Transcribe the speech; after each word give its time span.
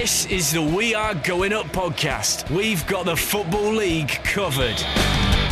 This 0.00 0.24
is 0.30 0.50
the 0.50 0.62
We 0.62 0.94
Are 0.94 1.14
Going 1.14 1.52
Up 1.52 1.66
podcast. 1.66 2.50
We've 2.50 2.86
got 2.86 3.04
the 3.04 3.14
Football 3.14 3.74
League 3.74 4.08
covered. 4.08 4.80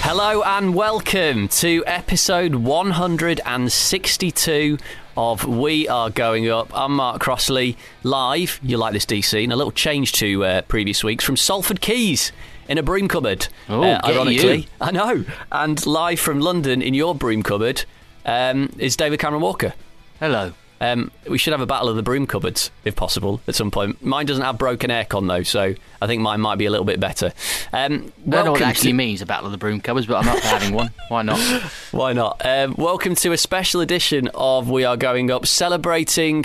Hello 0.00 0.42
and 0.42 0.74
welcome 0.74 1.48
to 1.48 1.84
episode 1.86 2.54
162 2.54 4.78
of 5.18 5.44
We 5.44 5.86
Are 5.86 6.08
Going 6.08 6.48
Up. 6.48 6.74
I'm 6.74 6.96
Mark 6.96 7.20
Crossley, 7.20 7.76
live, 8.02 8.58
you 8.62 8.78
like 8.78 8.94
this 8.94 9.04
DC, 9.04 9.44
and 9.44 9.52
a 9.52 9.56
little 9.56 9.70
change 9.70 10.12
to 10.12 10.46
uh, 10.46 10.62
previous 10.62 11.04
weeks 11.04 11.24
from 11.24 11.36
Salford 11.36 11.82
Quays 11.82 12.32
in 12.70 12.78
a 12.78 12.82
broom 12.82 13.06
cupboard. 13.06 13.48
Oh, 13.68 13.82
uh, 13.82 14.00
get 14.00 14.16
ironically. 14.16 14.56
you. 14.60 14.64
I 14.80 14.92
know. 14.92 15.26
And 15.52 15.86
live 15.86 16.20
from 16.20 16.40
London 16.40 16.80
in 16.80 16.94
your 16.94 17.14
broom 17.14 17.42
cupboard 17.42 17.84
um, 18.24 18.72
is 18.78 18.96
David 18.96 19.20
Cameron 19.20 19.42
Walker. 19.42 19.74
Hello. 20.20 20.54
Um, 20.80 21.10
we 21.28 21.38
should 21.38 21.52
have 21.52 21.60
a 21.60 21.66
battle 21.66 21.88
of 21.88 21.96
the 21.96 22.02
broom 22.02 22.26
cupboards, 22.26 22.70
if 22.84 22.94
possible, 22.94 23.40
at 23.48 23.54
some 23.56 23.70
point. 23.70 24.00
Mine 24.04 24.26
doesn't 24.26 24.44
have 24.44 24.58
broken 24.58 24.90
aircon, 24.90 25.26
though, 25.26 25.42
so 25.42 25.74
I 26.00 26.06
think 26.06 26.22
mine 26.22 26.40
might 26.40 26.56
be 26.56 26.66
a 26.66 26.70
little 26.70 26.84
bit 26.86 27.00
better. 27.00 27.32
Um, 27.72 28.12
I 28.26 28.30
don't 28.30 28.44
know 28.44 28.52
what 28.52 28.60
it 28.60 28.64
actually 28.66 28.92
to- 28.92 28.96
means, 28.96 29.20
a 29.20 29.26
battle 29.26 29.46
of 29.46 29.52
the 29.52 29.58
broom 29.58 29.80
cupboards, 29.80 30.06
but 30.06 30.18
I'm 30.18 30.26
not 30.26 30.38
having 30.40 30.74
one. 30.74 30.90
Why 31.08 31.22
not? 31.22 31.38
Why 31.90 32.12
not? 32.12 32.40
Um, 32.44 32.74
welcome 32.78 33.14
to 33.16 33.32
a 33.32 33.36
special 33.36 33.80
edition 33.80 34.28
of 34.34 34.70
We 34.70 34.84
Are 34.84 34.96
Going 34.96 35.30
Up, 35.32 35.46
celebrating 35.46 36.44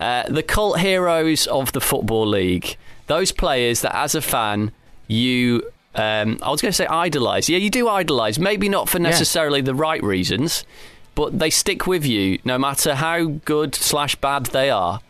uh, 0.00 0.24
the 0.28 0.42
cult 0.42 0.80
heroes 0.80 1.46
of 1.46 1.70
the 1.72 1.80
Football 1.80 2.26
League. 2.26 2.76
Those 3.06 3.30
players 3.32 3.82
that, 3.82 3.94
as 3.96 4.14
a 4.14 4.20
fan, 4.22 4.72
you. 5.06 5.70
Um, 5.92 6.38
I 6.40 6.50
was 6.50 6.62
going 6.62 6.70
to 6.70 6.76
say 6.76 6.86
idolise. 6.86 7.48
Yeah, 7.48 7.58
you 7.58 7.68
do 7.68 7.88
idolise. 7.88 8.38
Maybe 8.38 8.68
not 8.68 8.88
for 8.88 9.00
necessarily 9.00 9.60
the 9.60 9.74
right 9.74 10.00
reasons, 10.04 10.64
but 11.14 11.38
they 11.38 11.50
stick 11.50 11.86
with 11.86 12.04
you 12.04 12.38
no 12.44 12.58
matter 12.58 12.94
how 12.94 13.24
good 13.44 13.74
slash 13.74 14.14
bad 14.16 14.46
they 14.46 14.70
are. 14.70 15.00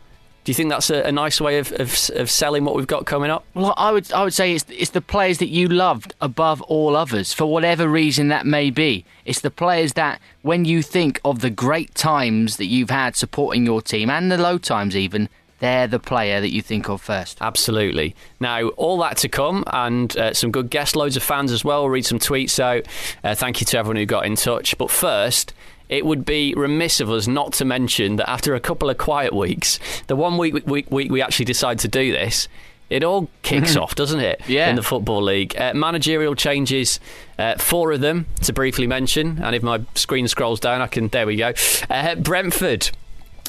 Do 0.43 0.49
you 0.49 0.55
think 0.55 0.69
that's 0.69 0.89
a, 0.89 1.03
a 1.03 1.11
nice 1.11 1.39
way 1.39 1.59
of, 1.59 1.71
of, 1.73 2.09
of 2.15 2.31
selling 2.31 2.65
what 2.65 2.75
we've 2.75 2.87
got 2.87 3.05
coming 3.05 3.29
up? 3.29 3.45
Well, 3.53 3.75
I 3.77 3.91
would 3.91 4.11
I 4.11 4.23
would 4.23 4.33
say 4.33 4.55
it's 4.55 4.65
it's 4.69 4.89
the 4.89 5.01
players 5.01 5.37
that 5.37 5.49
you 5.49 5.67
loved 5.67 6.15
above 6.19 6.63
all 6.63 6.95
others 6.95 7.31
for 7.31 7.45
whatever 7.45 7.87
reason 7.87 8.29
that 8.29 8.47
may 8.47 8.71
be. 8.71 9.05
It's 9.23 9.41
the 9.41 9.51
players 9.51 9.93
that 9.93 10.19
when 10.41 10.65
you 10.65 10.81
think 10.81 11.21
of 11.23 11.41
the 11.41 11.51
great 11.51 11.93
times 11.93 12.57
that 12.57 12.65
you've 12.65 12.89
had 12.89 13.15
supporting 13.15 13.65
your 13.67 13.83
team 13.83 14.09
and 14.09 14.31
the 14.31 14.37
low 14.37 14.57
times 14.57 14.95
even, 14.95 15.29
they're 15.59 15.85
the 15.85 15.99
player 15.99 16.41
that 16.41 16.51
you 16.51 16.63
think 16.63 16.89
of 16.89 17.01
first. 17.01 17.37
Absolutely. 17.39 18.15
Now, 18.39 18.69
all 18.69 18.97
that 18.97 19.17
to 19.17 19.29
come, 19.29 19.63
and 19.67 20.17
uh, 20.17 20.33
some 20.33 20.49
good 20.49 20.71
guests, 20.71 20.95
loads 20.95 21.15
of 21.15 21.21
fans 21.21 21.51
as 21.51 21.63
well. 21.63 21.83
We'll 21.83 21.91
read 21.91 22.05
some 22.05 22.17
tweets 22.17 22.59
out. 22.59 22.87
Uh, 23.23 23.35
thank 23.35 23.61
you 23.61 23.65
to 23.67 23.77
everyone 23.77 23.97
who 23.97 24.07
got 24.07 24.25
in 24.25 24.35
touch. 24.35 24.75
But 24.79 24.89
first, 24.89 25.53
it 25.91 26.05
would 26.05 26.25
be 26.25 26.53
remiss 26.55 27.01
of 27.01 27.11
us 27.11 27.27
not 27.27 27.51
to 27.53 27.65
mention 27.65 28.15
that 28.15 28.27
after 28.29 28.55
a 28.55 28.59
couple 28.59 28.89
of 28.89 28.97
quiet 28.97 29.35
weeks, 29.35 29.77
the 30.07 30.15
one 30.15 30.37
week 30.37 30.65
we, 30.65 30.85
we, 30.89 31.05
we 31.09 31.21
actually 31.21 31.45
decide 31.45 31.77
to 31.79 31.89
do 31.89 32.13
this, 32.13 32.47
it 32.89 33.03
all 33.03 33.29
kicks 33.41 33.75
off, 33.75 33.93
doesn't 33.95 34.19
it? 34.19 34.41
Yeah. 34.47 34.69
In 34.69 34.75
the 34.75 34.83
Football 34.83 35.21
League. 35.21 35.55
Uh, 35.57 35.73
managerial 35.73 36.33
changes, 36.35 36.99
uh, 37.37 37.55
four 37.57 37.91
of 37.91 38.01
them 38.01 38.25
to 38.41 38.53
briefly 38.53 38.87
mention. 38.87 39.41
And 39.43 39.55
if 39.55 39.63
my 39.63 39.81
screen 39.95 40.27
scrolls 40.27 40.59
down, 40.59 40.81
I 40.81 40.87
can. 40.87 41.07
There 41.09 41.27
we 41.27 41.35
go. 41.35 41.53
Uh, 41.89 42.15
Brentford. 42.15 42.89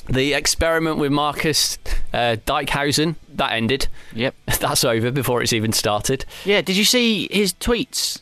The 0.09 0.35
experiment 0.35 0.99
with 0.99 1.13
Marcus 1.13 1.79
uh, 2.13 2.37
Dijkhuizen 2.45 3.15
that 3.35 3.53
ended. 3.53 3.87
Yep. 4.15 4.35
That's 4.59 4.85
over 4.85 5.13
before 5.13 5.43
it's 5.43 5.53
even 5.53 5.73
started. 5.73 6.25
Yeah. 6.45 6.61
Did 6.61 6.77
you 6.77 6.85
see 6.85 7.29
his 7.31 7.53
tweets 7.55 8.21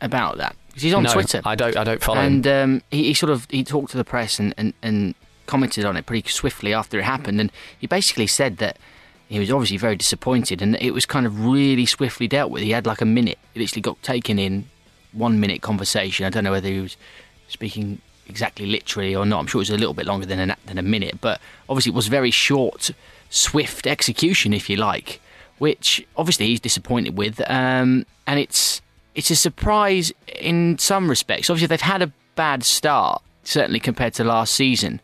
about 0.00 0.38
that? 0.38 0.56
'Cause 0.78 0.82
he's 0.84 0.94
on 0.94 1.02
no, 1.02 1.12
Twitter. 1.12 1.42
I 1.44 1.54
don't. 1.56 1.76
I 1.76 1.82
don't 1.84 2.00
follow 2.02 2.20
and 2.20 2.46
him. 2.46 2.74
um, 2.76 2.82
he, 2.90 3.04
he 3.04 3.14
sort 3.14 3.30
of 3.30 3.46
he 3.50 3.64
talked 3.64 3.90
to 3.90 3.96
the 3.96 4.04
press 4.04 4.38
and, 4.38 4.54
and, 4.56 4.72
and 4.80 5.14
commented 5.46 5.84
on 5.84 5.96
it 5.96 6.06
pretty 6.06 6.28
swiftly 6.28 6.72
after 6.72 6.98
it 7.00 7.04
happened 7.04 7.40
and 7.40 7.50
he 7.80 7.86
basically 7.86 8.26
said 8.26 8.58
that 8.58 8.78
he 9.28 9.38
was 9.40 9.50
obviously 9.50 9.76
very 9.78 9.96
disappointed 9.96 10.60
and 10.62 10.76
it 10.76 10.92
was 10.92 11.04
kind 11.06 11.24
of 11.26 11.46
really 11.46 11.86
swiftly 11.86 12.28
dealt 12.28 12.50
with 12.50 12.62
he 12.62 12.70
had 12.70 12.86
like 12.86 13.00
a 13.00 13.04
minute 13.06 13.38
he 13.54 13.60
literally 13.60 13.80
got 13.80 14.00
taken 14.02 14.38
in 14.38 14.68
one 15.12 15.40
minute 15.40 15.62
conversation 15.62 16.26
i 16.26 16.28
don't 16.30 16.44
know 16.44 16.50
whether 16.50 16.68
he 16.68 16.80
was 16.80 16.96
speaking 17.48 17.98
exactly 18.26 18.66
literally 18.66 19.16
or 19.16 19.24
not 19.24 19.40
i'm 19.40 19.46
sure 19.46 19.58
it 19.58 19.62
was 19.62 19.70
a 19.70 19.78
little 19.78 19.94
bit 19.94 20.04
longer 20.04 20.26
than, 20.26 20.38
an, 20.38 20.54
than 20.66 20.76
a 20.76 20.82
minute 20.82 21.18
but 21.20 21.40
obviously 21.68 21.90
it 21.90 21.96
was 21.96 22.08
very 22.08 22.30
short 22.30 22.90
swift 23.30 23.86
execution 23.86 24.52
if 24.52 24.68
you 24.68 24.76
like 24.76 25.18
which 25.56 26.06
obviously 26.14 26.46
he's 26.46 26.60
disappointed 26.60 27.16
with 27.16 27.40
um, 27.50 28.04
and 28.26 28.38
it's 28.38 28.82
it's 29.18 29.32
a 29.32 29.36
surprise 29.36 30.12
in 30.36 30.78
some 30.78 31.10
respects. 31.10 31.50
Obviously, 31.50 31.66
they've 31.66 31.80
had 31.80 32.02
a 32.02 32.12
bad 32.36 32.62
start, 32.62 33.20
certainly 33.42 33.80
compared 33.80 34.14
to 34.14 34.22
last 34.22 34.54
season. 34.54 35.00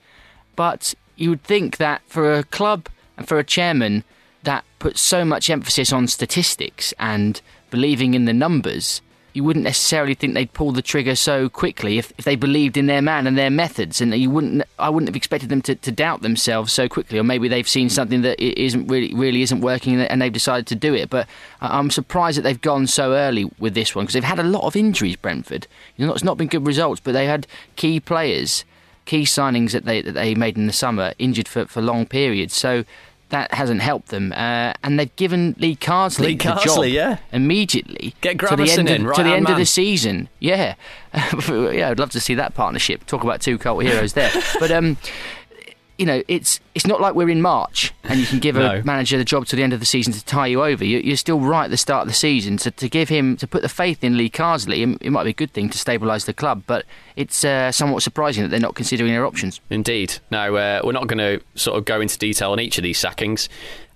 But 0.54 0.94
you 1.16 1.30
would 1.30 1.42
think 1.42 1.78
that 1.78 2.00
for 2.06 2.32
a 2.32 2.44
club 2.44 2.88
and 3.16 3.26
for 3.26 3.41
a 3.41 3.44
chairman 3.44 4.04
that 4.44 4.64
puts 4.78 5.00
so 5.00 5.25
much 5.25 5.50
emphasis 5.50 5.92
on 5.92 6.06
statistics 6.06 6.94
and 7.00 7.41
believing 7.70 8.14
in 8.14 8.25
the 8.25 8.32
numbers, 8.32 9.02
you 9.34 9.42
wouldn't 9.42 9.64
necessarily 9.64 10.14
think 10.14 10.34
they'd 10.34 10.52
pull 10.52 10.70
the 10.70 10.80
trigger 10.80 11.16
so 11.16 11.48
quickly 11.48 11.98
if, 11.98 12.12
if 12.16 12.24
they 12.24 12.36
believed 12.36 12.76
in 12.76 12.86
their 12.86 13.02
man 13.02 13.26
and 13.26 13.36
their 13.36 13.50
methods. 13.50 14.00
And 14.00 14.14
you 14.14 14.30
wouldn't, 14.30 14.62
I 14.78 14.88
wouldn't 14.88 15.08
have 15.08 15.16
expected 15.16 15.48
them 15.48 15.60
to, 15.62 15.74
to 15.74 15.90
doubt 15.90 16.22
themselves 16.22 16.72
so 16.72 16.88
quickly. 16.88 17.18
Or 17.18 17.24
maybe 17.24 17.48
they've 17.48 17.68
seen 17.68 17.90
something 17.90 18.22
that 18.22 18.40
isn't 18.40 18.86
really 18.86 19.12
really 19.12 19.42
isn't 19.42 19.60
working 19.60 20.00
and 20.00 20.22
they've 20.22 20.32
decided 20.32 20.68
to 20.68 20.76
do 20.76 20.94
it. 20.94 21.10
But 21.10 21.26
I'm 21.60 21.90
surprised 21.90 22.38
that 22.38 22.42
they've 22.42 22.60
gone 22.60 22.86
so 22.86 23.12
early 23.12 23.50
with 23.58 23.74
this 23.74 23.94
one 23.94 24.04
because 24.04 24.14
they've 24.14 24.22
had 24.22 24.38
a 24.38 24.44
lot 24.44 24.62
of 24.62 24.76
injuries. 24.76 25.16
Brentford, 25.16 25.66
you 25.96 26.06
know, 26.06 26.12
it's 26.12 26.24
not 26.24 26.38
been 26.38 26.48
good 26.48 26.66
results, 26.66 27.00
but 27.00 27.12
they 27.12 27.26
had 27.26 27.48
key 27.74 27.98
players, 27.98 28.64
key 29.04 29.24
signings 29.24 29.72
that 29.72 29.84
they 29.84 30.00
that 30.00 30.12
they 30.12 30.36
made 30.36 30.56
in 30.56 30.68
the 30.68 30.72
summer 30.72 31.12
injured 31.18 31.48
for, 31.48 31.66
for 31.66 31.82
long 31.82 32.06
periods. 32.06 32.54
So. 32.54 32.84
That 33.30 33.52
hasn't 33.54 33.80
helped 33.80 34.08
them, 34.08 34.32
uh, 34.32 34.74
and 34.82 34.98
they've 34.98 35.14
given 35.16 35.56
Lee 35.58 35.74
Carsley 35.74 36.26
Lee 36.26 36.36
the 36.36 36.60
job 36.62 36.84
yeah. 36.84 37.18
immediately 37.32 38.14
Get 38.20 38.38
to 38.38 38.54
the 38.54 38.70
end, 38.70 38.88
in, 38.88 39.02
of, 39.02 39.08
right 39.08 39.16
to 39.16 39.22
the 39.22 39.34
end 39.34 39.48
of 39.48 39.56
the 39.56 39.64
season. 39.64 40.28
Yeah, 40.38 40.74
yeah, 41.48 41.88
I'd 41.90 41.98
love 41.98 42.10
to 42.10 42.20
see 42.20 42.34
that 42.34 42.54
partnership. 42.54 43.06
Talk 43.06 43.24
about 43.24 43.40
two 43.40 43.58
cult 43.58 43.82
heroes 43.82 44.12
there. 44.12 44.30
But 44.60 44.70
um, 44.70 44.96
you 45.99 46.06
know, 46.06 46.22
it's 46.28 46.60
it's 46.75 46.87
not 46.87 47.00
like 47.00 47.15
we're 47.15 47.28
in 47.31 47.41
March 47.41 47.93
and 48.05 48.19
you 48.19 48.27
can 48.27 48.41
give 48.41 48.56
No. 48.56 48.77
a 48.77 48.82
manager 48.82 49.16
the 49.16 49.25
job 49.25 49.47
to 49.47 49.56
the 49.56 49.62
end 49.62 49.72
of 49.72 49.78
the 49.81 49.87
season 49.87 50.12
to 50.12 50.25
tie 50.25 50.47
you 50.49 50.62
over. 50.65 50.84
You, 50.84 50.99
you're 50.99 51.16
still 51.16 51.38
right 51.41 51.66
at 51.66 51.71
the 51.71 51.77
start 51.77 52.03
of 52.03 52.09
the 52.09 52.15
season. 52.15 52.59
So 52.59 52.71
to 52.71 52.88
give 52.88 53.09
him 53.09 53.37
to 53.37 53.47
put 53.47 53.62
the 53.62 53.69
faith 53.69 54.03
in 54.03 54.16
Lee 54.16 54.28
Carsley, 54.28 54.82
it, 54.94 54.99
it 55.06 55.10
might 55.10 55.25
be 55.25 55.31
a 55.31 55.34
good 55.34 55.53
thing 55.53 55.71
to 55.71 55.78
stabilise 55.78 56.27
the 56.27 56.32
club. 56.34 56.65
But 56.66 56.84
it's 57.15 57.44
uh, 57.44 57.71
somewhat 57.71 58.03
surprising 58.03 58.43
that 58.43 58.49
they're 58.49 58.59
not 58.59 58.75
considering 58.75 59.12
their 59.12 59.25
options. 59.25 59.60
Indeed. 59.71 60.19
Now, 60.31 60.55
uh, 60.56 60.81
we're 60.82 60.93
not 60.93 61.06
going 61.06 61.19
to 61.19 61.44
sort 61.55 61.78
of 61.78 61.84
go 61.84 62.00
into 62.00 62.19
detail 62.19 62.50
on 62.53 62.59
each 62.61 62.76
of 62.78 62.82
these 62.82 62.99
sackings 62.99 63.49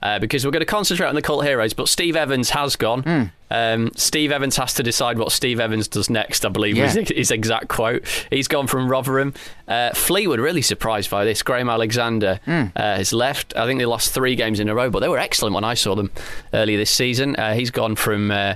uh, 0.02 0.18
because 0.18 0.44
we're 0.44 0.50
going 0.52 0.60
to 0.60 0.66
concentrate 0.66 1.08
on 1.08 1.14
the 1.14 1.22
cult 1.22 1.44
heroes. 1.44 1.72
But 1.72 1.88
Steve 1.88 2.16
Evans 2.16 2.50
has 2.50 2.76
gone. 2.76 3.02
Hmm. 3.02 3.22
Um, 3.50 3.90
Steve 3.96 4.30
Evans 4.30 4.56
has 4.58 4.74
to 4.74 4.82
decide 4.82 5.18
what 5.18 5.32
Steve 5.32 5.58
Evans 5.58 5.88
does 5.88 6.10
next, 6.10 6.44
I 6.44 6.50
believe 6.50 6.78
was 6.78 6.94
Yeah. 6.96 7.02
his 7.16 7.30
exact 7.30 7.68
quote. 7.68 8.04
He's 8.30 8.46
gone 8.46 8.66
from 8.66 8.88
Rotherham. 8.90 9.32
Uh, 9.66 9.90
Fleetwood, 9.94 10.38
really 10.38 10.62
surprised 10.62 11.10
by 11.10 11.24
this. 11.24 11.42
Graham 11.42 11.68
Alexander 11.70 12.40
Hmm. 12.44 12.64
uh, 12.76 12.96
has 12.96 13.12
left. 13.12 13.56
I 13.56 13.66
think 13.66 13.78
they 13.80 13.86
lost 13.86 14.12
three 14.12 14.34
games 14.36 14.60
in 14.60 14.68
a 14.68 14.74
row, 14.74 14.90
but 14.90 15.00
they 15.00 15.08
were 15.08 15.18
excellent 15.18 15.54
when 15.54 15.64
I 15.64 15.74
saw 15.74 15.94
them 15.94 16.10
earlier 16.52 16.76
this 16.76 16.90
season. 16.90 17.36
Uh, 17.36 17.54
he's 17.54 17.70
gone 17.70 17.96
from, 17.96 18.30
uh, 18.30 18.54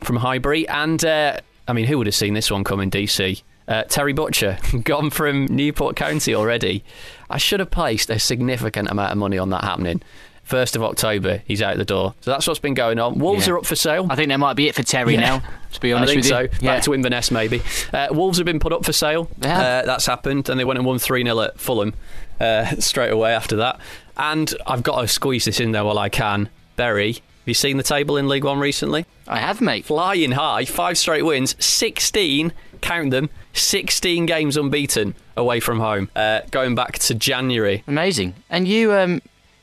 from 0.00 0.16
Highbury. 0.16 0.66
And, 0.68 1.04
uh, 1.04 1.38
I 1.68 1.72
mean, 1.74 1.84
who 1.84 1.98
would 1.98 2.06
have 2.06 2.14
seen 2.14 2.34
this 2.34 2.50
one 2.50 2.64
coming, 2.64 2.90
DC? 2.90 3.42
Uh, 3.68 3.84
Terry 3.84 4.12
Butcher, 4.12 4.58
gone 4.82 5.10
from 5.10 5.46
Newport 5.46 5.94
County 5.94 6.34
already. 6.34 6.82
I 7.30 7.38
should 7.38 7.60
have 7.60 7.70
placed 7.70 8.10
a 8.10 8.18
significant 8.18 8.90
amount 8.90 9.12
of 9.12 9.18
money 9.18 9.38
on 9.38 9.50
that 9.50 9.62
happening. 9.62 10.02
1st 10.48 10.76
of 10.76 10.82
October, 10.82 11.42
he's 11.46 11.62
out 11.62 11.76
the 11.76 11.84
door. 11.84 12.14
So 12.20 12.30
that's 12.30 12.46
what's 12.46 12.58
been 12.60 12.74
going 12.74 12.98
on. 12.98 13.18
Wolves 13.18 13.46
Yeah. 13.46 13.54
are 13.54 13.58
up 13.58 13.66
for 13.66 13.76
sale. 13.76 14.06
I 14.10 14.16
think 14.16 14.28
that 14.28 14.38
might 14.38 14.54
be 14.54 14.68
it 14.68 14.74
for 14.74 14.82
Terry 14.82 15.14
Yeah. 15.14 15.20
now. 15.20 15.42
To 15.72 15.80
be 15.80 15.92
I 15.92 15.96
honest 15.96 16.12
think 16.12 16.18
with 16.24 16.26
so. 16.28 16.40
you, 16.40 16.48
yeah. 16.60 16.74
Back 16.74 16.82
to 16.84 16.94
Inverness, 16.94 17.30
maybe. 17.30 17.62
Uh, 17.92 18.08
Wolves 18.10 18.38
have 18.38 18.44
been 18.44 18.58
put 18.60 18.72
up 18.72 18.84
for 18.84 18.92
sale. 18.92 19.28
Have. 19.42 19.84
Uh, 19.84 19.86
that's 19.86 20.06
happened, 20.06 20.48
and 20.48 20.58
they 20.60 20.64
went 20.64 20.78
and 20.78 20.86
won 20.86 20.98
3 20.98 21.22
0 21.24 21.40
at 21.40 21.58
Fulham 21.60 21.94
uh, 22.40 22.66
straight 22.80 23.10
away 23.12 23.32
after 23.32 23.56
that. 23.56 23.78
And 24.16 24.52
I've 24.66 24.82
got 24.82 25.00
to 25.00 25.08
squeeze 25.08 25.44
this 25.46 25.60
in 25.60 25.72
there 25.72 25.84
while 25.84 25.98
I 25.98 26.08
can. 26.08 26.48
Bury 26.76 27.12
have 27.42 27.48
you 27.48 27.54
seen 27.54 27.76
the 27.76 27.82
table 27.82 28.16
in 28.16 28.28
League 28.28 28.44
One 28.44 28.60
recently? 28.60 29.04
I 29.26 29.38
have, 29.40 29.60
mate. 29.60 29.84
Flying 29.86 30.30
high, 30.32 30.64
five 30.64 30.96
straight 30.96 31.22
wins, 31.24 31.56
16, 31.58 32.52
count 32.80 33.10
them, 33.10 33.30
16 33.52 34.26
games 34.26 34.56
unbeaten 34.56 35.16
away 35.36 35.58
from 35.58 35.80
home, 35.80 36.08
uh, 36.14 36.42
going 36.52 36.76
back 36.76 37.00
to 37.00 37.14
January. 37.16 37.82
Amazing. 37.88 38.34
And 38.48 38.68
you, 38.68 38.92
um, 38.92 39.22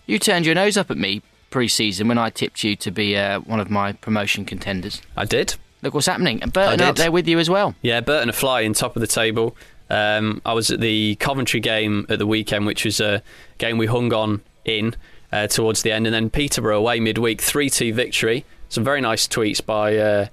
you 0.10 0.20
turned 0.20 0.46
your 0.46 0.56
nose 0.56 0.76
up 0.76 0.90
at 0.90 0.98
me 0.98 1.22
pre-season 1.50 2.08
when 2.08 2.18
I 2.18 2.30
tipped 2.30 2.64
you 2.64 2.76
to 2.78 2.92
be 2.92 3.16
uh, 3.16 3.40
one 3.42 3.60
of 3.60 3.70
my 3.70 3.94
promotion 3.94 4.46
contenders. 4.46 5.02
I 5.16 5.26
did. 5.26 5.56
Look 5.82 5.94
what's 5.94 6.08
happening. 6.08 6.42
And 6.42 6.52
Burton 6.52 6.82
up 6.82 6.96
there 6.96 7.12
with 7.12 7.28
you 7.28 7.40
as 7.40 7.50
well. 7.50 7.76
Yeah, 7.82 8.02
Burton 8.02 8.30
are 8.30 8.34
flying 8.34 8.74
top 8.74 8.96
of 8.96 9.02
the 9.02 9.08
table. 9.08 9.56
Um, 9.90 10.42
I 10.46 10.54
was 10.54 10.70
at 10.72 10.80
the 10.80 11.16
Coventry 11.16 11.60
game 11.60 12.06
at 12.10 12.20
the 12.20 12.28
weekend, 12.28 12.66
which 12.66 12.86
was 12.86 13.00
a 13.00 13.24
game 13.58 13.78
we 13.78 13.86
hung 13.86 14.14
on 14.14 14.42
in 14.66 14.96
uh, 15.32 15.48
towards 15.48 15.84
the 15.84 15.92
end, 15.92 16.06
and 16.06 16.14
then 16.14 16.30
Peterborough 16.30 16.80
away 16.80 17.00
midweek, 17.00 17.42
3 17.42 17.70
2 17.70 17.94
victory. 17.94 18.46
Some 18.68 18.84
very 18.84 19.02
nice 19.02 19.28
tweets 19.28 19.66
by 19.66 19.96
uh, 19.98 20.28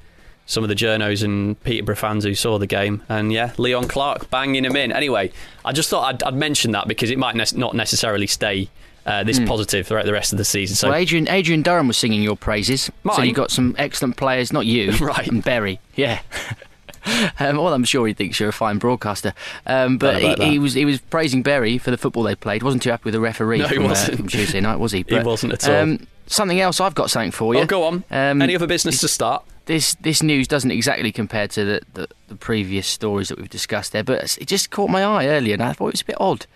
some 0.46 0.62
of 0.62 0.68
the 0.68 0.74
journos 0.74 1.22
and 1.22 1.62
Peterborough 1.64 1.96
fans 1.96 2.24
who 2.24 2.34
saw 2.34 2.58
the 2.58 2.66
game. 2.66 3.02
And 3.08 3.32
yeah, 3.32 3.52
Leon 3.56 3.88
Clarke 3.88 4.28
banging 4.30 4.64
him 4.64 4.76
in. 4.76 4.92
Anyway, 4.92 5.32
I 5.64 5.72
just 5.72 5.88
thought 5.88 6.14
I'd, 6.14 6.22
I'd 6.22 6.34
mention 6.34 6.72
that 6.72 6.88
because 6.88 7.10
it 7.10 7.18
might 7.18 7.34
ne- 7.34 7.44
not 7.58 7.74
necessarily 7.74 8.26
stay 8.26 8.68
uh, 9.06 9.24
this 9.24 9.38
positive 9.40 9.86
throughout 9.86 10.04
the 10.04 10.12
rest 10.12 10.32
of 10.32 10.38
the 10.38 10.44
season. 10.44 10.76
So 10.76 10.88
well, 10.88 10.98
Adrian 10.98 11.28
Adrian 11.28 11.62
Durham 11.62 11.88
was 11.88 11.96
singing 11.96 12.22
your 12.22 12.36
praises. 12.36 12.90
So 13.14 13.22
you 13.22 13.32
got 13.32 13.50
some 13.50 13.74
excellent 13.78 14.16
players, 14.16 14.52
not 14.52 14.66
you, 14.66 14.92
Right. 15.00 15.28
And 15.28 15.42
Bury, 15.42 15.80
yeah. 15.94 16.20
um, 17.40 17.56
well, 17.56 17.72
I'm 17.72 17.84
sure 17.84 18.06
he 18.06 18.12
thinks 18.12 18.40
you're 18.40 18.48
a 18.48 18.52
fine 18.52 18.78
broadcaster. 18.78 19.32
Um, 19.66 19.96
but 19.96 20.20
he, 20.20 20.50
he 20.50 20.58
was 20.58 20.74
he 20.74 20.84
was 20.84 21.00
praising 21.00 21.42
Bury 21.42 21.78
for 21.78 21.90
the 21.90 21.96
football 21.96 22.24
they 22.24 22.34
played. 22.34 22.62
wasn't 22.62 22.82
too 22.82 22.90
happy 22.90 23.04
with 23.04 23.14
the 23.14 23.20
referee. 23.20 23.58
No, 23.58 23.68
he 23.68 23.76
from, 23.76 23.86
uh, 23.86 23.88
wasn't. 23.90 24.16
from 24.18 24.28
Tuesday 24.28 24.60
night, 24.60 24.76
was 24.76 24.92
he? 24.92 25.04
He 25.08 25.18
wasn't 25.20 25.52
at 25.52 25.68
all. 25.68 25.76
Um, 25.76 26.06
something 26.26 26.60
else. 26.60 26.80
I've 26.80 26.94
got 26.94 27.10
something 27.10 27.30
for 27.30 27.54
you. 27.54 27.60
oh, 27.60 27.66
go 27.66 27.84
on. 27.84 28.04
Um, 28.10 28.42
Any 28.42 28.54
other 28.56 28.66
business 28.66 29.00
to 29.00 29.08
start? 29.08 29.44
this 29.66 29.94
this 29.96 30.22
news 30.22 30.48
doesn't 30.48 30.70
exactly 30.70 31.12
compare 31.12 31.48
to 31.48 31.64
the, 31.64 31.80
the, 31.94 32.08
the 32.28 32.36
previous 32.36 32.86
stories 32.86 33.28
that 33.28 33.38
we've 33.38 33.50
discussed 33.50 33.92
there, 33.92 34.04
but 34.04 34.38
it 34.40 34.46
just 34.46 34.70
caught 34.70 34.90
my 34.90 35.04
eye 35.04 35.26
earlier, 35.26 35.54
and 35.54 35.62
I 35.62 35.72
thought 35.72 35.88
it 35.88 35.94
was 35.94 36.00
a 36.02 36.06
bit 36.06 36.20
odd. 36.20 36.46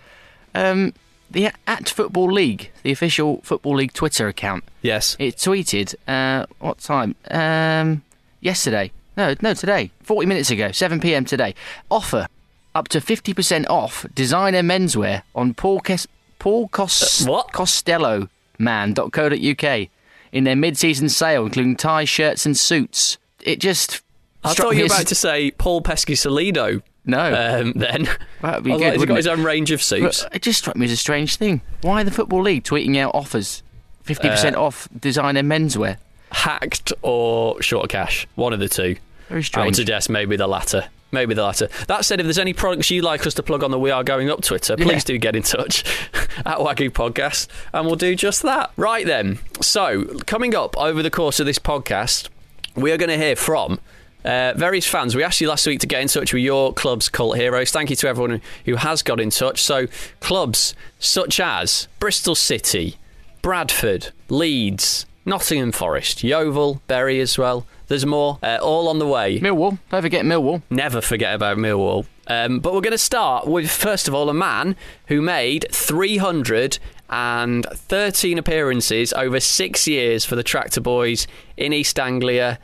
The 1.31 1.51
at 1.67 1.87
Football 1.89 2.31
League, 2.31 2.71
the 2.83 2.91
official 2.91 3.39
Football 3.43 3.75
League 3.77 3.93
Twitter 3.93 4.27
account, 4.27 4.63
Yes. 4.81 5.15
it 5.17 5.37
tweeted 5.37 5.95
uh, 6.07 6.45
what 6.59 6.79
time? 6.79 7.15
Um, 7.29 8.03
yesterday? 8.41 8.91
No, 9.17 9.35
no, 9.41 9.53
today. 9.53 9.91
Forty 10.03 10.25
minutes 10.25 10.49
ago, 10.51 10.71
seven 10.71 10.99
p.m. 10.99 11.23
today. 11.25 11.55
Offer 11.89 12.27
up 12.75 12.87
to 12.89 12.99
fifty 13.01 13.33
percent 13.33 13.67
off 13.69 14.05
designer 14.13 14.61
menswear 14.61 15.23
on 15.35 15.53
Paul 15.53 15.79
Kes- 15.81 16.07
Paul 16.39 16.67
Cos- 16.69 17.25
Uh, 17.25 17.31
what? 17.31 17.51
Costello 17.53 18.27
man.co.uk 18.57 19.87
in 20.31 20.43
their 20.45 20.55
mid-season 20.55 21.09
sale, 21.09 21.45
including 21.45 21.75
ties, 21.75 22.07
shirts, 22.09 22.45
and 22.45 22.57
suits. 22.57 23.17
It 23.41 23.59
just. 23.59 24.01
I 24.43 24.53
thought 24.53 24.75
you 24.75 24.81
were 24.81 24.85
about 24.87 25.07
to 25.07 25.15
say 25.15 25.51
Paul 25.51 25.81
Peschisolido. 25.81 26.81
No. 27.05 27.19
Um, 27.61 27.73
then 27.75 28.07
That'd 28.41 28.63
be 28.63 28.71
good, 28.71 28.79
like, 28.81 28.93
he's 28.93 28.93
got 28.93 28.99
wouldn't 28.99 29.17
his 29.17 29.27
own 29.27 29.43
range 29.43 29.71
of 29.71 29.81
suits. 29.81 30.23
But 30.23 30.35
it 30.35 30.41
just 30.43 30.59
struck 30.59 30.75
me 30.75 30.85
as 30.85 30.91
a 30.91 30.97
strange 30.97 31.35
thing. 31.37 31.61
Why 31.81 32.03
the 32.03 32.11
Football 32.11 32.43
League 32.43 32.63
tweeting 32.63 32.97
out 32.97 33.11
offers? 33.15 33.63
50% 34.05 34.55
Uh, 34.55 34.61
off 34.63 34.87
designer 34.99 35.41
menswear. 35.41 35.97
Hacked 36.31 36.93
or 37.01 37.61
short 37.61 37.85
of 37.85 37.89
cash, 37.89 38.27
one 38.35 38.53
of 38.53 38.59
the 38.59 38.69
two. 38.69 38.95
Very 39.29 39.43
strange. 39.43 39.63
I 39.63 39.65
would 39.65 39.75
suggest 39.75 40.09
maybe 40.09 40.35
the 40.37 40.47
latter. 40.47 40.85
Maybe 41.11 41.33
the 41.33 41.43
latter. 41.43 41.67
That 41.87 42.05
said, 42.05 42.19
if 42.21 42.25
there's 42.25 42.37
any 42.39 42.53
products 42.53 42.89
you'd 42.89 43.03
like 43.03 43.27
us 43.27 43.33
to 43.33 43.43
plug 43.43 43.63
on 43.65 43.71
the 43.71 43.79
We 43.79 43.91
Are 43.91 44.03
Going 44.03 44.29
Up 44.29 44.41
Twitter, 44.41 44.77
please 44.77 44.87
Yeah. 44.87 44.99
do 44.99 45.17
get 45.17 45.35
in 45.35 45.43
touch 45.43 45.83
at 46.45 46.57
Wagyu 46.59 46.89
Podcast 46.89 47.47
and 47.73 47.85
we'll 47.85 47.97
do 47.97 48.15
just 48.15 48.43
that. 48.43 48.71
Right 48.77 49.05
then. 49.05 49.39
So, 49.59 50.05
coming 50.25 50.55
up 50.55 50.77
over 50.77 51.03
the 51.03 51.09
course 51.11 51.39
of 51.41 51.45
this 51.45 51.59
podcast, 51.59 52.29
we 52.75 52.91
are 52.93 52.97
going 52.97 53.09
to 53.09 53.17
hear 53.17 53.35
from 53.35 53.79
uh, 54.23 54.53
various 54.55 54.87
fans. 54.87 55.15
We 55.15 55.23
asked 55.23 55.41
you 55.41 55.47
last 55.47 55.67
week 55.67 55.79
to 55.81 55.87
get 55.87 56.01
in 56.01 56.07
touch 56.07 56.33
with 56.33 56.43
your 56.43 56.73
club's 56.73 57.09
cult 57.09 57.37
heroes. 57.37 57.71
Thank 57.71 57.89
you 57.89 57.95
to 57.97 58.07
everyone 58.07 58.41
who 58.65 58.75
has 58.75 59.01
got 59.01 59.19
in 59.19 59.29
touch. 59.29 59.61
So, 59.61 59.87
clubs 60.19 60.75
such 60.99 61.39
as 61.39 61.87
Bristol 61.99 62.35
City, 62.35 62.97
Bradford, 63.41 64.11
Leeds, 64.29 65.05
Nottingham 65.25 65.71
Forest, 65.71 66.23
Yeovil, 66.23 66.81
Bury 66.87 67.19
as 67.19 67.37
well. 67.37 67.65
There's 67.87 68.05
more, 68.05 68.39
uh, 68.41 68.59
all 68.61 68.87
on 68.87 68.99
the 68.99 69.07
way. 69.07 69.39
Millwall. 69.39 69.79
Don't 69.89 70.01
forget 70.01 70.25
Millwall. 70.25 70.61
Never 70.69 71.01
forget 71.01 71.35
about 71.35 71.57
Millwall. 71.57 72.05
Um, 72.27 72.59
but 72.59 72.73
we're 72.73 72.81
going 72.81 72.91
to 72.91 72.97
start 72.97 73.47
with, 73.47 73.69
first 73.69 74.07
of 74.07 74.13
all, 74.13 74.29
a 74.29 74.33
man 74.33 74.75
who 75.07 75.21
made 75.21 75.65
313 75.71 78.37
appearances 78.37 79.13
over 79.13 79.39
six 79.39 79.87
years 79.87 80.25
for 80.25 80.35
the 80.35 80.43
Tractor 80.43 80.81
Boys 80.81 81.27
in 81.57 81.73
East 81.73 81.99
Anglia. 81.99 82.59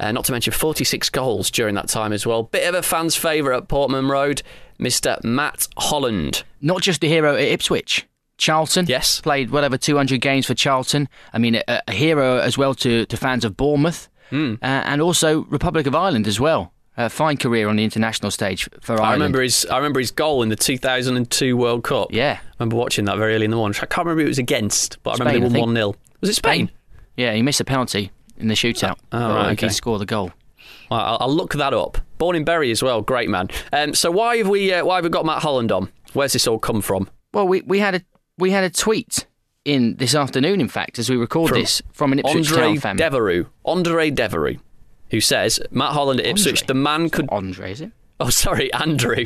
Uh, 0.00 0.12
not 0.12 0.24
to 0.24 0.32
mention 0.32 0.52
46 0.52 1.10
goals 1.10 1.50
during 1.50 1.74
that 1.74 1.88
time 1.88 2.12
as 2.12 2.26
well. 2.26 2.44
Bit 2.44 2.66
of 2.66 2.74
a 2.74 2.82
fan's 2.82 3.14
favourite 3.14 3.58
at 3.58 3.68
Portman 3.68 4.08
Road, 4.08 4.42
Mr. 4.80 5.22
Matt 5.22 5.68
Holland. 5.76 6.42
Not 6.62 6.80
just 6.80 7.04
a 7.04 7.06
hero 7.06 7.34
at 7.36 7.42
Ipswich. 7.42 8.06
Charlton. 8.38 8.86
Yes. 8.88 9.20
Played 9.20 9.50
whatever 9.50 9.76
200 9.76 10.18
games 10.22 10.46
for 10.46 10.54
Charlton. 10.54 11.06
I 11.34 11.38
mean, 11.38 11.56
a, 11.56 11.82
a 11.86 11.92
hero 11.92 12.38
as 12.38 12.56
well 12.56 12.74
to, 12.76 13.04
to 13.04 13.16
fans 13.18 13.44
of 13.44 13.58
Bournemouth. 13.58 14.08
Hmm. 14.30 14.54
Uh, 14.62 14.66
and 14.66 15.02
also 15.02 15.44
Republic 15.44 15.86
of 15.86 15.94
Ireland 15.94 16.26
as 16.26 16.40
well. 16.40 16.72
A 16.96 17.10
fine 17.10 17.36
career 17.36 17.68
on 17.68 17.76
the 17.76 17.84
international 17.84 18.30
stage 18.30 18.68
for 18.80 18.94
Ireland. 18.94 19.08
I 19.08 19.12
remember 19.12 19.42
his. 19.42 19.66
I 19.66 19.76
remember 19.76 20.00
his 20.00 20.10
goal 20.10 20.42
in 20.42 20.48
the 20.48 20.56
2002 20.56 21.56
World 21.56 21.84
Cup. 21.84 22.08
Yeah. 22.10 22.38
I 22.42 22.46
remember 22.58 22.76
watching 22.76 23.04
that 23.06 23.16
very 23.18 23.34
early 23.34 23.44
in 23.44 23.50
the 23.50 23.56
morning. 23.56 23.78
I 23.82 23.86
can't 23.86 24.06
remember 24.06 24.22
who 24.22 24.26
it 24.26 24.28
was 24.28 24.38
against, 24.38 25.02
but 25.02 25.20
I 25.20 25.24
remember 25.24 25.48
they 25.48 25.60
won 25.60 25.68
1 25.68 25.76
0. 25.76 25.94
Was 26.20 26.30
it 26.30 26.34
Spain? 26.34 26.70
Yeah, 27.16 27.34
he 27.34 27.42
missed 27.42 27.60
a 27.60 27.64
penalty 27.64 28.10
in 28.40 28.48
the 28.48 28.54
shootout. 28.54 28.98
Oh, 29.12 29.34
right, 29.34 29.60
he 29.60 29.68
scored 29.68 30.00
the 30.00 30.06
goal. 30.06 30.32
Well, 30.90 31.00
I'll, 31.00 31.18
I'll 31.20 31.34
look 31.34 31.54
that 31.54 31.72
up. 31.72 31.98
Born 32.18 32.36
in 32.36 32.44
Bury 32.44 32.70
as 32.70 32.82
well, 32.82 33.00
great 33.02 33.28
man. 33.28 33.48
Um, 33.72 33.94
so 33.94 34.10
why 34.10 34.38
have 34.38 34.48
we 34.48 34.72
uh, 34.72 34.84
why 34.84 34.96
have 34.96 35.04
we 35.04 35.10
got 35.10 35.24
Matt 35.24 35.42
Holland 35.42 35.72
on? 35.72 35.90
Where's 36.12 36.32
this 36.32 36.46
all 36.46 36.58
come 36.58 36.80
from? 36.82 37.08
Well, 37.32 37.46
we, 37.46 37.62
we 37.62 37.78
had 37.78 37.94
a 37.94 38.02
we 38.38 38.50
had 38.50 38.64
a 38.64 38.70
tweet 38.70 39.26
in 39.64 39.96
this 39.96 40.14
afternoon, 40.14 40.60
in 40.60 40.68
fact, 40.68 40.98
as 40.98 41.08
we 41.08 41.16
record 41.16 41.50
From 41.50 41.60
this 41.60 41.82
from 41.92 42.12
an 42.12 42.18
Ipswich 42.20 42.48
Andre 42.50 42.66
Town 42.66 42.78
fan. 42.78 42.96
Devereux. 42.96 43.46
Andre 43.64 44.10
Devereux, 44.10 44.56
who 45.10 45.20
says 45.20 45.60
Matt 45.70 45.92
Holland 45.92 46.20
at 46.20 46.26
Ipswich, 46.26 46.62
Andre? 46.62 46.66
the 46.66 46.74
man 46.74 47.10
could. 47.10 47.28
Andre, 47.30 47.72
is 47.72 47.80
it? 47.80 47.92
Oh, 48.22 48.28
sorry, 48.28 48.72
Andrew. 48.74 49.24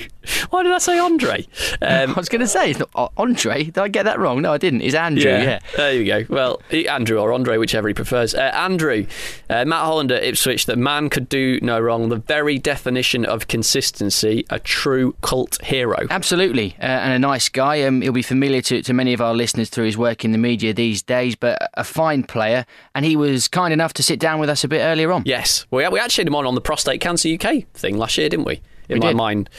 Why 0.51 0.63
did 0.63 0.73
I 0.73 0.79
say 0.79 0.99
Andre? 0.99 1.47
I 1.83 2.05
Um, 2.05 2.15
was 2.15 2.29
going 2.29 2.41
to 2.43 2.47
say 2.47 2.71
it's 2.71 2.79
not 2.79 2.91
uh, 2.95 3.09
Andre. 3.17 3.65
Did 3.65 3.79
I 3.79 3.89
get 3.89 4.05
that 4.05 4.19
wrong? 4.21 4.41
No, 4.43 4.53
I 4.53 4.59
didn't. 4.59 4.83
It's 4.83 4.95
Andrew. 4.95 5.31
Yeah. 5.31 5.59
There 5.77 5.93
you 5.93 6.05
go. 6.07 6.25
Well, 6.33 6.63
Andrew 6.71 7.19
or 7.19 7.33
Andre, 7.33 7.57
whichever 7.59 7.89
he 7.89 7.95
prefers. 7.95 8.35
Uh, 8.35 8.53
Andrew, 8.55 9.07
uh, 9.51 9.65
Matt 9.65 9.81
Holland 9.85 10.13
at 10.13 10.23
Ipswich, 10.23 10.67
the 10.67 10.77
man 10.77 11.11
could 11.11 11.29
do 11.29 11.59
no 11.61 11.81
wrong. 11.81 12.09
The 12.09 12.17
very 12.17 12.59
definition 12.59 13.25
of 13.25 13.49
consistency, 13.49 14.47
a 14.51 14.59
true 14.61 15.17
cult 15.23 15.63
hero. 15.65 16.07
Absolutely, 16.11 16.77
uh, 16.81 16.85
and 16.85 17.13
a 17.13 17.19
nice 17.19 17.49
guy. 17.49 17.83
Um, 17.83 18.01
he'll 18.01 18.13
be 18.13 18.23
familiar 18.23 18.61
to, 18.63 18.81
to 18.83 18.93
many 18.93 19.13
of 19.13 19.21
our 19.21 19.35
listeners 19.35 19.69
through 19.71 19.87
his 19.87 19.99
work 19.99 20.25
in 20.25 20.31
the 20.33 20.39
media 20.39 20.73
these 20.73 21.03
days, 21.03 21.35
but 21.35 21.71
a 21.75 21.83
fine 21.85 22.23
player. 22.23 22.65
And 22.95 23.05
he 23.05 23.17
was 23.17 23.49
kind 23.49 23.73
enough 23.73 23.93
to 23.95 24.03
sit 24.05 24.21
down 24.21 24.39
with 24.39 24.49
us 24.49 24.63
a 24.65 24.69
bit 24.69 24.81
earlier 24.81 25.11
on. 25.13 25.25
Yes, 25.27 25.67
we 25.73 25.87
we 25.89 25.99
actually 25.99 26.23
had 26.23 26.29
him 26.29 26.37
on 26.37 26.47
on 26.47 26.55
the 26.55 26.61
prostate 26.61 27.01
cancer 27.01 27.29
UK 27.29 27.65
thing 27.75 27.99
last 27.99 28.17
year, 28.17 28.29
didn't 28.29 28.47
we? 28.47 28.61
In 28.89 28.97
We 28.97 29.01
my 29.01 29.07
did. 29.09 29.17
mind, 29.17 29.51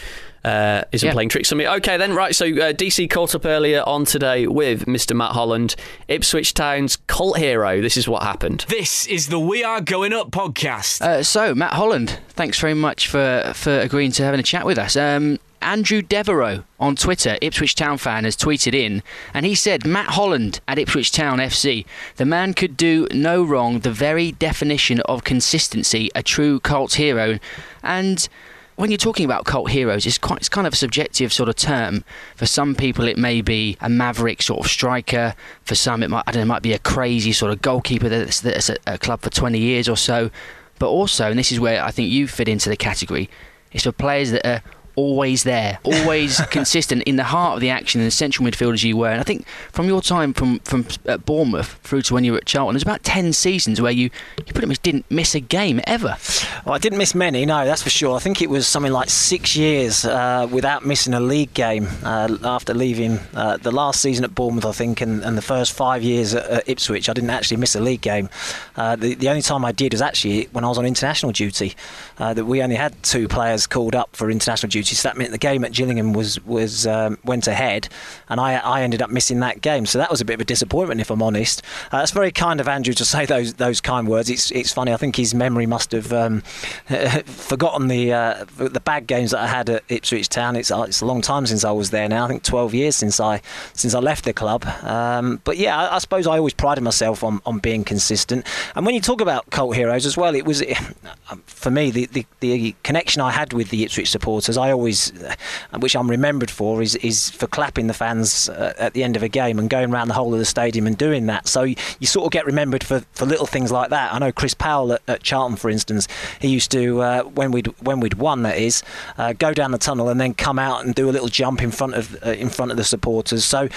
uh, 0.43 0.83
isn't 0.91 1.07
Yeah. 1.07 1.13
playing 1.13 1.29
tricks 1.29 1.51
on 1.51 1.57
me. 1.57 1.67
Okay, 1.67 1.97
then 1.97 2.13
right. 2.13 2.35
So 2.35 2.45
uh, 2.45 2.73
DC 2.73 3.09
caught 3.09 3.33
up 3.33 3.45
earlier 3.45 3.81
on 3.87 4.05
today 4.05 4.45
with 4.47 4.85
Mr. 4.85 5.15
Matt 5.15 5.31
Holland, 5.31 5.75
Ipswich 6.07 6.53
Town's 6.53 6.97
cult 7.07 7.37
hero. 7.39 7.81
This 7.81 7.97
is 7.97 8.07
what 8.07 8.21
happened. 8.23 8.65
This 8.69 9.07
is 9.07 9.27
the 9.29 9.39
We 9.39 9.63
Are 9.63 9.81
Going 9.81 10.13
Up 10.13 10.29
podcast. 10.31 11.01
Uh, 11.01 11.23
so, 11.23 11.55
Matt 11.55 11.73
Holland, 11.73 12.19
thanks 12.29 12.59
very 12.59 12.75
much 12.75 13.07
for, 13.07 13.51
for 13.55 13.79
agreeing 13.79 14.11
to 14.13 14.23
having 14.23 14.39
a 14.39 14.43
chat 14.43 14.65
with 14.65 14.77
us. 14.77 14.95
Um, 14.95 15.39
Andrew 15.61 16.03
Devereaux 16.03 16.63
on 16.79 16.95
Twitter, 16.95 17.39
Ipswich 17.41 17.73
Town 17.73 17.97
fan, 17.97 18.23
has 18.25 18.37
tweeted 18.37 18.75
in, 18.75 19.01
and 19.33 19.47
he 19.47 19.55
said, 19.55 19.83
Matt 19.83 20.09
Holland 20.09 20.59
at 20.67 20.77
Ipswich 20.77 21.11
Town 21.11 21.39
FC. 21.39 21.85
The 22.17 22.25
man 22.25 22.53
could 22.53 22.77
do 22.77 23.07
no 23.11 23.41
wrong, 23.43 23.79
the 23.79 23.89
very 23.91 24.33
definition 24.33 24.99
of 25.01 25.23
consistency, 25.23 26.11
a 26.13 26.21
true 26.21 26.59
cult 26.59 26.95
hero. 26.95 27.39
And 27.81 28.27
when 28.75 28.91
you're 28.91 28.97
talking 28.97 29.25
about 29.25 29.45
cult 29.45 29.71
heroes, 29.71 30.05
it's 30.05 30.17
quite 30.17 30.39
it's 30.39 30.49
kind 30.49 30.67
of 30.67 30.73
a 30.73 30.75
subjective 30.75 31.31
sort 31.31 31.49
of 31.49 31.55
term. 31.55 32.03
For 32.35 32.45
some 32.45 32.75
people, 32.75 33.07
it 33.07 33.17
may 33.17 33.41
be 33.41 33.77
a 33.79 33.89
maverick 33.89 34.41
sort 34.41 34.65
of 34.65 34.71
striker. 34.71 35.33
For 35.63 35.75
some, 35.75 36.03
it 36.03 36.09
might 36.09 36.23
I 36.27 36.31
don't 36.31 36.41
know, 36.41 36.43
it 36.43 36.55
might 36.55 36.61
be 36.61 36.73
a 36.73 36.79
crazy 36.79 37.31
sort 37.31 37.51
of 37.51 37.61
goalkeeper 37.61 38.09
that's, 38.09 38.41
that's 38.41 38.69
at 38.69 38.79
a 38.85 38.97
club 38.97 39.21
for 39.21 39.29
20 39.29 39.57
years 39.57 39.87
or 39.87 39.95
so. 39.95 40.29
But 40.77 40.89
also, 40.89 41.29
and 41.29 41.39
this 41.39 41.51
is 41.51 41.59
where 41.59 41.81
I 41.83 41.91
think 41.91 42.09
you 42.11 42.27
fit 42.27 42.49
into 42.49 42.69
the 42.69 42.75
category, 42.75 43.29
it's 43.71 43.83
for 43.83 43.93
players 43.93 44.31
that 44.31 44.45
are 44.45 44.61
always 44.95 45.43
there, 45.43 45.79
always 45.83 46.41
consistent 46.51 47.03
in 47.03 47.15
the 47.15 47.23
heart 47.23 47.55
of 47.55 47.61
the 47.61 47.69
action 47.69 48.01
and 48.01 48.07
the 48.07 48.11
central 48.11 48.47
midfield 48.47 48.73
as 48.73 48.83
you 48.83 48.97
were. 48.97 49.09
And 49.09 49.19
I 49.19 49.23
think 49.23 49.47
from 49.71 49.87
your 49.87 50.01
time 50.01 50.33
from 50.33 50.59
from 50.59 50.85
uh, 51.07 51.17
Bournemouth 51.17 51.79
through 51.83 52.03
to 52.03 52.13
when 52.13 52.23
you 52.23 52.33
were 52.33 52.37
at 52.39 52.45
Charlton, 52.45 52.73
there's 52.73 52.83
about 52.83 53.03
ten 53.03 53.33
seasons 53.33 53.81
where 53.81 53.91
you 53.91 54.09
you 54.37 54.53
pretty 54.53 54.67
much 54.67 54.81
didn't 54.81 55.05
miss 55.09 55.35
a 55.35 55.39
game 55.39 55.81
ever. 55.85 56.17
Well, 56.65 56.75
I 56.75 56.77
didn't 56.77 56.97
miss 56.97 57.15
many, 57.15 57.45
no, 57.45 57.65
that's 57.65 57.83
for 57.83 57.89
sure. 57.89 58.15
I 58.15 58.19
think 58.19 58.41
it 58.41 58.49
was 58.49 58.67
something 58.67 58.91
like 58.91 59.09
six 59.09 59.55
years 59.55 60.05
uh, 60.05 60.47
without 60.51 60.85
missing 60.85 61.13
a 61.13 61.19
league 61.19 61.53
game 61.53 61.87
uh, 62.03 62.37
after 62.43 62.73
leaving 62.73 63.19
uh, 63.33 63.57
the 63.57 63.71
last 63.71 64.01
season 64.01 64.23
at 64.23 64.33
Bournemouth, 64.35 64.65
I 64.65 64.71
think, 64.71 65.01
and, 65.01 65.23
and 65.23 65.37
the 65.37 65.41
first 65.41 65.73
five 65.73 66.03
years 66.03 66.33
at, 66.33 66.45
at, 66.45 66.69
Ipswich. 66.69 67.09
I 67.09 67.13
didn't 67.13 67.29
actually 67.29 67.57
miss 67.57 67.75
a 67.75 67.79
league 67.79 68.01
game. 68.01 68.29
Uh, 68.75 68.95
the, 68.95 69.15
the 69.15 69.29
only 69.29 69.41
time 69.41 69.63
I 69.63 69.71
did 69.71 69.93
was 69.93 70.01
actually 70.01 70.45
when 70.51 70.63
I 70.63 70.67
was 70.67 70.77
on 70.77 70.85
international 70.85 71.31
duty. 71.31 71.75
Uh, 72.17 72.33
that 72.33 72.45
we 72.45 72.61
only 72.61 72.75
had 72.75 73.01
two 73.03 73.27
players 73.27 73.67
called 73.67 73.95
up 73.95 74.15
for 74.15 74.29
international 74.29 74.69
duty, 74.69 74.84
so 74.93 75.07
that 75.09 75.17
meant 75.17 75.31
the 75.31 75.37
game 75.37 75.63
at 75.65 75.71
Gillingham 75.71 76.13
was 76.13 76.43
was 76.45 76.85
um, 76.85 77.17
went 77.23 77.47
ahead, 77.47 77.89
and 78.29 78.39
I 78.39 78.55
I 78.55 78.81
ended 78.83 79.01
up 79.01 79.09
missing 79.09 79.39
that 79.39 79.61
game. 79.61 79.85
So 79.85 79.97
that 79.97 80.11
was 80.11 80.21
a 80.21 80.25
bit 80.25 80.35
of 80.35 80.41
a 80.41 80.45
disappointment, 80.45 81.01
if 81.01 81.09
I'm 81.09 81.21
honest. 81.21 81.61
Uh, 81.91 81.99
that's 81.99 82.11
very 82.11 82.31
kind 82.31 82.59
of 82.59 82.67
Andrew 82.67 82.93
to 82.93 83.05
say 83.15 83.25
those 83.25 83.55
those 83.55 83.81
kind 83.81 84.07
words. 84.07 84.29
It's 84.29 84.51
it's 84.51 84.73
funny. 84.73 84.93
I 84.93 84.97
think 84.97 85.15
his 85.15 85.33
memory 85.33 85.65
must 85.65 85.91
have 85.91 86.11
um, 86.13 86.41
forgotten 87.25 87.87
the 87.87 88.13
uh, 88.13 88.45
the 88.57 88.81
bad 88.81 89.07
games 89.07 89.31
that 89.31 89.39
I 89.39 89.47
had 89.47 89.69
at 89.69 89.83
Ipswich 89.89 90.29
Town. 90.29 90.55
It's 90.55 90.71
it's 90.71 91.01
a 91.01 91.05
long 91.05 91.21
time 91.21 91.45
since 91.45 91.63
I 91.63 91.71
was 91.71 91.89
there 91.89 92.07
now. 92.07 92.25
I 92.25 92.27
think 92.27 92.43
12 92.43 92.73
years 92.73 92.95
since 92.95 93.19
I 93.19 93.41
since 93.73 93.93
I 93.93 93.99
left 93.99 94.25
the 94.25 94.33
club. 94.33 94.65
Um, 94.83 95.41
but 95.43 95.57
yeah, 95.57 95.77
I, 95.77 95.95
I, 95.95 95.99
suppose 95.99 96.27
I 96.27 96.37
always 96.37 96.53
prided 96.53 96.83
myself 96.83 97.23
on, 97.23 97.41
on 97.45 97.59
being 97.59 97.83
consistent. 97.83 98.45
And 98.75 98.85
when 98.85 98.95
you 98.95 99.01
talk 99.01 99.21
about 99.21 99.49
cult 99.49 99.75
heroes 99.75 100.05
as 100.05 100.17
well, 100.17 100.35
it 100.35 100.45
was 100.45 100.63
for 101.45 101.71
me 101.71 101.91
the, 101.91 102.05
the, 102.07 102.25
the 102.39 102.75
connection 102.83 103.21
I 103.21 103.31
had 103.31 103.53
with 103.53 103.69
the 103.69 103.83
Ipswich 103.83 104.09
supporters. 104.09 104.57
I 104.57 104.71
always, 104.75 105.11
uh, 105.23 105.35
which 105.79 105.95
I'm 105.95 106.09
remembered 106.09 106.51
for, 106.51 106.81
is 106.81 106.95
is 106.97 107.29
for 107.29 107.47
clapping 107.47 107.87
the 107.87 107.93
fans 107.93 108.49
uh, 108.49 108.73
at 108.77 108.93
the 108.93 109.03
end 109.03 109.15
of 109.15 109.23
a 109.23 109.29
game 109.29 109.57
and 109.57 109.69
going 109.69 109.91
around 109.93 110.09
the 110.09 110.13
whole 110.13 110.33
of 110.33 110.39
the 110.39 110.45
stadium 110.45 110.85
and 110.85 110.97
doing 110.97 111.25
that. 111.27 111.47
So 111.47 111.63
you, 111.63 111.75
sort 112.05 112.25
of 112.27 112.31
get 112.31 112.45
remembered 112.45 112.83
for, 112.83 112.99
for 113.13 113.25
little 113.25 113.47
things 113.47 113.71
like 113.71 113.89
that. 113.89 114.13
I 114.13 114.19
know 114.19 114.31
Chris 114.31 114.53
Powell 114.53 114.93
at, 114.93 115.01
at 115.07 115.23
Charlton, 115.23 115.57
for 115.57 115.69
instance, 115.69 116.07
he 116.39 116.49
used 116.49 116.71
to 116.71 117.01
uh, 117.01 117.23
when 117.23 117.51
we'd 117.51 117.67
when 117.81 117.99
we'd 117.99 118.13
won 118.15 118.43
that 118.43 118.57
is 118.57 118.83
uh, 119.17 119.33
go 119.33 119.53
down 119.53 119.71
the 119.71 119.77
tunnel 119.77 120.09
and 120.09 120.19
then 120.19 120.33
come 120.33 120.59
out 120.59 120.85
and 120.85 120.93
do 120.93 121.09
a 121.09 121.13
little 121.13 121.27
jump 121.27 121.61
in 121.63 121.71
front 121.71 121.95
of 121.95 122.15
uh, 122.25 122.31
in 122.31 122.49
front 122.49 122.71
of 122.71 122.77
the 122.77 122.83
supporters. 122.83 123.43
So 123.43 123.69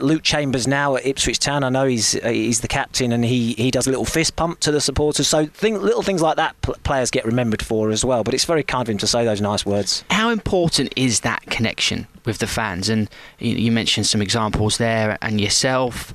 Luke 0.00 0.22
Chambers 0.22 0.66
now 0.66 0.96
at 0.96 1.06
Ipswich 1.06 1.38
Town, 1.38 1.62
I 1.64 1.68
know 1.68 1.86
he's 1.86 2.12
he's 2.12 2.60
the 2.60 2.68
captain 2.68 3.12
and 3.12 3.24
he, 3.24 3.52
he 3.54 3.70
does 3.70 3.86
a 3.86 3.90
little 3.90 4.04
fist 4.04 4.36
pump 4.36 4.60
to 4.60 4.70
the 4.70 4.80
supporters. 4.80 5.28
So 5.28 5.46
thing, 5.46 5.80
little 5.80 6.02
things 6.02 6.22
like 6.22 6.36
that 6.36 6.60
players 6.62 7.10
get 7.10 7.24
remembered 7.24 7.62
for 7.62 7.90
as 7.90 8.04
well. 8.04 8.24
But 8.24 8.34
it's 8.34 8.44
very 8.44 8.62
kind 8.62 8.82
of 8.82 8.92
him 8.92 8.98
to 8.98 9.06
say 9.06 9.24
those 9.24 9.40
nice 9.40 9.66
words. 9.66 10.04
How 10.12 10.28
important 10.28 10.92
is 10.94 11.20
that 11.20 11.42
connection 11.46 12.06
with 12.26 12.38
the 12.38 12.46
fans? 12.46 12.88
And 12.88 13.08
you, 13.38 13.72
mentioned 13.72 14.06
some 14.06 14.20
examples 14.20 14.76
there, 14.76 15.16
and 15.22 15.40
yourself 15.40 16.12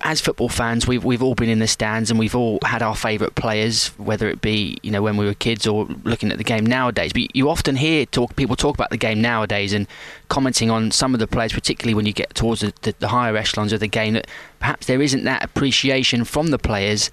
as 0.00 0.20
football 0.20 0.48
fans, 0.48 0.86
we've 0.86 1.04
we've 1.04 1.22
all 1.22 1.34
been 1.34 1.48
in 1.48 1.58
the 1.58 1.66
stands 1.66 2.10
and 2.10 2.18
we've 2.18 2.34
all 2.34 2.58
had 2.64 2.82
our 2.82 2.94
favourite 2.94 3.34
players, 3.34 3.88
whether 3.98 4.28
it 4.28 4.40
be 4.40 4.78
you 4.82 4.90
know 4.90 5.02
when 5.02 5.16
we 5.16 5.26
were 5.26 5.34
kids 5.34 5.66
or 5.66 5.84
looking 6.04 6.30
at 6.30 6.38
the 6.38 6.44
game 6.44 6.64
nowadays. 6.64 7.12
But 7.12 7.34
you 7.36 7.50
often 7.50 7.76
hear 7.76 8.06
talk 8.06 8.34
people 8.36 8.56
talk 8.56 8.74
about 8.74 8.90
the 8.90 8.96
game 8.96 9.20
nowadays 9.20 9.72
and 9.72 9.86
commenting 10.28 10.70
on 10.70 10.90
some 10.90 11.14
of 11.14 11.20
the 11.20 11.26
players, 11.26 11.52
particularly 11.52 11.94
when 11.94 12.06
you 12.06 12.12
get 12.12 12.34
towards 12.34 12.62
the, 12.62 12.72
the, 12.82 12.94
the 12.98 13.08
higher 13.08 13.36
echelons 13.36 13.72
of 13.72 13.80
the 13.80 13.88
game, 13.88 14.14
that 14.14 14.26
perhaps 14.58 14.86
there 14.86 15.02
isn't 15.02 15.24
that 15.24 15.44
appreciation 15.44 16.24
from 16.24 16.48
the 16.48 16.58
players 16.58 17.10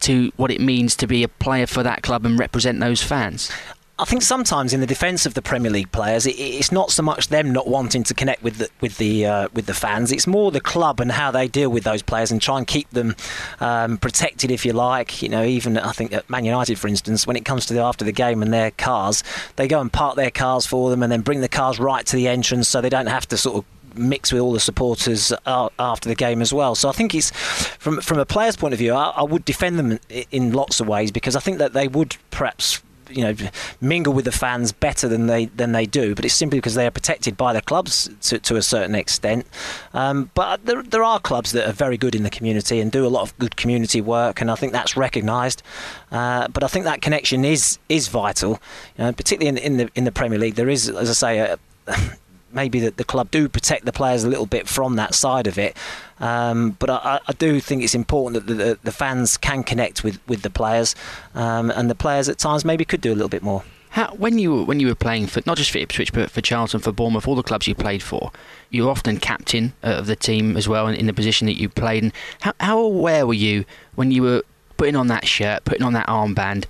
to 0.00 0.32
what 0.36 0.50
it 0.50 0.60
means 0.60 0.94
to 0.96 1.06
be 1.06 1.22
a 1.24 1.28
player 1.28 1.66
for 1.66 1.82
that 1.82 2.02
club 2.02 2.24
and 2.24 2.38
represent 2.38 2.78
those 2.80 3.02
fans. 3.02 3.50
I 4.00 4.04
think 4.04 4.22
sometimes 4.22 4.72
in 4.72 4.80
the 4.80 4.86
defence 4.86 5.26
of 5.26 5.34
the 5.34 5.42
Premier 5.42 5.72
League 5.72 5.90
players, 5.90 6.24
it, 6.24 6.38
it's 6.38 6.70
not 6.70 6.92
so 6.92 7.02
much 7.02 7.28
them 7.28 7.52
not 7.52 7.66
wanting 7.66 8.04
to 8.04 8.14
connect 8.14 8.44
with 8.44 8.58
the 8.58 8.68
with 8.80 8.96
the 8.98 9.26
uh, 9.26 9.48
with 9.54 9.66
the 9.66 9.74
fans. 9.74 10.12
It's 10.12 10.26
more 10.26 10.52
the 10.52 10.60
club 10.60 11.00
and 11.00 11.10
how 11.10 11.32
they 11.32 11.48
deal 11.48 11.68
with 11.68 11.82
those 11.82 12.00
players 12.00 12.30
and 12.30 12.40
try 12.40 12.58
and 12.58 12.66
keep 12.66 12.88
them 12.90 13.16
um, 13.58 13.98
protected, 13.98 14.52
if 14.52 14.64
you 14.64 14.72
like. 14.72 15.20
You 15.20 15.28
know, 15.28 15.42
even 15.42 15.76
I 15.76 15.90
think 15.90 16.12
at 16.12 16.30
Man 16.30 16.44
United, 16.44 16.78
for 16.78 16.86
instance, 16.86 17.26
when 17.26 17.34
it 17.34 17.44
comes 17.44 17.66
to 17.66 17.74
the, 17.74 17.80
after 17.80 18.04
the 18.04 18.12
game 18.12 18.40
and 18.40 18.52
their 18.52 18.70
cars, 18.70 19.24
they 19.56 19.66
go 19.66 19.80
and 19.80 19.92
park 19.92 20.14
their 20.14 20.30
cars 20.30 20.64
for 20.64 20.90
them 20.90 21.02
and 21.02 21.10
then 21.10 21.22
bring 21.22 21.40
the 21.40 21.48
cars 21.48 21.80
right 21.80 22.06
to 22.06 22.14
the 22.14 22.28
entrance, 22.28 22.68
so 22.68 22.80
they 22.80 22.88
don't 22.88 23.06
have 23.06 23.26
to 23.28 23.36
sort 23.36 23.56
of 23.56 23.98
mix 23.98 24.32
with 24.32 24.40
all 24.40 24.52
the 24.52 24.60
supporters 24.60 25.32
uh, 25.44 25.68
after 25.80 26.08
the 26.08 26.14
game 26.14 26.40
as 26.40 26.52
well. 26.52 26.76
So 26.76 26.88
I 26.88 26.92
think 26.92 27.16
it's 27.16 27.32
from 27.32 28.00
from 28.00 28.20
a 28.20 28.24
player's 28.24 28.54
point 28.54 28.74
of 28.74 28.78
view, 28.78 28.92
I, 28.92 29.08
I 29.16 29.22
would 29.24 29.44
defend 29.44 29.76
them 29.76 29.98
in, 30.08 30.24
in 30.30 30.52
lots 30.52 30.78
of 30.78 30.86
ways 30.86 31.10
because 31.10 31.34
I 31.34 31.40
think 31.40 31.58
that 31.58 31.72
they 31.72 31.88
would 31.88 32.16
perhaps 32.30 32.80
you 33.10 33.22
know 33.22 33.34
mingle 33.80 34.12
with 34.12 34.24
the 34.24 34.32
fans 34.32 34.72
better 34.72 35.08
than 35.08 35.26
they 35.26 35.46
than 35.46 35.72
they 35.72 35.86
do. 35.86 36.14
But 36.14 36.24
it's 36.24 36.34
simply 36.34 36.58
because 36.58 36.74
they 36.74 36.86
are 36.86 36.90
protected 36.90 37.36
by 37.36 37.52
the 37.52 37.62
clubs 37.62 38.10
to, 38.22 38.38
to 38.38 38.56
a 38.56 38.62
certain 38.62 38.94
extent. 38.94 39.46
Um, 39.94 40.30
but 40.34 40.64
there, 40.66 40.82
there 40.82 41.02
are 41.02 41.18
clubs 41.18 41.52
that 41.52 41.68
are 41.68 41.72
very 41.72 41.96
good 41.96 42.14
in 42.14 42.22
the 42.22 42.30
community 42.30 42.80
and 42.80 42.90
do 42.90 43.06
a 43.06 43.08
lot 43.08 43.22
of 43.22 43.38
good 43.38 43.56
community 43.56 44.00
work, 44.00 44.40
and 44.40 44.50
I 44.50 44.54
think 44.54 44.72
that's 44.72 44.96
recognised. 44.96 45.62
Uh, 46.10 46.48
but 46.48 46.62
I 46.62 46.68
think 46.68 46.84
that 46.84 47.02
connection 47.02 47.44
is 47.44 47.78
is 47.88 48.08
vital, 48.08 48.60
you 48.96 49.04
know, 49.04 49.12
particularly 49.12 49.48
in, 49.48 49.58
in 49.58 49.76
the 49.76 49.90
in 49.94 50.04
the 50.04 50.12
Premier 50.12 50.38
League. 50.38 50.54
There 50.54 50.68
is, 50.68 50.88
as 50.88 51.10
I 51.10 51.12
say, 51.12 51.38
a, 51.38 51.58
maybe 52.52 52.80
that 52.80 52.96
the 52.96 53.04
club 53.04 53.30
do 53.30 53.48
protect 53.48 53.84
the 53.84 53.92
players 53.92 54.24
a 54.24 54.28
little 54.28 54.46
bit 54.46 54.68
from 54.68 54.96
that 54.96 55.14
side 55.14 55.46
of 55.46 55.58
it. 55.58 55.76
Um, 56.20 56.72
but 56.78 56.90
I, 56.90 57.20
I, 57.26 57.32
do 57.34 57.60
think 57.60 57.82
it's 57.84 57.94
important 57.94 58.46
that 58.46 58.52
the, 58.52 58.78
the, 58.82 58.90
fans 58.90 59.36
can 59.36 59.62
connect 59.62 60.02
with, 60.02 60.18
with 60.26 60.42
the 60.42 60.50
players, 60.50 60.96
um, 61.34 61.70
and 61.70 61.88
the 61.88 61.94
players 61.94 62.28
at 62.28 62.38
times 62.38 62.64
maybe 62.64 62.84
could 62.84 63.00
do 63.00 63.12
a 63.12 63.14
little 63.14 63.28
bit 63.28 63.42
more. 63.42 63.62
How, 63.90 64.12
when 64.14 64.38
you 64.38 64.64
when 64.64 64.80
you 64.80 64.88
were 64.88 64.94
playing 64.94 65.28
for 65.28 65.42
not 65.46 65.56
just 65.56 65.70
for 65.70 65.78
Ipswich 65.78 66.12
but 66.12 66.30
for 66.30 66.40
Charlton, 66.40 66.80
for 66.80 66.92
Bournemouth, 66.92 67.26
all 67.26 67.34
the 67.34 67.42
clubs 67.42 67.66
you 67.66 67.74
played 67.74 68.02
for, 68.02 68.32
you 68.70 68.84
were 68.84 68.90
often 68.90 69.18
captain 69.18 69.72
uh, 69.82 69.94
of 69.94 70.06
the 70.06 70.16
team 70.16 70.56
as 70.56 70.68
well, 70.68 70.88
in, 70.88 70.94
in 70.94 71.06
the 71.06 71.14
position 71.14 71.46
that 71.46 71.56
you 71.56 71.68
played. 71.68 72.02
And 72.02 72.12
how, 72.40 72.52
how 72.60 72.78
aware 72.78 73.26
were 73.26 73.34
you 73.34 73.64
when 73.94 74.10
you 74.10 74.22
were 74.22 74.42
putting 74.76 74.96
on 74.96 75.06
that 75.06 75.26
shirt, 75.26 75.64
putting 75.64 75.82
on 75.82 75.94
that 75.94 76.06
armband? 76.06 76.64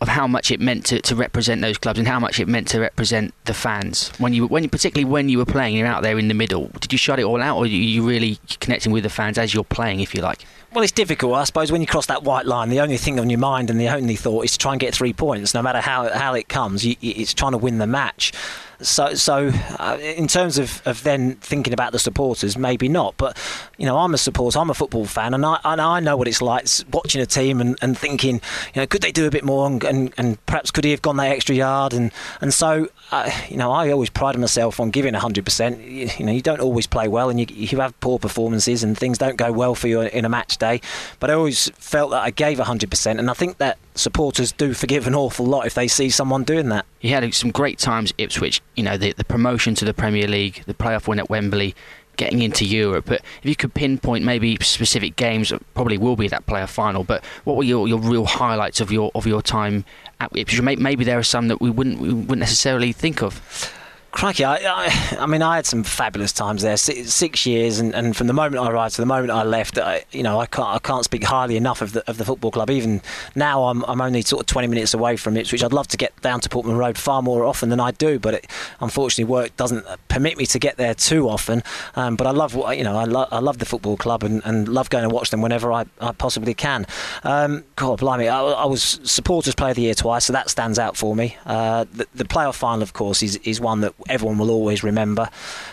Of 0.00 0.08
how 0.08 0.26
much 0.26 0.50
it 0.50 0.60
meant 0.60 0.84
to, 0.86 1.00
to 1.00 1.16
represent 1.16 1.62
those 1.62 1.78
clubs 1.78 1.98
and 1.98 2.06
how 2.06 2.20
much 2.20 2.38
it 2.38 2.46
meant 2.46 2.68
to 2.68 2.80
represent 2.80 3.32
the 3.46 3.54
fans 3.54 4.08
when 4.18 4.32
you 4.32 4.46
when 4.46 4.68
particularly 4.68 5.10
when 5.10 5.28
you 5.28 5.38
were 5.38 5.46
playing 5.46 5.74
you're 5.74 5.86
out 5.86 6.02
there 6.02 6.18
in 6.18 6.28
the 6.28 6.34
middle 6.34 6.70
did 6.80 6.92
you 6.92 6.98
shut 6.98 7.18
it 7.18 7.24
all 7.24 7.40
out 7.40 7.56
or 7.56 7.64
are 7.64 7.66
you 7.66 8.06
really 8.06 8.38
connecting 8.60 8.92
with 8.92 9.02
the 9.02 9.08
fans 9.08 9.38
as 9.38 9.54
you're 9.54 9.64
playing 9.64 10.00
if 10.00 10.14
you 10.14 10.20
like 10.20 10.44
well, 10.76 10.82
it's 10.82 10.92
difficult, 10.92 11.34
I 11.34 11.44
suppose. 11.44 11.72
When 11.72 11.80
you 11.80 11.86
cross 11.86 12.04
that 12.06 12.22
white 12.22 12.44
line, 12.44 12.68
the 12.68 12.80
only 12.80 12.98
thing 12.98 13.18
on 13.18 13.30
your 13.30 13.38
mind 13.38 13.70
and 13.70 13.80
the 13.80 13.88
only 13.88 14.14
thought 14.14 14.44
is 14.44 14.52
to 14.52 14.58
try 14.58 14.72
and 14.72 14.80
get 14.80 14.94
three 14.94 15.14
points, 15.14 15.54
no 15.54 15.62
matter 15.62 15.80
how 15.80 16.10
how 16.12 16.34
it 16.34 16.50
comes. 16.50 16.84
You, 16.84 16.96
it's 17.00 17.32
trying 17.32 17.52
to 17.52 17.58
win 17.58 17.78
the 17.78 17.86
match. 17.86 18.32
So, 18.80 19.14
so 19.14 19.50
uh, 19.78 19.98
in 20.00 20.26
terms 20.26 20.58
of, 20.58 20.82
of 20.86 21.02
then 21.02 21.36
thinking 21.36 21.72
about 21.72 21.92
the 21.92 21.98
supporters, 21.98 22.58
maybe 22.58 22.88
not. 22.88 23.16
But 23.16 23.36
you 23.78 23.86
know, 23.86 23.98
I'm 23.98 24.12
a 24.14 24.18
supporter. 24.18 24.58
I'm 24.58 24.70
a 24.70 24.74
football 24.74 25.06
fan, 25.06 25.34
and 25.34 25.44
I 25.44 25.58
and 25.64 25.80
I 25.80 26.00
know 26.00 26.16
what 26.16 26.28
it's 26.28 26.42
like 26.42 26.66
watching 26.92 27.20
a 27.20 27.26
team 27.26 27.60
and, 27.60 27.78
and 27.80 27.96
thinking, 27.96 28.36
you 28.74 28.82
know, 28.82 28.86
could 28.86 29.02
they 29.02 29.12
do 29.12 29.26
a 29.26 29.30
bit 29.30 29.44
more, 29.44 29.66
and, 29.66 29.82
and, 29.84 30.14
and 30.18 30.46
perhaps 30.46 30.70
could 30.70 30.84
he 30.84 30.90
have 30.90 31.02
gone 31.02 31.16
that 31.16 31.30
extra 31.30 31.54
yard? 31.54 31.92
And 31.92 32.12
and 32.40 32.52
so, 32.52 32.88
uh, 33.12 33.30
you 33.48 33.56
know, 33.56 33.72
I 33.72 33.90
always 33.90 34.10
pride 34.10 34.38
myself 34.38 34.80
on 34.80 34.90
giving 34.90 35.14
100%. 35.14 35.84
You, 35.84 36.10
you 36.18 36.26
know, 36.26 36.32
you 36.32 36.42
don't 36.42 36.60
always 36.60 36.86
play 36.86 37.08
well, 37.08 37.30
and 37.30 37.40
you 37.40 37.46
you 37.48 37.78
have 37.80 37.98
poor 38.00 38.18
performances, 38.18 38.82
and 38.82 38.96
things 38.96 39.18
don't 39.18 39.36
go 39.36 39.52
well 39.52 39.74
for 39.74 39.88
you 39.88 40.02
in 40.02 40.24
a 40.24 40.28
match 40.28 40.58
day. 40.58 40.80
But 41.20 41.30
I 41.30 41.34
always 41.34 41.70
felt 41.76 42.10
that 42.10 42.22
I 42.22 42.30
gave 42.30 42.58
100%, 42.58 43.18
and 43.18 43.30
I 43.30 43.34
think 43.34 43.58
that 43.58 43.78
supporters 43.98 44.52
do 44.52 44.74
forgive 44.74 45.06
an 45.06 45.14
awful 45.14 45.46
lot 45.46 45.66
if 45.66 45.74
they 45.74 45.88
see 45.88 46.10
someone 46.10 46.44
doing 46.44 46.68
that. 46.68 46.86
He 46.98 47.08
had 47.08 47.32
some 47.34 47.50
great 47.50 47.78
times 47.78 48.10
at 48.12 48.20
Ipswich, 48.20 48.60
you 48.74 48.82
know, 48.82 48.96
the, 48.96 49.12
the 49.12 49.24
promotion 49.24 49.74
to 49.76 49.84
the 49.84 49.94
Premier 49.94 50.26
League, 50.28 50.62
the 50.66 50.74
playoff 50.74 51.08
win 51.08 51.18
at 51.18 51.30
Wembley, 51.30 51.74
getting 52.16 52.42
into 52.42 52.64
Europe. 52.64 53.06
But 53.06 53.22
if 53.42 53.44
you 53.44 53.56
could 53.56 53.74
pinpoint 53.74 54.24
maybe 54.24 54.56
specific 54.60 55.16
games, 55.16 55.52
probably 55.74 55.98
will 55.98 56.16
be 56.16 56.28
that 56.28 56.46
player 56.46 56.66
final. 56.66 57.04
But 57.04 57.24
what 57.44 57.56
were 57.56 57.64
your, 57.64 57.88
your 57.88 57.98
real 57.98 58.24
highlights 58.24 58.80
of 58.80 58.90
your 58.90 59.10
of 59.14 59.26
your 59.26 59.42
time 59.42 59.84
at 60.20 60.34
Ipswich? 60.36 60.78
Maybe 60.78 61.04
there 61.04 61.18
are 61.18 61.22
some 61.24 61.48
that 61.48 61.60
we 61.60 61.70
wouldn't 61.70 62.00
we 62.00 62.12
wouldn't 62.12 62.38
necessarily 62.38 62.92
think 62.92 63.22
of. 63.22 63.72
Crikey, 64.16 64.44
I, 64.44 64.56
I, 64.56 65.16
I, 65.20 65.26
mean, 65.26 65.42
I 65.42 65.56
had 65.56 65.66
some 65.66 65.84
fabulous 65.84 66.32
times 66.32 66.62
there. 66.62 66.78
Six, 66.78 67.12
six, 67.12 67.44
years, 67.44 67.78
and, 67.78 67.94
and 67.94 68.16
from 68.16 68.28
the 68.28 68.32
moment 68.32 68.64
I 68.64 68.70
arrived 68.70 68.94
to 68.94 69.02
the 69.02 69.06
moment 69.06 69.30
I 69.30 69.42
left, 69.42 69.76
I, 69.76 70.06
you 70.10 70.22
know, 70.22 70.40
I 70.40 70.46
can't 70.46 70.68
I 70.68 70.78
can't 70.78 71.04
speak 71.04 71.22
highly 71.22 71.54
enough 71.58 71.82
of 71.82 71.92
the 71.92 72.02
of 72.08 72.16
the 72.16 72.24
football 72.24 72.50
club. 72.50 72.70
Even 72.70 73.02
now, 73.34 73.64
I'm 73.64 73.84
I'm 73.84 74.00
only 74.00 74.22
sort 74.22 74.40
of 74.40 74.46
20 74.46 74.68
minutes 74.68 74.94
away 74.94 75.18
from 75.18 75.36
it, 75.36 75.52
which 75.52 75.62
I'd 75.62 75.74
love 75.74 75.88
to 75.88 75.98
get 75.98 76.18
down 76.22 76.40
to 76.40 76.48
Portman 76.48 76.78
Road 76.78 76.96
far 76.96 77.20
more 77.20 77.44
often 77.44 77.68
than 77.68 77.78
I 77.78 77.90
do, 77.90 78.18
but 78.18 78.32
it, 78.32 78.46
unfortunately, 78.80 79.30
work 79.30 79.54
doesn't 79.58 79.84
permit 80.08 80.38
me 80.38 80.46
to 80.46 80.58
get 80.58 80.78
there 80.78 80.94
too 80.94 81.28
often. 81.28 81.62
Um, 81.94 82.16
but 82.16 82.26
I 82.26 82.30
love 82.30 82.54
what 82.54 82.78
you 82.78 82.84
know, 82.84 82.96
I, 82.96 83.04
lo- 83.04 83.28
I 83.30 83.40
love 83.40 83.58
the 83.58 83.66
football 83.66 83.98
club 83.98 84.22
and, 84.22 84.40
and 84.46 84.66
love 84.66 84.88
going 84.88 85.06
to 85.06 85.14
watch 85.14 85.28
them 85.28 85.42
whenever 85.42 85.70
I, 85.70 85.84
I 86.00 86.12
possibly 86.12 86.54
can. 86.54 86.86
Um, 87.22 87.64
God, 87.76 87.98
blimey, 87.98 88.28
I, 88.28 88.40
I 88.40 88.64
was 88.64 88.98
supporters 89.04 89.54
player 89.54 89.72
of 89.72 89.76
the 89.76 89.82
year 89.82 89.94
twice, 89.94 90.24
so 90.24 90.32
that 90.32 90.48
stands 90.48 90.78
out 90.78 90.96
for 90.96 91.14
me. 91.14 91.36
Uh, 91.44 91.84
the, 91.92 92.06
the 92.14 92.24
playoff 92.24 92.54
final, 92.54 92.82
of 92.82 92.94
course, 92.94 93.22
is 93.22 93.36
is 93.44 93.60
one 93.60 93.82
that 93.82 93.92
everyone 94.08 94.38
will 94.38 94.50
always 94.50 94.82
remember. 94.82 95.28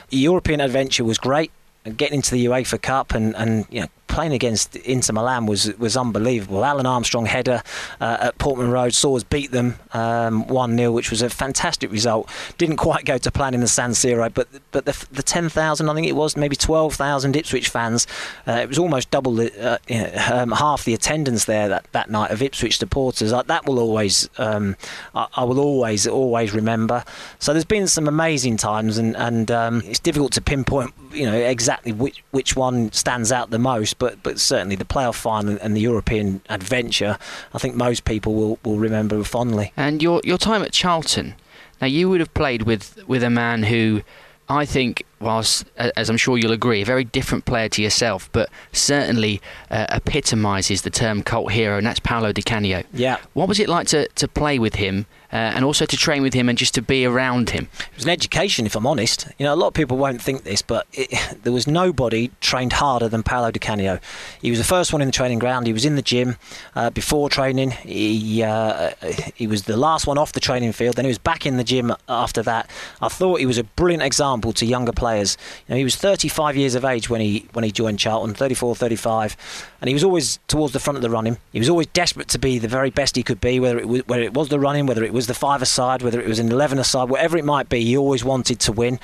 European 0.09 0.61
adventure 0.61 1.03
was 1.03 1.17
great. 1.17 1.51
Getting 1.97 2.17
into 2.17 2.31
the 2.31 2.45
UEFA 2.45 2.81
Cup 2.81 3.13
and, 3.13 3.35
and 3.35 3.65
you 3.69 3.81
know 3.81 3.87
playing 4.13 4.31
against 4.33 4.75
Inter 4.75 5.13
Milan 5.13 5.47
was 5.47 5.75
was 5.77 5.97
unbelievable. 5.97 6.61
Alun 6.61 6.85
Armstrong 6.85 7.25
header 7.25 7.63
uh, 7.99 8.17
at 8.21 8.37
Portman 8.37 8.69
Road 8.69 8.93
saw 8.93 9.17
us 9.17 9.23
beat 9.23 9.51
them 9.51 9.75
um, 9.91 10.47
one 10.47 10.77
0 10.77 10.91
which 10.91 11.09
was 11.09 11.21
a 11.23 11.29
fantastic 11.29 11.91
result. 11.91 12.29
Didn't 12.59 12.77
quite 12.77 13.05
go 13.05 13.17
to 13.17 13.31
plan 13.31 13.53
in 13.55 13.61
the 13.61 13.67
San 13.67 13.91
Siro, 13.91 14.31
but 14.31 14.47
but 14.71 14.85
the, 14.85 15.05
the 15.11 15.23
ten 15.23 15.49
thousand, 15.49 15.89
I 15.89 15.95
think 15.95 16.07
it 16.07 16.15
was 16.15 16.37
maybe 16.37 16.55
twelve 16.55 16.93
thousand 16.93 17.35
Ipswich 17.35 17.69
fans. 17.69 18.05
Uh, 18.47 18.53
it 18.53 18.69
was 18.69 18.77
almost 18.77 19.09
double 19.09 19.33
the, 19.33 19.51
uh, 19.59 20.33
um, 20.33 20.51
half 20.51 20.85
the 20.85 20.93
attendance 20.93 21.45
there 21.45 21.67
that, 21.69 21.87
that 21.91 22.09
night 22.09 22.29
of 22.29 22.41
Ipswich 22.41 22.77
supporters. 22.77 23.31
that 23.31 23.65
will 23.65 23.79
always 23.79 24.29
um, 24.37 24.75
I, 25.15 25.27
I, 25.35 25.43
will 25.43 25.59
always 25.59 26.05
always 26.07 26.53
remember. 26.53 27.03
So 27.39 27.51
there's 27.51 27.65
been 27.65 27.87
some 27.87 28.07
amazing 28.07 28.57
times, 28.57 28.99
and 28.99 29.17
and 29.17 29.49
um, 29.49 29.81
it's 29.85 29.99
difficult 29.99 30.33
to 30.33 30.41
pinpoint 30.41 30.93
you 31.11 31.25
know 31.25 31.35
exactly 31.35 31.91
which 31.91 32.23
which 32.31 32.55
one 32.55 32.91
stands 32.91 33.31
out 33.31 33.49
the 33.49 33.59
most, 33.59 33.97
but 34.03 34.21
but 34.21 34.37
certainly 34.37 34.75
the 34.75 34.83
playoff 34.83 35.15
final 35.15 35.57
and 35.61 35.77
the 35.77 35.79
European 35.79 36.41
adventure, 36.49 37.17
I 37.53 37.57
think 37.57 37.73
most 37.75 38.03
people 38.03 38.33
will, 38.35 38.59
will 38.65 38.77
remember 38.77 39.23
fondly. 39.23 39.71
And 39.77 40.03
your 40.03 40.19
your 40.25 40.37
time 40.37 40.61
at 40.61 40.73
Charlton, 40.73 41.35
now 41.79 41.87
you 41.87 42.09
would 42.09 42.19
have 42.19 42.33
played 42.33 42.63
with 42.63 43.01
with 43.07 43.23
a 43.23 43.29
man 43.29 43.63
who 43.63 44.01
I 44.49 44.65
think 44.65 45.05
was, 45.23 45.65
as 45.77 46.09
I'm 46.09 46.17
sure 46.17 46.37
you'll 46.37 46.51
agree, 46.51 46.81
a 46.81 46.85
very 46.85 47.03
different 47.03 47.45
player 47.45 47.69
to 47.69 47.81
yourself, 47.81 48.29
but 48.31 48.49
certainly 48.71 49.41
uh, 49.71 49.85
epitomises 49.89 50.81
the 50.83 50.89
term 50.89 51.23
cult 51.23 51.51
hero, 51.51 51.77
and 51.77 51.87
that's 51.87 51.99
Paolo 51.99 52.31
Di 52.31 52.41
Canio. 52.41 52.83
Yeah. 52.93 53.17
What 53.33 53.47
was 53.47 53.59
it 53.59 53.69
like 53.69 53.87
to, 53.87 54.07
to 54.07 54.27
play 54.27 54.59
with 54.59 54.75
him 54.75 55.05
uh, 55.31 55.35
and 55.55 55.65
also 55.65 55.85
to 55.85 55.97
train 55.97 56.21
with 56.21 56.33
him 56.33 56.47
and 56.49 56.57
just 56.57 56.73
to 56.75 56.81
be 56.81 57.05
around 57.05 57.51
him? 57.51 57.69
It 57.91 57.95
was 57.95 58.03
an 58.03 58.11
education, 58.11 58.65
if 58.65 58.75
I'm 58.75 58.85
honest. 58.85 59.27
You 59.39 59.45
know, 59.45 59.53
a 59.53 59.55
lot 59.55 59.67
of 59.67 59.73
people 59.73 59.97
won't 59.97 60.21
think 60.21 60.43
this, 60.43 60.61
but 60.61 60.85
it, 60.93 61.09
there 61.43 61.53
was 61.53 61.67
nobody 61.67 62.31
trained 62.41 62.73
harder 62.73 63.07
than 63.07 63.23
Paolo 63.23 63.51
Di 63.51 63.59
Canio. 63.59 63.99
He 64.41 64.49
was 64.49 64.59
the 64.59 64.65
first 64.65 64.93
one 64.93 65.01
in 65.01 65.07
the 65.07 65.13
training 65.13 65.39
ground. 65.39 65.67
He 65.67 65.73
was 65.73 65.85
in 65.85 65.95
the 65.95 66.01
gym 66.01 66.35
uh, 66.75 66.89
before 66.89 67.29
training. 67.29 67.71
He 67.71 68.43
uh, 68.43 68.91
he 69.33 69.47
was 69.47 69.63
the 69.63 69.77
last 69.77 70.05
one 70.05 70.17
off 70.17 70.33
the 70.33 70.39
training 70.39 70.73
field. 70.73 70.95
Then 70.95 71.05
he 71.05 71.09
was 71.09 71.17
back 71.17 71.45
in 71.45 71.57
the 71.57 71.63
gym 71.63 71.93
after 72.07 72.41
that. 72.43 72.69
I 73.01 73.07
thought 73.07 73.39
he 73.39 73.45
was 73.45 73.57
a 73.57 73.63
brilliant 73.63 74.03
example 74.03 74.53
to 74.53 74.65
younger 74.65 74.91
players. 74.91 75.12
You 75.19 75.73
know, 75.73 75.77
he 75.77 75.83
was 75.83 75.95
35 75.95 76.55
years 76.55 76.75
of 76.75 76.85
age 76.85 77.09
when 77.09 77.21
he 77.21 77.47
when 77.53 77.63
he 77.63 77.71
joined 77.71 77.97
Charlton, 77.97 78.35
34, 78.35 78.75
35, 78.75 79.67
and 79.81 79.87
he 79.87 79.93
was 79.93 80.03
always 80.03 80.37
towards 80.47 80.73
the 80.73 80.79
front 80.79 80.97
of 80.97 81.01
the 81.01 81.09
running. 81.09 81.37
He 81.51 81.59
was 81.59 81.69
always 81.69 81.87
desperate 81.87 82.27
to 82.29 82.39
be 82.39 82.59
the 82.59 82.67
very 82.67 82.91
best 82.91 83.15
he 83.15 83.23
could 83.23 83.41
be, 83.41 83.59
whether 83.59 83.79
it 83.79 83.87
was, 83.87 84.07
whether 84.07 84.23
it 84.23 84.33
was 84.33 84.49
the 84.49 84.59
running, 84.59 84.85
whether 84.85 85.03
it 85.03 85.11
was 85.11 85.23
was 85.23 85.27
the 85.27 85.33
five 85.33 85.61
aside, 85.61 86.01
whether 86.01 86.19
it 86.19 86.27
was 86.27 86.39
an 86.39 86.51
11 86.51 86.79
aside, 86.79 87.09
whatever 87.09 87.37
it 87.37 87.45
might 87.45 87.69
be, 87.69 87.81
he 87.81 87.95
always 87.95 88.25
wanted 88.25 88.59
to 88.59 88.73
win. 88.73 88.99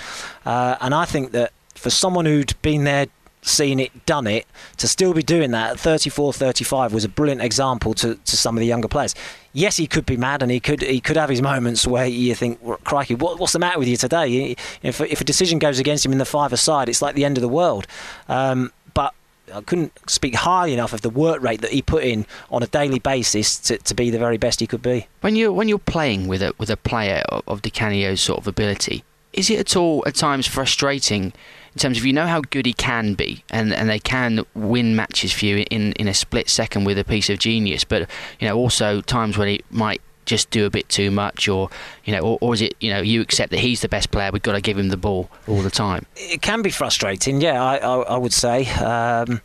Uh, 0.46 0.75
and 0.82 0.94
I 0.94 1.06
think 1.06 1.32
that 1.32 1.54
for 1.75 1.89
someone 1.89 2.25
who'd 2.25 2.54
been 2.62 2.84
there 2.84 3.08
seen 3.50 3.79
it, 3.79 4.06
done 4.06 4.27
it, 4.27 4.46
to 4.77 4.88
still 4.88 5.13
be 5.13 5.24
doing 5.24 5.51
that 5.51 5.72
at 5.72 5.79
34, 5.79 6.34
35 6.34 6.94
was 6.94 7.03
a 7.03 7.10
brilliant 7.10 7.41
example 7.41 7.94
to, 7.96 8.15
to 8.15 8.38
some 8.38 8.56
of 8.56 8.62
the 8.62 8.68
younger 8.68 8.88
players. 8.88 9.15
Yes, 9.53 9.77
he 9.77 9.88
could 9.88 10.06
be 10.06 10.18
mad, 10.18 10.41
and 10.41 10.51
he 10.51 10.60
could 10.60 10.82
he 10.82 11.01
could 11.01 11.18
have 11.18 11.29
his 11.29 11.41
moments 11.41 11.88
where 11.88 12.06
you 12.06 12.36
think, 12.36 12.60
"Crikey, 12.84 13.15
what, 13.15 13.39
what's 13.39 13.53
the 13.53 13.60
matter 13.60 13.79
with 13.79 13.88
you 13.88 13.98
today?" 13.98 14.56
If, 14.84 15.01
if 15.01 15.22
a 15.22 15.24
decision 15.24 15.58
goes 15.58 15.79
against 15.79 16.06
him 16.06 16.12
in 16.12 16.20
the 16.20 16.25
five 16.25 16.53
aside, 16.53 16.88
it's 16.88 17.01
like 17.01 17.15
the 17.15 17.25
end 17.25 17.38
of 17.38 17.41
the 17.41 17.50
world. 17.50 17.88
Um, 18.27 18.72
but 18.94 19.13
I 19.53 19.62
couldn't 19.62 19.91
speak 20.08 20.36
highly 20.36 20.74
enough 20.74 20.94
of 20.94 21.01
the 21.01 21.10
work 21.10 21.41
rate 21.41 21.62
that 21.62 21.72
he 21.72 21.82
put 21.82 22.03
in 22.03 22.25
on 22.51 22.63
a 22.63 22.68
daily 22.68 23.00
basis 23.00 23.58
to, 23.60 23.77
to 23.77 23.96
be 23.96 24.10
the 24.10 24.20
very 24.20 24.38
best 24.38 24.60
he 24.60 24.68
could 24.68 24.82
be. 24.82 25.08
When 25.22 25.36
you 25.36 25.51
when 25.51 25.68
you're 25.68 25.79
playing 25.79 26.27
with 26.27 26.41
a 26.41 26.53
with 26.58 26.70
a 26.70 26.77
player 26.77 27.24
of, 27.29 27.44
of 27.48 27.62
Canio's 27.62 28.22
sort 28.22 28.39
of 28.39 28.48
ability, 28.48 29.03
is 29.34 29.50
it 29.50 29.60
at 29.60 29.75
all 29.75 30.03
at 30.06 30.15
times 30.15 30.48
frustrating 30.48 31.34
in 31.74 31.80
terms 31.80 31.98
of 31.98 32.06
you 32.06 32.14
know 32.14 32.28
how 32.28 32.42
good 32.42 32.66
he 32.66 32.74
can 32.74 33.14
be 33.14 33.44
and, 33.50 33.74
and 33.74 33.90
they 33.90 34.00
can 34.00 34.46
win 34.54 34.96
matches 34.96 35.32
for 35.32 35.46
you 35.46 35.66
in, 35.70 35.94
in 35.94 36.08
a 36.08 36.14
split 36.14 36.50
second 36.50 36.86
with 36.86 36.98
a 36.98 37.04
piece 37.04 37.30
of 37.30 37.40
genius, 37.40 37.84
but 37.84 38.10
you 38.40 38.48
know 38.48 38.58
also 38.58 39.02
times 39.02 39.38
when 39.38 39.48
he 39.48 39.62
might 39.70 40.02
just 40.30 40.52
do 40.52 40.66
a 40.66 40.70
bit 40.70 40.88
too 40.90 41.10
much, 41.10 41.50
or 41.50 41.70
you 42.06 42.14
know, 42.14 42.20
or, 42.20 42.38
or, 42.40 42.54
is 42.54 42.62
it 42.62 42.76
you 42.80 42.94
know 42.94 43.02
you 43.02 43.20
accept 43.20 43.52
that 43.52 43.60
he's 43.60 43.82
the 43.82 43.90
best 43.90 44.12
player? 44.12 44.30
We've 44.32 44.42
got 44.42 44.54
to 44.54 44.62
give 44.62 44.78
him 44.78 44.90
the 44.90 44.98
ball 44.98 45.30
all 45.48 45.62
the 45.62 45.72
time. 45.72 46.06
It 46.16 46.42
can 46.42 46.62
be 46.62 46.70
frustrating, 46.70 47.42
yeah. 47.42 47.62
I 47.62 47.78
I, 47.78 47.96
I 48.02 48.18
would 48.18 48.34
say, 48.34 48.70
um, 48.76 49.42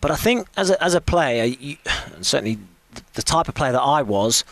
but 0.00 0.10
I 0.10 0.16
think 0.16 0.46
as 0.56 0.70
a 0.70 0.82
as 0.84 0.94
a 0.94 1.00
player, 1.00 1.44
you, 1.44 1.78
certainly 2.20 2.58
the 3.14 3.22
type 3.22 3.48
of 3.48 3.54
player 3.54 3.72
that 3.72 3.80
I 3.80 4.02
was. 4.02 4.44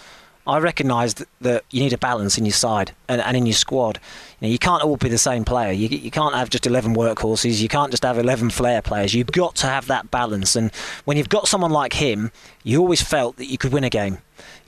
I 0.47 0.59
recognised 0.59 1.25
that 1.41 1.65
you 1.71 1.81
need 1.81 1.93
a 1.93 1.99
balance 1.99 2.39
in 2.39 2.45
your 2.45 2.53
side 2.53 2.93
and, 3.09 3.21
and 3.21 3.37
in 3.37 3.47
your 3.47 3.55
squad. 3.55 3.99
You, 4.41 4.47
know, 4.47 4.53
you 4.53 4.59
can't 4.59 4.83
all 4.83 4.97
be 4.97 5.09
the 5.09 5.19
same 5.19 5.45
player. 5.45 5.73
You, 5.73 5.89
you 5.89 6.11
can't 6.11 6.35
have 6.35 6.51
just 6.51 6.67
11 6.67 6.95
workhorses. 6.95 7.61
You 7.61 7.69
can't 7.69 7.91
just 7.91 8.05
have 8.05 8.17
11 8.17 8.51
flair 8.51 8.81
players. 8.81 9.13
You've 9.13 9.33
got 9.33 9.57
to 9.57 9.67
have 9.67 9.89
that 9.89 10.11
balance. 10.11 10.55
And 10.55 10.73
when 11.05 11.17
you've 11.17 11.29
got 11.29 11.49
someone 11.49 11.73
like 11.73 11.95
him, 11.95 12.31
you 12.63 12.81
always 12.81 13.03
felt 13.03 13.37
that 13.39 13.47
you 13.47 13.59
could 13.59 13.73
win 13.73 13.83
a 13.83 13.91
game. 13.91 14.19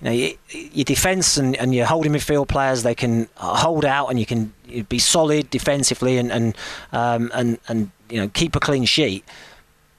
You 0.00 0.04
know, 0.04 0.10
you, 0.12 0.38
your 0.50 0.84
defence 0.84 1.36
and, 1.36 1.56
and 1.56 1.74
your 1.74 1.86
holding 1.86 2.12
midfield 2.12 2.48
players, 2.48 2.82
they 2.82 2.94
can 2.94 3.28
hold 3.36 3.84
out 3.84 4.08
and 4.08 4.18
you 4.18 4.26
can 4.26 4.52
be 4.88 4.98
solid 4.98 5.50
defensively 5.50 6.18
and 6.18 6.30
and 6.30 6.56
um, 6.92 7.30
and 7.34 7.58
and 7.68 7.90
you 8.10 8.20
know 8.20 8.28
keep 8.28 8.54
a 8.54 8.60
clean 8.60 8.84
sheet 8.84 9.24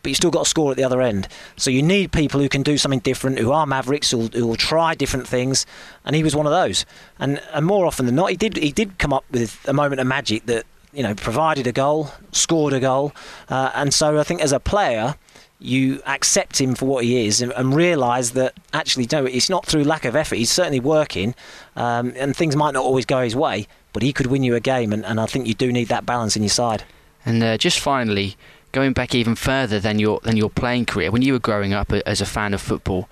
but 0.01 0.09
you 0.09 0.15
still 0.15 0.31
got 0.31 0.43
to 0.43 0.49
score 0.49 0.71
at 0.71 0.77
the 0.77 0.83
other 0.83 1.01
end. 1.01 1.27
So 1.57 1.69
you 1.69 1.83
need 1.83 2.11
people 2.11 2.39
who 2.39 2.49
can 2.49 2.63
do 2.63 2.77
something 2.77 2.99
different, 2.99 3.39
who 3.39 3.51
are 3.51 3.65
mavericks, 3.65 4.11
who, 4.11 4.27
who 4.27 4.47
will 4.47 4.55
try 4.55 4.95
different 4.95 5.27
things. 5.27 5.65
And 6.05 6.15
he 6.15 6.23
was 6.23 6.35
one 6.35 6.45
of 6.45 6.51
those. 6.51 6.85
And 7.19 7.41
and 7.53 7.65
more 7.65 7.85
often 7.85 8.05
than 8.05 8.15
not, 8.15 8.29
he 8.29 8.37
did 8.37 8.57
he 8.57 8.71
did 8.71 8.97
come 8.97 9.13
up 9.13 9.25
with 9.31 9.59
a 9.67 9.73
moment 9.73 10.01
of 10.01 10.07
magic 10.07 10.45
that 10.45 10.65
you 10.93 11.03
know 11.03 11.13
provided 11.15 11.67
a 11.67 11.71
goal, 11.71 12.11
scored 12.31 12.73
a 12.73 12.79
goal. 12.79 13.13
Uh, 13.49 13.71
and 13.75 13.93
so 13.93 14.19
I 14.19 14.23
think 14.23 14.41
as 14.41 14.51
a 14.51 14.59
player. 14.59 15.15
You 15.61 16.01
accept 16.05 16.61
him 16.61 16.73
for 16.73 16.85
what 16.85 17.03
he 17.03 17.27
is 17.27 17.41
and, 17.41 17.51
and 17.51 17.75
realise 17.75 18.29
that 18.29 18.53
actually, 18.71 19.09
no, 19.11 19.25
it's 19.25 19.49
not 19.49 19.65
through 19.65 19.83
lack 19.83 20.05
of 20.05 20.15
effort. 20.15 20.37
He's 20.37 20.49
certainly 20.49 20.79
working, 20.79 21.35
um, 21.75 22.13
and 22.15 22.33
things 22.33 22.55
might 22.55 22.71
not 22.71 22.85
always 22.85 23.05
go 23.05 23.21
his 23.21 23.35
way, 23.35 23.67
but 23.91 24.01
he 24.01 24.13
could 24.13 24.27
win 24.27 24.41
you 24.41 24.55
a 24.55 24.61
game. 24.61 24.93
And, 24.93 25.05
and 25.05 25.19
I 25.19 25.25
think 25.25 25.47
you 25.47 25.53
do 25.53 25.69
need 25.69 25.89
that 25.89 26.05
balance 26.05 26.37
in 26.37 26.43
your 26.43 26.49
side. 26.49 26.85
And 27.25 27.43
uh, 27.43 27.57
just 27.57 27.81
finally, 27.81 28.37
going 28.71 28.93
back 28.93 29.15
even 29.15 29.35
further 29.35 29.79
than 29.79 29.99
your 29.99 30.19
than 30.23 30.37
your 30.37 30.49
playing 30.49 30.85
career, 30.85 31.11
when 31.11 31.21
you 31.21 31.33
were 31.33 31.39
growing 31.39 31.73
up 31.73 31.91
as 31.91 32.21
a 32.21 32.25
fan 32.25 32.53
of 32.53 32.61
football, 32.61 33.09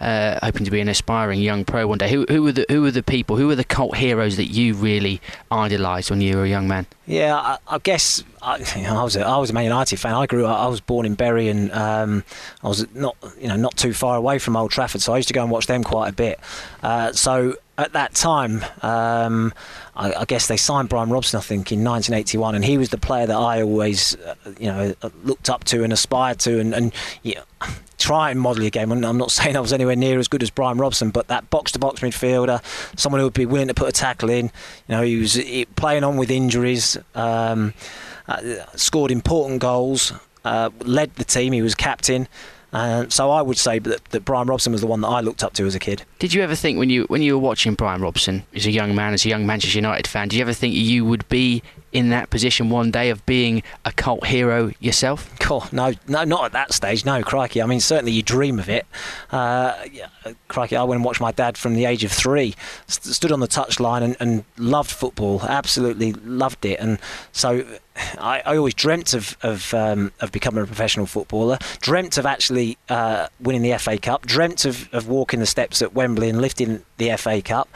uh, 0.00 0.38
hoping 0.42 0.64
to 0.64 0.70
be 0.70 0.80
an 0.80 0.88
aspiring 0.88 1.40
young 1.40 1.64
pro 1.64 1.86
one 1.86 1.98
day, 1.98 2.10
who 2.10 2.26
who 2.28 2.42
were 2.42 2.52
the 2.52 2.66
who 2.68 2.82
were 2.82 2.90
the 2.90 3.02
people, 3.02 3.36
who 3.36 3.46
were 3.46 3.54
the 3.54 3.64
cult 3.64 3.96
heroes 3.96 4.36
that 4.36 4.46
you 4.46 4.74
really 4.74 5.20
idolised 5.50 6.10
when 6.10 6.20
you 6.20 6.36
were 6.36 6.44
a 6.44 6.48
young 6.48 6.66
man? 6.66 6.86
Yeah, 7.06 7.36
I, 7.36 7.58
I 7.68 7.78
guess 7.78 8.22
I, 8.40 8.54
I, 8.88 9.02
was 9.02 9.16
a, 9.16 9.24
I 9.24 9.36
was 9.36 9.50
a 9.50 9.52
Man 9.52 9.64
United 9.64 9.98
fan. 9.98 10.14
I 10.14 10.26
grew 10.26 10.46
up. 10.46 10.58
I 10.58 10.66
was 10.66 10.80
born 10.80 11.06
in 11.06 11.14
Bury, 11.14 11.48
and 11.48 11.70
um, 11.72 12.24
I 12.62 12.68
was 12.68 12.92
not 12.94 13.16
you 13.40 13.48
know 13.48 13.56
not 13.56 13.76
too 13.76 13.92
far 13.92 14.16
away 14.16 14.38
from 14.38 14.56
Old 14.56 14.72
Trafford, 14.72 15.02
so 15.02 15.12
I 15.12 15.18
used 15.18 15.28
to 15.28 15.34
go 15.34 15.42
and 15.42 15.50
watch 15.50 15.66
them 15.66 15.84
quite 15.84 16.08
a 16.08 16.12
bit. 16.12 16.40
Uh, 16.82 17.12
so 17.12 17.54
at 17.78 17.92
that 17.94 18.14
time, 18.14 18.64
um, 18.82 19.52
I, 19.96 20.12
I, 20.12 20.24
guess 20.26 20.46
they 20.46 20.58
signed 20.58 20.88
Brian 20.88 21.08
Robson, 21.08 21.38
I 21.38 21.40
think, 21.40 21.72
in 21.72 21.82
1981, 21.82 22.54
and 22.54 22.64
he 22.64 22.76
was 22.76 22.90
the 22.90 22.98
player 22.98 23.26
that 23.26 23.36
I 23.36 23.62
always, 23.62 24.14
uh, 24.16 24.34
you 24.58 24.66
know, 24.66 24.94
looked 25.24 25.48
up 25.48 25.64
to 25.64 25.82
and 25.82 25.92
aspired 25.92 26.38
to, 26.40 26.60
and, 26.60 26.74
and 26.74 26.92
you 27.22 27.36
know, 27.36 27.66
try 27.98 28.30
and 28.30 28.40
model 28.40 28.64
a 28.66 28.70
game. 28.70 28.92
I'm 28.92 29.18
not 29.18 29.30
saying 29.30 29.56
I 29.56 29.60
was 29.60 29.72
anywhere 29.72 29.96
near 29.96 30.18
as 30.18 30.28
good 30.28 30.42
as 30.42 30.50
Brian 30.50 30.76
Robson, 30.76 31.10
but 31.10 31.28
that 31.28 31.48
box-to-box 31.50 32.00
midfielder, 32.00 32.62
someone 32.98 33.20
who 33.20 33.26
would 33.26 33.34
be 33.34 33.46
willing 33.46 33.68
to 33.68 33.74
put 33.74 33.88
a 33.88 33.92
tackle 33.92 34.28
in. 34.28 34.46
You 34.88 34.96
know, 34.96 35.02
he 35.02 35.16
was 35.16 35.40
playing 35.76 36.04
on 36.04 36.16
with 36.18 36.30
injuries, 36.30 36.98
um, 37.14 37.72
uh, 38.28 38.66
scored 38.76 39.10
important 39.10 39.60
goals, 39.60 40.12
uh, 40.44 40.70
led 40.80 41.14
the 41.14 41.24
team. 41.24 41.52
He 41.52 41.62
was 41.62 41.74
captain. 41.74 42.28
Uh, 42.72 43.06
so 43.08 43.30
I 43.30 43.42
would 43.42 43.58
say 43.58 43.78
that, 43.80 44.04
that 44.06 44.24
Brian 44.24 44.48
Robson 44.48 44.72
was 44.72 44.80
the 44.80 44.86
one 44.86 45.00
that 45.02 45.08
I 45.08 45.20
looked 45.20 45.44
up 45.44 45.52
to 45.54 45.66
as 45.66 45.74
a 45.74 45.78
kid. 45.78 46.04
Did 46.18 46.32
you 46.32 46.42
ever 46.42 46.54
think 46.54 46.78
when 46.78 46.88
you 46.90 47.04
when 47.04 47.20
you 47.22 47.34
were 47.34 47.42
watching 47.42 47.74
Brian 47.74 48.00
Robson 48.00 48.44
as 48.54 48.66
a 48.66 48.70
young 48.70 48.94
man, 48.94 49.12
as 49.12 49.26
a 49.26 49.28
young 49.28 49.46
Manchester 49.46 49.78
United 49.78 50.06
fan, 50.06 50.28
did 50.28 50.36
you 50.36 50.42
ever 50.42 50.54
think 50.54 50.74
you 50.74 51.04
would 51.04 51.28
be 51.28 51.62
in 51.92 52.08
that 52.08 52.30
position 52.30 52.70
one 52.70 52.90
day 52.90 53.10
of 53.10 53.24
being 53.26 53.62
a 53.84 53.92
cult 53.92 54.26
hero 54.26 54.72
yourself? 54.80 55.28
Cool. 55.42 55.66
No, 55.72 55.92
no, 56.06 56.22
not 56.22 56.44
at 56.46 56.52
that 56.52 56.72
stage. 56.72 57.04
No, 57.04 57.20
crikey. 57.22 57.60
I 57.60 57.66
mean, 57.66 57.80
certainly 57.80 58.12
you 58.12 58.22
dream 58.22 58.60
of 58.60 58.70
it. 58.70 58.86
Uh, 59.30 59.74
yeah, 59.92 60.06
crikey, 60.46 60.76
I 60.76 60.84
went 60.84 60.98
and 60.98 61.04
watched 61.04 61.20
my 61.20 61.32
dad 61.32 61.58
from 61.58 61.74
the 61.74 61.84
age 61.84 62.04
of 62.04 62.12
three. 62.12 62.54
St- 62.86 63.12
stood 63.12 63.32
on 63.32 63.40
the 63.40 63.48
touchline 63.48 64.02
and, 64.02 64.16
and 64.20 64.44
loved 64.56 64.90
football. 64.90 65.42
Absolutely 65.42 66.12
loved 66.12 66.64
it. 66.64 66.78
And 66.78 66.98
so 67.32 67.66
I, 67.96 68.42
I, 68.44 68.56
always 68.56 68.74
dreamt 68.74 69.14
of 69.14 69.36
of, 69.42 69.74
um, 69.74 70.12
of 70.20 70.32
becoming 70.32 70.62
a 70.62 70.66
professional 70.66 71.06
footballer. 71.06 71.58
Dreamt 71.80 72.16
of 72.18 72.26
actually 72.26 72.78
uh, 72.88 73.28
winning 73.40 73.62
the 73.62 73.76
FA 73.78 73.98
Cup. 73.98 74.26
Dreamt 74.26 74.64
of, 74.64 74.88
of 74.92 75.08
walking 75.08 75.40
the 75.40 75.46
steps 75.46 75.82
at 75.82 75.94
Wembley 75.94 76.28
and 76.28 76.40
lifting 76.40 76.84
the 76.96 77.14
FA 77.16 77.42
Cup. 77.42 77.68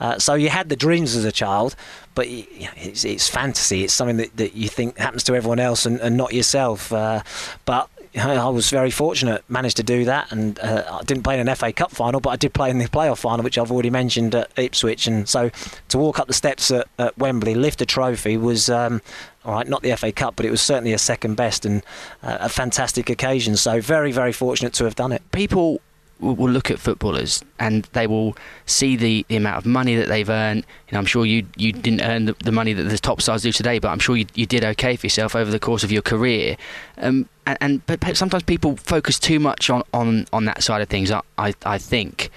Uh, 0.00 0.18
so 0.18 0.34
you 0.34 0.48
had 0.48 0.68
the 0.68 0.76
dreams 0.76 1.14
as 1.14 1.24
a 1.24 1.32
child, 1.32 1.76
but 2.14 2.28
you 2.28 2.64
know, 2.64 2.72
it's, 2.76 3.04
it's, 3.04 3.28
fantasy. 3.28 3.84
It's 3.84 3.94
something 3.94 4.16
that, 4.16 4.36
that 4.36 4.54
you 4.54 4.68
think 4.68 4.98
happens 4.98 5.22
to 5.24 5.34
everyone 5.34 5.60
else 5.60 5.86
and, 5.86 6.00
and 6.00 6.16
not 6.16 6.34
yourself. 6.34 6.92
Uh, 6.92 7.22
but 7.64 7.88
I 8.14 8.48
was 8.48 8.68
very 8.68 8.90
fortunate, 8.90 9.42
managed 9.48 9.78
to 9.78 9.82
do 9.82 10.04
that, 10.04 10.30
and 10.32 10.58
uh, 10.58 10.98
I 11.00 11.02
didn't 11.04 11.22
play 11.22 11.38
in 11.38 11.48
an 11.48 11.54
FA 11.54 11.72
Cup 11.72 11.92
final, 11.92 12.20
but 12.20 12.30
I 12.30 12.36
did 12.36 12.52
play 12.52 12.68
in 12.68 12.78
the 12.78 12.84
playoff 12.86 13.18
final, 13.18 13.42
which 13.42 13.56
I've 13.56 13.72
already 13.72 13.88
mentioned 13.90 14.34
at 14.34 14.50
Ipswich. 14.56 15.06
And 15.06 15.26
so 15.26 15.50
to 15.88 15.98
walk 15.98 16.18
up 16.18 16.26
the 16.26 16.34
steps 16.34 16.70
at, 16.70 16.88
at 16.98 17.16
Wembley, 17.16 17.54
lift 17.54 17.80
a 17.80 17.86
trophy, 17.86 18.36
was 18.36 18.68
um, 18.68 19.00
All 19.44 19.54
right, 19.54 19.66
not 19.66 19.82
the 19.82 19.96
FA 19.96 20.12
Cup, 20.12 20.36
but 20.36 20.46
it 20.46 20.50
was 20.50 20.62
certainly 20.62 20.92
a 20.92 20.98
second 20.98 21.34
best 21.34 21.64
and 21.64 21.82
uh, 22.22 22.38
a 22.40 22.48
fantastic 22.48 23.10
occasion. 23.10 23.56
So 23.56 23.80
very, 23.80 24.12
very 24.12 24.32
fortunate 24.32 24.72
to 24.74 24.84
have 24.84 24.94
done 24.94 25.10
it. 25.12 25.22
People 25.32 25.80
will 26.20 26.48
look 26.48 26.70
at 26.70 26.78
footballers 26.78 27.42
and 27.58 27.82
they 27.92 28.06
will 28.06 28.36
see 28.64 28.94
the, 28.94 29.26
the 29.28 29.34
amount 29.34 29.56
of 29.56 29.66
money 29.66 29.96
that 29.96 30.06
they've 30.06 30.30
earned. 30.30 30.64
You 30.88 30.92
know, 30.92 31.00
I'm 31.00 31.06
sure 31.06 31.26
you 31.26 31.44
you 31.56 31.72
didn't 31.72 32.00
earn 32.00 32.26
the, 32.26 32.36
the 32.44 32.52
money 32.52 32.72
that 32.72 32.84
the 32.84 32.98
top 32.98 33.20
stars 33.20 33.42
do 33.42 33.50
today, 33.50 33.80
but 33.80 33.88
I'm 33.88 33.98
sure 33.98 34.16
you, 34.16 34.26
you 34.34 34.46
did 34.46 34.64
okay 34.64 34.94
for 34.94 35.06
yourself 35.06 35.34
over 35.34 35.50
the 35.50 35.58
course 35.58 35.82
of 35.82 35.90
your 35.90 36.02
career. 36.02 36.56
Um, 36.98 37.28
and, 37.46 37.58
and 37.60 37.86
but 37.86 38.16
sometimes 38.16 38.44
people 38.44 38.76
focus 38.76 39.18
too 39.18 39.40
much 39.40 39.68
on, 39.68 39.82
on, 39.92 40.26
on 40.32 40.44
that 40.44 40.62
side 40.62 40.80
of 40.80 40.88
things. 40.88 41.10
I, 41.10 41.22
I 41.36 41.54
I 41.64 41.78
think. 41.78 42.30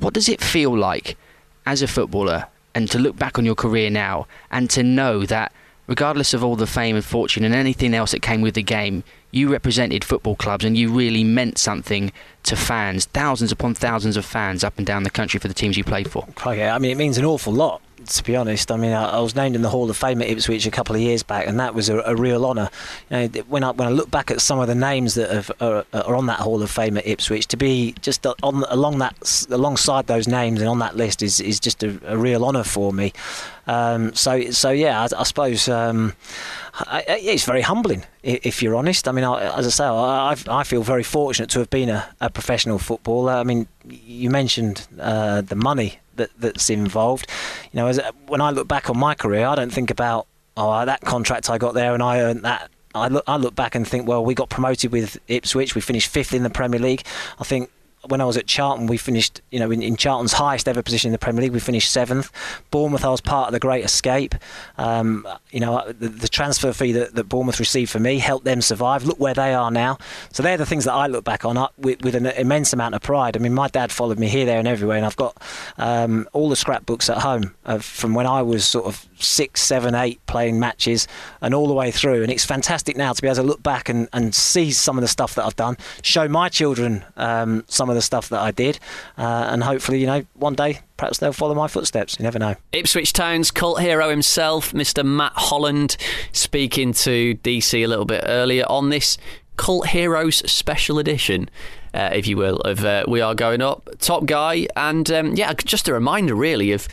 What 0.00 0.14
does 0.14 0.28
it 0.28 0.40
feel 0.40 0.76
like 0.76 1.16
as 1.66 1.82
a 1.82 1.86
footballer 1.86 2.46
and 2.74 2.90
to 2.90 2.98
look 2.98 3.16
back 3.16 3.38
on 3.38 3.44
your 3.44 3.54
career 3.54 3.90
now 3.90 4.26
and 4.50 4.70
to 4.70 4.82
know 4.82 5.26
that 5.26 5.52
regardless 5.90 6.32
of 6.32 6.44
all 6.44 6.54
the 6.54 6.68
fame 6.68 6.94
and 6.94 7.04
fortune 7.04 7.42
and 7.42 7.52
anything 7.52 7.92
else 7.94 8.12
that 8.12 8.22
came 8.22 8.40
with 8.40 8.54
the 8.54 8.62
game, 8.62 9.02
you 9.32 9.50
represented 9.50 10.04
football 10.04 10.36
clubs 10.36 10.64
and 10.64 10.78
you 10.78 10.88
really 10.88 11.24
meant 11.24 11.58
something 11.58 12.12
to 12.44 12.54
fans, 12.54 13.06
thousands 13.06 13.50
upon 13.50 13.74
thousands 13.74 14.16
of 14.16 14.24
fans 14.24 14.62
up 14.62 14.78
and 14.78 14.86
down 14.86 15.02
the 15.02 15.10
country 15.10 15.40
for 15.40 15.48
the 15.48 15.54
teams 15.54 15.76
you 15.76 15.82
played 15.82 16.08
for. 16.08 16.24
Oh, 16.46 16.52
okay, 16.52 16.68
I 16.68 16.78
mean, 16.78 16.92
it 16.92 16.96
means 16.96 17.18
an 17.18 17.24
awful 17.24 17.52
lot 17.52 17.82
to 18.16 18.24
be 18.24 18.36
honest. 18.36 18.70
I 18.70 18.76
mean, 18.76 18.92
I, 18.92 19.10
I, 19.10 19.20
was 19.20 19.34
named 19.34 19.56
in 19.56 19.62
the 19.62 19.68
Hall 19.68 19.88
of 19.88 19.96
Fame 19.96 20.20
at 20.22 20.28
Ipswich 20.28 20.66
a 20.66 20.70
couple 20.70 20.94
of 20.94 21.02
years 21.02 21.22
back, 21.22 21.46
and 21.46 21.58
that 21.60 21.74
was 21.74 21.88
a, 21.88 21.98
a 22.00 22.14
real 22.14 22.44
honour. 22.44 22.70
You 23.10 23.28
know, 23.28 23.42
when 23.48 23.64
I 23.64 23.70
when 23.72 23.88
I 23.88 23.90
look 23.90 24.10
back 24.10 24.30
at 24.30 24.40
some 24.40 24.58
of 24.58 24.68
the 24.68 24.74
names 24.74 25.14
that 25.14 25.30
have, 25.30 25.50
are, 25.60 25.84
are, 25.92 26.14
on 26.14 26.26
that 26.26 26.40
Hall 26.40 26.62
of 26.62 26.70
Fame 26.70 26.96
at 26.96 27.06
Ipswich, 27.06 27.46
to 27.48 27.56
be 27.56 27.94
just 28.00 28.26
on 28.26 28.64
along 28.68 28.98
that 28.98 29.46
alongside 29.50 30.06
those 30.06 30.28
names 30.28 30.60
and 30.60 30.68
on 30.68 30.78
that 30.80 30.96
list 30.96 31.22
is 31.22 31.40
is 31.40 31.60
just 31.60 31.82
a, 31.82 31.98
a 32.04 32.16
real 32.16 32.44
honour 32.44 32.64
for 32.64 32.92
me. 32.92 33.12
Um, 33.66 34.14
so 34.14 34.50
so 34.50 34.70
yeah, 34.70 35.00
I, 35.00 35.20
I 35.20 35.22
suppose 35.22 35.68
um, 35.68 36.14
I, 36.74 37.04
it's 37.08 37.44
very 37.44 37.62
humbling 37.62 38.04
if 38.22 38.62
you're 38.62 38.74
honest. 38.74 39.08
I 39.08 39.12
mean, 39.12 39.24
as 39.24 39.66
I 39.66 39.70
say, 39.70 39.84
I, 39.84 40.36
I 40.48 40.64
feel 40.64 40.82
very 40.82 41.02
fortunate 41.02 41.50
to 41.50 41.58
have 41.60 41.70
been 41.70 41.88
a, 41.88 42.08
a 42.20 42.30
professional 42.30 42.78
footballer. 42.78 43.32
I 43.32 43.44
mean, 43.44 43.66
you 43.88 44.30
mentioned 44.30 44.86
uh, 44.98 45.40
the 45.40 45.56
money 45.56 46.00
that, 46.20 46.30
that's 46.38 46.70
involved. 46.70 47.28
You 47.72 47.78
know, 47.78 47.86
as, 47.88 48.00
when 48.26 48.40
I 48.40 48.50
look 48.50 48.68
back 48.68 48.88
on 48.88 48.98
my 48.98 49.14
career, 49.14 49.46
I 49.46 49.54
don't 49.54 49.72
think 49.72 49.90
about 49.90 50.26
oh 50.56 50.84
that 50.84 51.00
contract 51.02 51.50
I 51.50 51.58
got 51.58 51.74
there 51.74 51.94
and 51.94 52.02
I 52.02 52.20
earned 52.20 52.44
that. 52.44 52.70
I 52.94 53.08
look, 53.08 53.24
I 53.26 53.36
look 53.36 53.54
back 53.54 53.74
and 53.74 53.86
think, 53.86 54.08
well, 54.08 54.24
we 54.24 54.34
got 54.34 54.50
promoted 54.50 54.90
with 54.90 55.18
Ipswich. 55.28 55.74
We 55.74 55.80
finished 55.80 56.08
fifth 56.08 56.34
in 56.34 56.42
the 56.42 56.50
Premier 56.50 56.80
League. 56.80 57.04
I 57.38 57.44
think 57.44 57.70
when 58.08 58.20
I 58.20 58.24
was 58.24 58.36
at 58.36 58.46
Charlton, 58.46 58.86
we 58.86 58.96
finished, 58.96 59.42
you 59.50 59.58
know, 59.58 59.70
in, 59.70 59.82
in, 59.82 59.96
Charlton's 59.96 60.32
highest 60.32 60.68
ever 60.68 60.82
position 60.82 61.08
in 61.08 61.12
the 61.12 61.18
Premier 61.18 61.42
League, 61.42 61.52
we 61.52 61.60
finished 61.60 61.90
seventh. 61.90 62.30
Bournemouth, 62.70 63.04
I 63.04 63.10
was 63.10 63.20
part 63.20 63.48
of 63.48 63.52
the 63.52 63.60
Great 63.60 63.84
Escape. 63.84 64.34
Um, 64.78 65.28
you 65.50 65.60
know, 65.60 65.84
the, 65.86 66.08
the, 66.08 66.28
transfer 66.28 66.72
fee 66.72 66.92
that, 66.92 67.14
that, 67.14 67.24
Bournemouth 67.24 67.60
received 67.60 67.90
for 67.90 67.98
me 67.98 68.18
helped 68.18 68.46
them 68.46 68.62
survive. 68.62 69.04
Look 69.04 69.20
where 69.20 69.34
they 69.34 69.52
are 69.52 69.70
now. 69.70 69.98
So 70.32 70.42
they're 70.42 70.56
the 70.56 70.64
things 70.64 70.84
that 70.84 70.94
I 70.94 71.08
look 71.08 71.24
back 71.24 71.44
on 71.44 71.68
with, 71.76 72.02
with 72.02 72.14
an 72.14 72.26
immense 72.26 72.72
amount 72.72 72.94
of 72.94 73.02
pride. 73.02 73.36
I 73.36 73.40
mean, 73.40 73.54
my 73.54 73.68
dad 73.68 73.92
followed 73.92 74.18
me 74.18 74.28
here, 74.28 74.46
there, 74.46 74.58
and 74.58 74.66
everywhere, 74.66 74.96
and 74.96 75.04
I've 75.04 75.16
got 75.16 75.36
um, 75.76 76.26
all 76.32 76.48
the 76.48 76.56
scrapbooks 76.56 77.10
at 77.10 77.18
home 77.18 77.54
from 77.80 78.14
when 78.14 78.26
I 78.26 78.40
was 78.40 78.66
sort 78.66 78.86
of 78.86 79.06
six, 79.18 79.60
seven, 79.60 79.94
eight 79.94 80.24
playing 80.26 80.58
matches 80.58 81.06
and 81.42 81.54
all 81.54 81.68
the 81.68 81.74
way 81.74 81.90
through. 81.90 82.22
And 82.22 82.32
it's 82.32 82.44
fantastic 82.44 82.96
now 82.96 83.12
to 83.12 83.20
be 83.20 83.28
able 83.28 83.36
to 83.36 83.42
look 83.42 83.62
back 83.62 83.88
and, 83.90 84.08
and 84.12 84.34
see 84.34 84.70
some 84.70 84.96
of 84.96 85.02
the 85.02 85.08
stuff 85.08 85.34
that 85.34 85.44
I've 85.44 85.56
done, 85.56 85.76
show 86.02 86.28
my 86.28 86.48
children 86.48 87.04
um, 87.16 87.64
some 87.68 87.89
of 87.90 87.96
the 87.96 88.02
stuff 88.02 88.28
that 88.30 88.40
I 88.40 88.50
did, 88.50 88.78
uh, 89.18 89.48
and 89.50 89.62
hopefully, 89.62 90.00
you 90.00 90.06
know, 90.06 90.24
one 90.34 90.54
day 90.54 90.80
perhaps 90.96 91.18
they'll 91.18 91.32
follow 91.32 91.54
my 91.54 91.66
footsteps. 91.66 92.18
You 92.18 92.24
never 92.24 92.38
know. 92.38 92.56
Ipswich 92.72 93.12
Town's 93.12 93.50
cult 93.50 93.80
hero 93.80 94.10
himself, 94.10 94.72
Mr. 94.72 95.04
Matt 95.04 95.32
Holland, 95.34 95.96
speaking 96.32 96.92
to 96.92 97.36
DC 97.36 97.82
a 97.82 97.86
little 97.86 98.04
bit 98.04 98.22
earlier 98.26 98.64
on 98.68 98.90
this 98.90 99.16
Cult 99.56 99.88
Heroes 99.88 100.36
special 100.50 100.98
edition. 100.98 101.50
Uh, 101.92 102.10
if 102.12 102.26
you 102.26 102.36
will, 102.36 102.58
of 102.60 102.84
uh, 102.84 103.04
We 103.08 103.20
Are 103.20 103.34
Going 103.34 103.60
Up, 103.60 103.90
top 103.98 104.24
guy, 104.24 104.68
and 104.76 105.10
um, 105.10 105.34
yeah, 105.34 105.52
just 105.54 105.88
a 105.88 105.92
reminder 105.92 106.36
really 106.36 106.70
of 106.70 106.86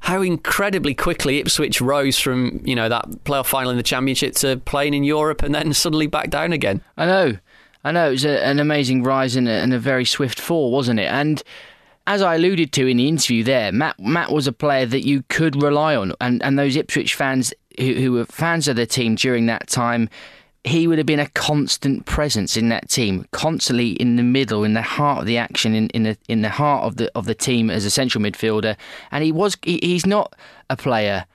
how 0.00 0.22
incredibly 0.22 0.94
quickly 0.94 1.38
Ipswich 1.38 1.80
rose 1.80 2.18
from 2.18 2.60
you 2.64 2.74
know 2.74 2.88
that 2.88 3.08
playoff 3.24 3.46
final 3.46 3.70
in 3.70 3.76
the 3.76 3.82
Championship 3.82 4.34
to 4.36 4.56
playing 4.58 4.94
in 4.94 5.04
Europe 5.04 5.42
and 5.42 5.54
then 5.54 5.72
suddenly 5.72 6.06
back 6.06 6.30
down 6.30 6.52
again. 6.52 6.80
I 6.96 7.06
know, 7.06 7.38
I 7.86 7.92
know. 7.92 8.08
It 8.08 8.12
was 8.12 8.24
a, 8.24 8.44
an 8.44 8.58
amazing 8.58 9.04
rise 9.04 9.36
and 9.36 9.46
a, 9.46 9.52
and 9.52 9.72
a 9.72 9.78
very 9.78 10.04
swift 10.04 10.40
fall, 10.40 10.72
wasn't 10.72 10.98
it? 10.98 11.06
And 11.06 11.40
as 12.08 12.20
I 12.20 12.34
alluded 12.34 12.72
to 12.72 12.86
in 12.88 12.96
the 12.96 13.06
interview 13.06 13.44
there, 13.44 13.70
Matt 13.70 14.00
Matt 14.00 14.32
was 14.32 14.48
a 14.48 14.52
player 14.52 14.86
that 14.86 15.06
you 15.06 15.22
could 15.28 15.62
rely 15.62 15.94
on, 15.94 16.12
and 16.20 16.42
and 16.42 16.58
those 16.58 16.74
Ipswich 16.74 17.14
fans 17.14 17.54
who, 17.78 17.94
who 17.94 18.12
were 18.12 18.24
fans 18.24 18.66
of 18.66 18.74
the 18.74 18.86
team 18.86 19.14
during 19.14 19.46
that 19.46 19.68
time 19.68 20.08
he 20.64 20.88
would 20.88 20.98
have 20.98 21.06
been 21.06 21.20
a 21.20 21.28
constant 21.28 22.06
presence 22.06 22.56
in 22.56 22.70
that 22.70 22.90
team, 22.90 23.24
constantly 23.30 23.90
in 23.90 24.16
the 24.16 24.22
middle, 24.24 24.64
in 24.64 24.74
the 24.74 24.82
heart 24.82 25.20
of 25.20 25.26
the 25.26 25.38
action, 25.38 25.76
in, 25.76 25.88
in 25.90 26.02
the 26.02 26.18
in 26.28 26.42
the 26.42 26.48
heart 26.48 26.82
of 26.82 26.96
the 26.96 27.08
of 27.14 27.26
the 27.26 27.36
team 27.36 27.70
as 27.70 27.84
a 27.84 27.90
central 27.90 28.22
midfielder. 28.22 28.76
And 29.12 29.22
he 29.22 29.30
was 29.30 29.56
he, 29.62 29.78
he's 29.80 30.04
not 30.04 30.34
a 30.68 30.76
player. 30.76 31.26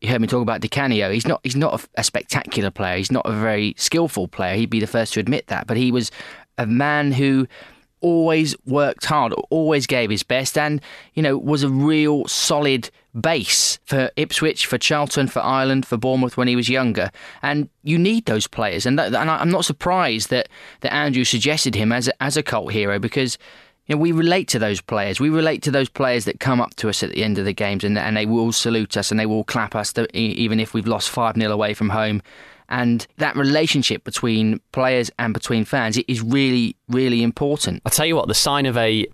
You 0.00 0.08
heard 0.08 0.20
me 0.20 0.28
talk 0.28 0.42
about 0.42 0.60
Di 0.60 0.68
Canio. 0.68 1.10
He's 1.10 1.26
not 1.26 1.40
he's 1.42 1.56
not 1.56 1.82
a, 1.82 2.00
a 2.00 2.04
spectacular 2.04 2.70
player. 2.70 2.96
He's 2.96 3.10
not 3.10 3.26
a 3.26 3.32
very 3.32 3.74
skillful 3.76 4.28
player. 4.28 4.54
He'd 4.56 4.70
be 4.70 4.80
the 4.80 4.86
first 4.86 5.14
to 5.14 5.20
admit 5.20 5.48
that. 5.48 5.66
But 5.66 5.76
he 5.76 5.90
was 5.90 6.10
a 6.56 6.66
man 6.66 7.12
who 7.12 7.48
always 8.00 8.54
worked 8.64 9.04
hard, 9.04 9.32
always 9.50 9.86
gave 9.86 10.10
his 10.10 10.22
best, 10.22 10.56
and 10.56 10.80
you 11.14 11.22
know 11.22 11.36
was 11.36 11.62
a 11.62 11.68
real 11.68 12.26
solid 12.26 12.90
base 13.18 13.78
for 13.84 14.10
Ipswich, 14.16 14.66
for 14.66 14.78
Charlton, 14.78 15.26
for 15.26 15.40
Ireland, 15.42 15.84
for 15.84 15.96
Bournemouth 15.96 16.36
when 16.36 16.46
he 16.46 16.54
was 16.54 16.68
younger. 16.68 17.10
And 17.42 17.68
you 17.82 17.98
need 17.98 18.26
those 18.26 18.46
players, 18.46 18.86
and, 18.86 18.98
that, 18.98 19.14
and 19.14 19.30
I'm 19.30 19.50
not 19.50 19.64
surprised 19.64 20.30
that 20.30 20.48
that 20.80 20.94
Andrew 20.94 21.24
suggested 21.24 21.74
him 21.74 21.90
as 21.90 22.08
a, 22.08 22.22
as 22.22 22.36
a 22.36 22.42
cult 22.42 22.72
hero 22.72 22.98
because. 22.98 23.38
You 23.88 23.96
know, 23.96 24.02
we 24.02 24.12
relate 24.12 24.48
to 24.48 24.58
those 24.58 24.82
players. 24.82 25.18
We 25.18 25.30
relate 25.30 25.62
to 25.62 25.70
those 25.70 25.88
players 25.88 26.26
that 26.26 26.40
come 26.40 26.60
up 26.60 26.74
to 26.76 26.90
us 26.90 27.02
at 27.02 27.10
the 27.10 27.24
end 27.24 27.38
of 27.38 27.46
the 27.46 27.54
games 27.54 27.84
and, 27.84 27.98
and 27.98 28.16
they 28.16 28.26
will 28.26 28.52
salute 28.52 28.98
us 28.98 29.10
and 29.10 29.18
they 29.18 29.26
will 29.26 29.44
clap 29.44 29.74
us 29.74 29.94
to, 29.94 30.14
even 30.16 30.60
if 30.60 30.74
we've 30.74 30.86
lost 30.86 31.08
5 31.08 31.36
0 31.36 31.50
away 31.50 31.72
from 31.72 31.88
home. 31.88 32.22
And 32.68 33.06
that 33.16 33.34
relationship 33.34 34.04
between 34.04 34.60
players 34.72 35.10
and 35.18 35.32
between 35.32 35.64
fans 35.64 35.96
is 36.06 36.20
really, 36.20 36.76
really 36.88 37.22
important. 37.22 37.80
I'll 37.86 37.90
tell 37.90 38.04
you 38.04 38.14
what, 38.14 38.28
the 38.28 38.34
sign 38.34 38.66
of 38.66 38.76
a 38.76 39.06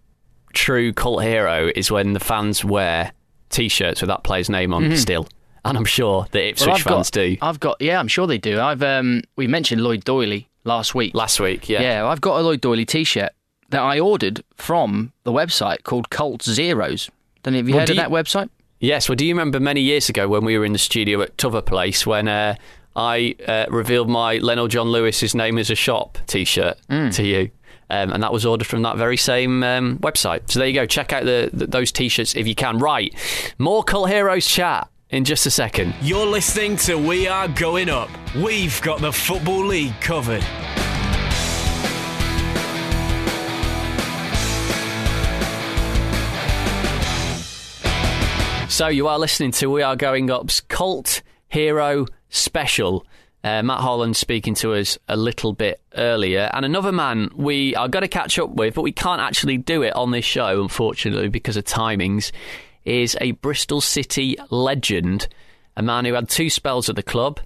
true 0.55 0.93
cult 0.93 1.23
hero 1.23 1.71
is 1.77 1.91
when 1.91 2.13
the 2.13 2.21
fans 2.21 2.65
wear 2.65 3.13
t 3.51 3.69
shirts 3.69 4.01
with 4.01 4.09
that 4.09 4.25
player's 4.25 4.51
name 4.51 4.75
on 4.75 4.83
mm-hmm. 4.83 4.95
still. 4.97 5.29
And 5.65 5.79
I'm 5.79 5.85
sure 5.85 6.27
that 6.33 6.49
Ipswich 6.49 6.85
well, 6.85 6.97
fans 6.97 7.11
got, 7.11 7.13
do. 7.13 7.37
I've 7.41 7.61
got, 7.61 7.81
yeah, 7.81 8.01
I'm 8.01 8.09
sure 8.09 8.27
they 8.27 8.39
do. 8.39 8.61
I've 8.61 8.83
um, 8.83 9.23
we 9.37 9.47
mentioned 9.47 9.83
Lloyd 9.83 10.05
Doyley 10.05 10.47
last 10.65 10.97
week. 10.97 11.15
Last 11.15 11.39
week, 11.39 11.69
yeah. 11.69 11.81
Yeah, 11.81 12.07
I've 12.07 12.21
got 12.21 12.41
a 12.41 12.43
Lloyd 12.43 12.61
Doyley 12.61 12.87
T-shirt 12.87 13.33
that 13.75 13.83
I 13.83 13.99
ordered 13.99 14.43
from 14.57 15.13
the 15.25 15.33
website 15.33 15.83
called 15.83 16.11
Cult 16.11 16.43
Zeros. 16.43 17.11
Don't 17.43 17.55
know 17.55 17.61
if 17.61 17.69
you 17.69 17.75
well, 17.75 17.81
heard 17.81 17.91
of 17.91 17.97
you, 17.97 18.03
that 18.03 18.11
website. 18.11 18.49
Yes. 18.81 19.09
Well, 19.09 19.17
do 19.17 19.25
you 19.25 19.35
remember 19.35 19.61
many 19.61 19.81
years 19.81 20.09
ago 20.09 20.29
when 20.29 20.45
we 20.45 20.59
were 20.59 20.65
in 20.65 20.73
the 20.73 20.79
studio 20.79 21.21
at 21.23 21.37
Tother 21.39 21.63
Place 21.63 22.07
when 22.07 22.29
uh, 22.29 22.57
I 22.97 23.37
uh, 23.47 23.67
revealed 23.71 24.09
my 24.09 24.39
Leno 24.39 24.69
John 24.69 24.91
Lewis's 24.91 25.35
name 25.35 25.59
as 25.59 25.71
a 25.71 25.75
shop 25.75 26.19
T-shirt 26.27 26.79
mm. 26.89 27.15
to 27.15 27.25
you? 27.25 27.51
Um, 27.91 28.13
and 28.13 28.23
that 28.23 28.33
was 28.33 28.47
ordered 28.47 28.67
from 28.67 28.83
that 28.83 28.97
very 28.97 29.17
same 29.17 29.63
um, 29.63 29.99
website. 29.99 30.51
So 30.51 30.59
there 30.59 30.69
you 30.69 30.75
go. 30.75 30.87
Check 30.87 31.13
out 31.13 31.25
the, 31.25 31.51
the, 31.53 31.67
those 31.67 31.93
t-shirts 31.93 32.35
if 32.35 32.47
you 32.47 32.55
can. 32.55 32.79
Right, 32.79 33.15
more 33.59 33.85
Cult 33.85 34.09
Heroes 34.09 34.47
chat 34.47 34.89
in 35.11 35.25
just 35.25 35.45
a 35.47 35.51
second. 35.51 35.95
You're 36.01 36.27
listening 36.27 36.77
to 36.79 36.97
We 36.97 37.29
Are 37.29 37.47
Going 37.47 37.91
Up. 37.91 38.09
We've 38.35 38.81
got 38.81 39.01
the 39.01 39.13
Football 39.13 39.67
League 39.67 40.01
covered. 40.01 40.45
So 48.75 48.89
you 48.89 49.07
are 49.07 49.21
listening 49.21 49.53
to 49.53 49.71
We 49.71 49.83
Are 49.83 49.95
Going 49.95 50.33
Up's 50.33 50.61
Cult 50.61 51.23
Hero 51.47 52.07
Special. 52.29 53.07
Uh, 53.45 53.63
Matt 53.63 53.79
Holland 53.79 54.17
speaking 54.17 54.57
to 54.57 54.75
us 54.75 54.99
a 55.09 55.17
little 55.17 55.53
bit 55.53 55.81
earlier, 55.95 56.51
and 56.53 56.65
another 56.65 56.91
man 56.91 57.31
we 57.37 57.77
are 57.77 57.87
going 57.87 58.03
to 58.03 58.09
catch 58.09 58.37
up 58.37 58.51
with, 58.51 58.75
but 58.75 58.83
we 58.83 58.91
can't 58.91 59.21
actually 59.21 59.59
do 59.59 59.83
it 59.83 59.95
on 59.95 60.11
this 60.11 60.25
show, 60.25 60.61
unfortunately, 60.61 61.29
because 61.29 61.57
of 61.57 61.63
timings, 61.63 62.33
is 62.85 63.17
a 63.21 63.31
Bristol 63.31 63.81
City 63.81 64.37
legend, 64.51 65.29
a 65.77 65.83
man 65.83 66.05
who 66.05 66.15
had 66.15 66.29
two 66.29 66.51
spells 66.51 66.89
at 66.89 66.97
the 66.97 67.03
club, 67.05 67.39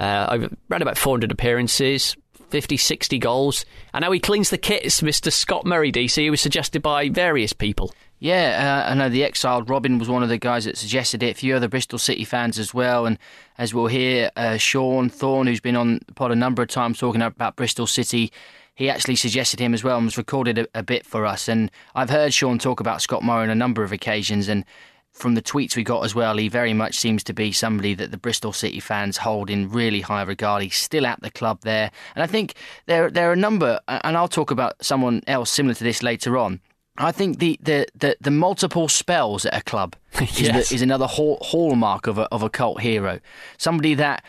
uh, 0.00 0.26
over, 0.32 0.48
around 0.68 0.82
about 0.82 0.98
400 0.98 1.30
appearances, 1.30 2.16
50, 2.48 2.76
60 2.76 3.20
goals, 3.20 3.64
and 3.94 4.02
now 4.02 4.10
he 4.10 4.18
cleans 4.18 4.50
the 4.50 4.58
kits, 4.58 5.00
Mr. 5.00 5.32
Scott 5.32 5.64
Murray, 5.64 5.92
DC, 5.92 6.24
who 6.24 6.32
was 6.32 6.40
suggested 6.40 6.82
by 6.82 7.08
various 7.08 7.52
people. 7.52 7.94
Yeah, 8.22 8.84
uh, 8.86 8.92
I 8.92 8.94
know 8.94 9.08
the 9.08 9.24
exiled 9.24 9.68
Robin 9.68 9.98
was 9.98 10.08
one 10.08 10.22
of 10.22 10.28
the 10.28 10.38
guys 10.38 10.64
that 10.64 10.78
suggested 10.78 11.24
it. 11.24 11.32
A 11.32 11.34
few 11.34 11.56
other 11.56 11.66
Bristol 11.66 11.98
City 11.98 12.24
fans 12.24 12.56
as 12.56 12.72
well, 12.72 13.04
and 13.04 13.18
as 13.58 13.74
we'll 13.74 13.88
hear, 13.88 14.30
uh, 14.36 14.58
Sean 14.58 15.10
Thorne, 15.10 15.48
who's 15.48 15.58
been 15.58 15.74
on 15.74 15.98
the 16.06 16.14
pod 16.14 16.30
a 16.30 16.36
number 16.36 16.62
of 16.62 16.68
times 16.68 17.00
talking 17.00 17.20
about 17.20 17.56
Bristol 17.56 17.88
City, 17.88 18.30
he 18.76 18.88
actually 18.88 19.16
suggested 19.16 19.58
him 19.58 19.74
as 19.74 19.82
well 19.82 19.96
and 19.96 20.04
was 20.04 20.16
recorded 20.16 20.56
a, 20.56 20.68
a 20.72 20.84
bit 20.84 21.04
for 21.04 21.26
us. 21.26 21.48
And 21.48 21.68
I've 21.96 22.10
heard 22.10 22.32
Sean 22.32 22.60
talk 22.60 22.78
about 22.78 23.02
Scott 23.02 23.24
Murray 23.24 23.42
on 23.42 23.50
a 23.50 23.56
number 23.56 23.82
of 23.82 23.90
occasions, 23.90 24.46
and 24.46 24.64
from 25.10 25.34
the 25.34 25.42
tweets 25.42 25.74
we 25.74 25.82
got 25.82 26.04
as 26.04 26.14
well, 26.14 26.36
he 26.36 26.46
very 26.46 26.74
much 26.74 27.00
seems 27.00 27.24
to 27.24 27.32
be 27.32 27.50
somebody 27.50 27.92
that 27.94 28.12
the 28.12 28.18
Bristol 28.18 28.52
City 28.52 28.78
fans 28.78 29.16
hold 29.16 29.50
in 29.50 29.68
really 29.68 30.00
high 30.00 30.22
regard. 30.22 30.62
He's 30.62 30.76
still 30.76 31.06
at 31.06 31.20
the 31.22 31.30
club 31.32 31.62
there, 31.62 31.90
and 32.14 32.22
I 32.22 32.28
think 32.28 32.54
there 32.86 33.10
there 33.10 33.30
are 33.30 33.32
a 33.32 33.36
number, 33.36 33.80
and 33.88 34.16
I'll 34.16 34.28
talk 34.28 34.52
about 34.52 34.74
someone 34.84 35.22
else 35.26 35.50
similar 35.50 35.74
to 35.74 35.82
this 35.82 36.04
later 36.04 36.38
on. 36.38 36.60
I 36.98 37.12
think 37.12 37.38
the 37.38 37.58
the, 37.62 37.86
the, 37.94 38.16
the 38.20 38.30
multiple 38.30 38.88
spells 38.88 39.46
at 39.46 39.56
a 39.56 39.62
club 39.62 39.96
is, 40.20 40.36
the, 40.36 40.74
is 40.74 40.82
another 40.82 41.06
hall, 41.06 41.38
hallmark 41.40 42.06
of 42.06 42.18
a 42.18 42.22
of 42.32 42.42
a 42.42 42.50
cult 42.50 42.80
hero. 42.80 43.20
Somebody 43.58 43.94
that 43.94 44.24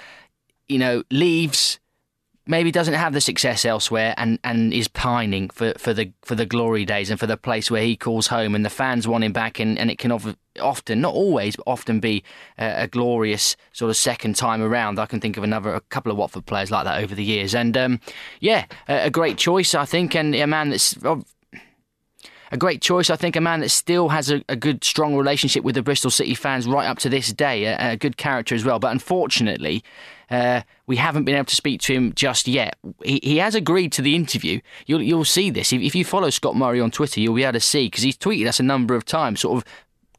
you 0.68 0.80
know 0.80 1.04
leaves 1.12 1.80
maybe 2.46 2.72
doesn't 2.72 2.94
have 2.96 3.14
the 3.14 3.22
success 3.22 3.64
elsewhere 3.64 4.14
and, 4.18 4.38
and 4.44 4.74
is 4.74 4.88
pining 4.88 5.50
for, 5.50 5.74
for 5.78 5.94
the 5.94 6.12
for 6.24 6.36
the 6.36 6.46
glory 6.46 6.84
days 6.84 7.10
and 7.10 7.20
for 7.20 7.28
the 7.28 7.38
place 7.38 7.72
where 7.72 7.84
he 7.84 7.96
calls 7.96 8.28
home 8.28 8.54
and 8.54 8.66
the 8.66 8.70
fans 8.70 9.08
want 9.08 9.24
him 9.24 9.32
back 9.32 9.60
and, 9.60 9.80
and 9.80 9.90
it 9.90 9.98
can 9.98 10.12
of, 10.12 10.36
often 10.60 11.02
not 11.02 11.14
always 11.14 11.56
but 11.56 11.64
often 11.68 12.00
be 12.00 12.24
a, 12.58 12.84
a 12.84 12.88
glorious 12.88 13.56
sort 13.72 13.90
of 13.90 13.96
second 13.96 14.36
time 14.36 14.62
around. 14.62 15.00
I 15.00 15.06
can 15.06 15.22
think 15.22 15.38
of 15.38 15.44
another 15.44 15.74
a 15.74 15.82
couple 15.82 16.12
of 16.12 16.18
Watford 16.18 16.46
players 16.46 16.70
like 16.70 16.84
that 16.84 17.02
over 17.02 17.16
the 17.16 17.24
years. 17.24 17.56
And 17.56 17.78
um, 17.78 18.00
yeah 18.40 18.66
a, 18.88 19.06
a 19.06 19.10
great 19.10 19.38
choice 19.38 19.74
I 19.74 19.86
think. 19.86 20.16
And 20.16 20.36
a 20.36 20.48
man 20.48 20.70
that's 20.70 20.98
a 22.54 22.58
great 22.58 22.82
choice. 22.84 23.10
I 23.10 23.16
think 23.16 23.36
a 23.36 23.42
man 23.42 23.62
that 23.62 23.70
still 23.70 24.10
has 24.10 24.30
a, 24.30 24.44
a 24.48 24.56
good, 24.56 24.84
strong 24.84 25.16
relationship 25.16 25.64
with 25.64 25.74
the 25.74 25.82
Bristol 25.82 26.12
City 26.12 26.36
fans 26.36 26.68
right 26.68 26.86
up 26.86 27.00
to 27.00 27.10
this 27.10 27.34
day. 27.34 27.66
A, 27.66 27.94
a 27.94 27.98
good 27.98 28.16
character 28.16 28.54
as 28.54 28.64
well. 28.64 28.78
But 28.78 28.92
unfortunately, 28.92 29.84
uh, 30.30 30.62
we 30.86 30.98
haven't 30.98 31.26
been 31.26 31.34
able 31.34 31.46
to 31.46 31.56
speak 31.56 31.82
to 31.82 31.94
him 31.94 32.14
just 32.14 32.48
yet. 32.48 32.78
He, 33.04 33.20
he 33.24 33.38
has 33.38 33.56
agreed 33.56 33.92
to 33.94 34.04
the 34.04 34.16
interview. 34.16 34.62
You'll, 34.86 35.02
you'll 35.02 35.26
see 35.26 35.50
this. 35.50 35.74
If, 35.74 35.82
if 35.82 35.96
you 35.96 36.06
follow 36.06 36.30
Scott 36.30 36.56
Murray 36.56 36.80
on 36.80 36.92
Twitter, 36.92 37.20
you'll 37.20 37.36
be 37.36 37.44
able 37.44 37.54
to 37.54 37.60
see 37.60 37.88
because 37.88 38.04
he's 38.04 38.18
tweeted 38.18 38.48
us 38.48 38.60
a 38.60 38.64
number 38.64 38.94
of 38.94 39.04
times, 39.04 39.40
sort 39.42 39.58
of 39.58 39.66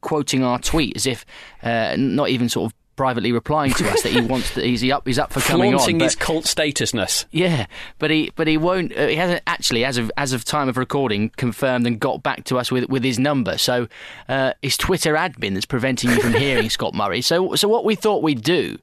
quoting 0.01 0.43
our 0.43 0.59
tweet 0.59 0.97
as 0.97 1.05
if 1.05 1.25
uh, 1.63 1.95
not 1.97 2.27
even 2.29 2.49
sort 2.49 2.71
of 2.71 2.77
privately 2.95 3.31
replying 3.31 3.73
to 3.73 3.89
us 3.89 4.03
that 4.03 4.11
he 4.11 4.21
wants 4.33 4.53
to, 4.53 4.61
he's 4.61 4.83
up 4.89 5.05
he's 5.07 5.19
up 5.19 5.33
for 5.33 5.39
coming 5.41 5.73
on. 5.73 5.79
Flaunting 5.79 5.99
his 5.99 6.15
cult 6.15 6.45
statusness. 6.45 7.25
yeah, 7.31 7.65
but 7.99 8.11
he 8.11 8.31
but 8.35 8.47
he 8.47 8.57
won't. 8.57 8.95
Uh, 8.97 9.07
he 9.07 9.15
hasn't 9.15 9.41
actually, 9.47 9.85
as 9.85 9.97
of 9.97 10.11
as 10.17 10.33
of 10.33 10.43
time 10.43 10.69
of 10.69 10.77
recording, 10.77 11.29
confirmed 11.37 11.87
and 11.87 11.99
got 11.99 12.23
back 12.23 12.43
to 12.45 12.57
us 12.57 12.71
with 12.71 12.89
with 12.89 13.03
his 13.03 13.19
number. 13.19 13.57
So 13.57 13.87
uh, 14.29 14.53
it's 14.61 14.77
Twitter 14.77 15.13
admin 15.15 15.53
that's 15.53 15.65
preventing 15.65 16.11
you 16.11 16.21
from 16.21 16.33
hearing 16.35 16.69
Scott 16.69 16.93
Murray. 16.93 17.21
So 17.21 17.55
so 17.55 17.67
what 17.67 17.85
we 17.85 17.95
thought 17.95 18.23
we'd 18.23 18.41
do. 18.43 18.77